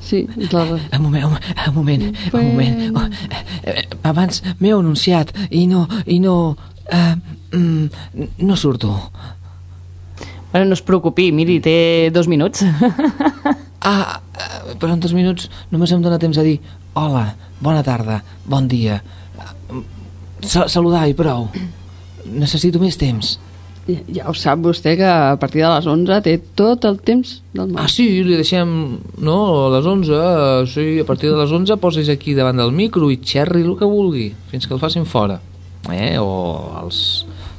Sí, 0.00 0.24
la... 0.50 0.64
Un 0.96 1.02
moment, 1.04 1.24
un, 1.68 1.74
moment, 1.74 2.02
un 2.32 2.46
moment. 2.48 2.96
Oh, 2.96 3.04
eh, 3.62 3.84
abans 4.02 4.40
m'heu 4.58 4.80
anunciat 4.80 5.30
i 5.50 5.66
no, 5.70 5.84
i 6.06 6.18
no, 6.18 6.56
eh, 6.90 7.14
mm, 7.52 7.86
no 8.48 8.56
surto. 8.56 8.90
Bueno, 10.52 10.66
no 10.66 10.74
es 10.74 10.82
preocupi, 10.82 11.30
miri, 11.32 11.60
té 11.64 12.10
dos 12.14 12.28
minuts. 12.28 12.64
Ah, 13.80 14.20
eh, 14.36 14.74
però 14.76 14.92
en 14.92 15.00
dos 15.00 15.14
minuts 15.16 15.46
només 15.72 15.88
em 15.96 16.02
dóna 16.04 16.18
temps 16.20 16.36
a 16.36 16.42
dir 16.44 16.58
hola, 16.92 17.30
bona 17.64 17.80
tarda, 17.80 18.18
bon 18.44 18.66
dia, 18.68 18.98
Sa 20.44 20.66
saludar 20.72 21.06
i 21.08 21.14
prou. 21.16 21.46
Necessito 22.24 22.80
més 22.80 22.96
temps. 23.00 23.38
Ja, 23.86 23.96
ja 24.16 24.26
ho 24.28 24.34
sap 24.36 24.60
vostè 24.64 24.94
que 24.96 25.08
a 25.08 25.36
partir 25.40 25.62
de 25.64 25.70
les 25.72 25.88
11 25.88 26.20
té 26.24 26.36
tot 26.56 26.84
el 26.88 26.98
temps 27.04 27.34
del 27.52 27.70
món. 27.70 27.80
Ah, 27.80 27.88
sí, 27.92 28.06
li 28.24 28.36
deixem, 28.38 28.70
no, 29.20 29.38
a 29.66 29.70
les 29.74 29.88
11, 29.88 30.12
eh, 30.16 30.68
sí, 30.70 30.86
a 31.00 31.06
partir 31.08 31.32
de 31.32 31.40
les 31.40 31.52
11 31.52 31.76
posis 31.80 32.08
aquí 32.12 32.36
davant 32.36 32.60
del 32.60 32.72
micro 32.76 33.10
i 33.12 33.18
xerri 33.20 33.64
el 33.64 33.76
que 33.80 33.88
vulgui, 33.88 34.30
fins 34.52 34.68
que 34.68 34.76
el 34.76 34.82
facin 34.82 35.08
fora. 35.08 35.40
Eh? 35.92 36.16
O 36.20 36.30
els, 36.82 37.02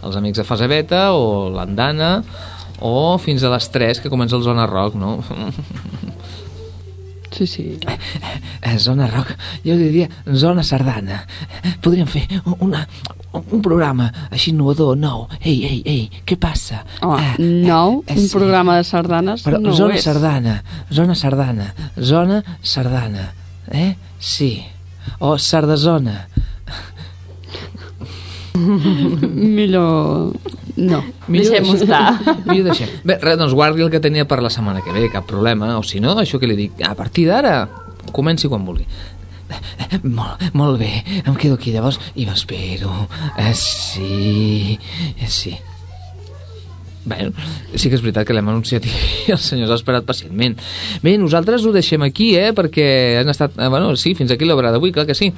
els 0.06 0.18
amics 0.18 0.42
de 0.42 0.48
Fase 0.48 0.70
Beta, 0.70 1.08
o 1.18 1.50
l'Andana, 1.54 2.20
o 2.82 3.18
fins 3.22 3.44
a 3.44 3.52
les 3.54 3.70
3, 3.72 4.02
que 4.02 4.10
comença 4.10 4.36
el 4.36 4.44
Zona 4.44 4.68
Rock, 4.68 4.98
no? 5.00 5.20
Sí, 7.32 7.48
sí. 7.48 7.78
Eh, 8.62 8.78
Zona 8.78 9.08
Rock, 9.08 9.32
jo 9.64 9.76
diria 9.80 10.10
Zona 10.36 10.64
Sardana. 10.68 11.24
Podríem 11.82 12.06
fer 12.06 12.26
una, 12.60 12.84
un 13.40 13.62
programa 13.64 14.10
així 14.30 14.52
innovador, 14.52 14.98
nou. 15.00 15.24
Ei, 15.40 15.64
ei, 15.66 15.80
ei, 15.88 16.22
què 16.28 16.36
passa? 16.38 16.84
Home, 17.02 17.32
nou, 17.40 18.02
eh, 18.06 18.18
un 18.18 18.28
sí. 18.28 18.34
programa 18.36 18.76
de 18.78 18.86
sardanes 18.86 19.46
Però 19.48 19.62
no 19.64 19.74
zona 19.74 19.96
és. 19.98 20.04
sardana, 20.06 20.58
zona 20.92 21.16
sardana, 21.16 21.72
zona 21.98 22.44
sardana, 22.62 23.32
eh? 23.72 23.96
Sí. 24.20 24.52
O 25.24 25.38
sardazona. 25.40 26.28
Millor... 29.58 30.34
No. 30.78 31.02
Deixem-ho 31.28 31.76
estar. 31.76 32.20
Millor 32.50 32.72
deixem. 32.72 32.92
Bé, 33.08 33.18
res, 33.22 33.40
doncs 33.40 33.56
guardi 33.58 33.86
el 33.86 33.92
que 33.94 34.02
tenia 34.04 34.28
per 34.28 34.42
la 34.44 34.52
setmana 34.54 34.84
que 34.86 34.94
ve, 34.96 35.08
cap 35.14 35.28
problema. 35.30 35.74
O 35.80 35.86
si 35.88 36.04
no, 36.04 36.16
això 36.20 36.40
que 36.42 36.50
li 36.50 36.58
dic, 36.60 36.84
a 36.88 36.94
partir 36.98 37.28
d'ara, 37.30 37.66
comenci 38.16 38.52
quan 38.52 38.68
vulgui. 38.68 38.88
Molt, 40.04 40.46
molt 40.56 40.80
bé, 40.80 41.02
em 41.26 41.36
quedo 41.36 41.58
aquí 41.58 41.74
llavors 41.74 42.00
i 42.16 42.24
m'espero. 42.28 42.94
Eh, 43.36 43.52
sí, 43.58 44.78
eh, 45.18 45.28
sí. 45.28 45.58
Bé, 47.02 47.32
sí 47.74 47.90
que 47.90 47.98
és 47.98 48.02
veritat 48.04 48.28
que 48.30 48.34
l'hem 48.36 48.50
anunciat 48.52 48.86
i 48.86 48.92
el 49.34 49.40
senyor 49.42 49.72
s'ha 49.72 49.80
esperat 49.80 50.06
pacientment. 50.06 50.54
Bé, 51.02 51.16
nosaltres 51.18 51.64
ho 51.66 51.74
deixem 51.74 52.04
aquí, 52.06 52.36
eh, 52.38 52.52
perquè 52.54 52.86
han 53.22 53.32
estat... 53.34 53.56
Eh, 53.58 53.70
bueno, 53.74 53.96
sí, 53.98 54.14
fins 54.18 54.30
aquí 54.34 54.46
l'obra 54.46 54.70
d'avui, 54.74 54.94
clar 54.94 55.08
que 55.10 55.18
sí. 55.18 55.32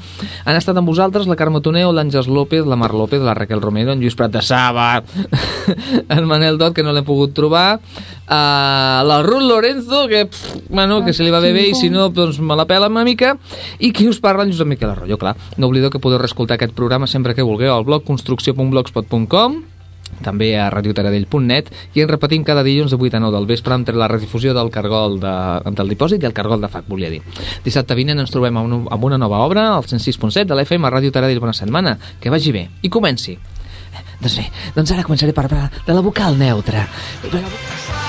Han 0.44 0.60
estat 0.60 0.76
amb 0.80 0.92
vosaltres 0.92 1.30
la 1.30 1.38
Carme 1.40 1.62
Toneo, 1.64 1.94
l'Àngels 1.96 2.28
López, 2.28 2.68
la 2.68 2.76
Mar 2.80 2.92
López, 2.92 3.24
la 3.24 3.36
Raquel 3.38 3.64
Romero, 3.64 3.96
en 3.96 4.04
Lluís 4.04 4.20
Prat 4.20 4.36
de 4.36 4.44
Saba, 4.44 4.90
en 6.18 6.28
Manel 6.28 6.60
Dot, 6.60 6.76
que 6.76 6.84
no 6.84 6.92
l'hem 6.92 7.08
pogut 7.08 7.32
trobar, 7.38 7.80
uh, 7.80 9.00
la 9.08 9.22
Ruth 9.24 9.48
Lorenzo, 9.48 10.04
que, 10.12 10.26
pff, 10.28 10.68
bueno, 10.68 11.00
que 11.08 11.16
se 11.16 11.24
li 11.24 11.32
va 11.32 11.40
bé 11.44 11.54
bé 11.56 11.70
i 11.72 11.78
si 11.80 11.88
no, 11.94 12.10
doncs 12.12 12.42
me 12.44 12.60
la 12.60 12.68
pela 12.68 12.92
una 12.92 13.08
mica, 13.08 13.38
i 13.80 13.96
qui 13.96 14.12
us 14.12 14.20
parla, 14.20 14.44
en 14.44 14.52
Josep 14.52 14.68
Miquel 14.68 14.92
Arroyo, 14.92 15.16
clar. 15.22 15.38
No 15.56 15.72
oblideu 15.72 15.94
que 15.94 16.04
podeu 16.04 16.20
reescoltar 16.20 16.60
aquest 16.60 16.76
programa 16.76 17.08
sempre 17.08 17.38
que 17.38 17.48
vulgueu 17.48 17.72
al 17.72 17.88
blog 17.88 18.04
construcció.blogspot.com 18.04 19.64
també 20.24 20.54
a 20.60 20.70
radiotaradell.net 20.74 21.72
i 21.98 22.04
en 22.04 22.12
repetim 22.12 22.44
cada 22.44 22.64
dilluns 22.64 22.94
de 22.94 23.00
8 23.00 23.18
a 23.18 23.24
9 23.24 23.38
del 23.38 23.50
vespre 23.50 23.76
entre 23.76 23.98
la 23.98 24.10
redifusió 24.12 24.54
del 24.54 24.72
cargol 24.72 25.20
de, 25.24 25.34
del 25.72 25.96
dipòsit 25.96 26.24
i 26.24 26.30
el 26.30 26.38
cargol 26.38 26.62
de 26.62 26.70
FAC, 26.70 26.86
volia 26.88 27.10
dir. 27.14 27.24
Dissabte 27.66 27.98
vinent 27.98 28.20
ens 28.24 28.34
trobem 28.34 28.58
amb, 28.58 28.70
un, 28.70 28.88
amb 28.92 29.10
una 29.10 29.18
nova 29.18 29.42
obra, 29.48 29.70
al 29.78 29.88
106.7 29.88 30.46
de 30.50 30.60
l'FM 30.60 30.86
a 30.86 30.94
Ràdio 30.94 31.12
Taradell. 31.12 31.42
Bona 31.44 31.56
setmana, 31.58 31.98
que 32.20 32.32
vagi 32.34 32.54
bé. 32.56 32.68
I 32.84 32.94
comenci. 32.94 33.38
Doncs 34.24 34.38
bé, 34.40 34.48
doncs 34.78 34.94
ara 34.96 35.04
començaré 35.04 35.36
a 35.36 35.42
parlar 35.42 35.68
de 35.86 35.98
la 35.98 36.06
vocal 36.06 36.40
neutra. 36.40 36.88
La 37.28 37.44
vocal... 37.44 38.03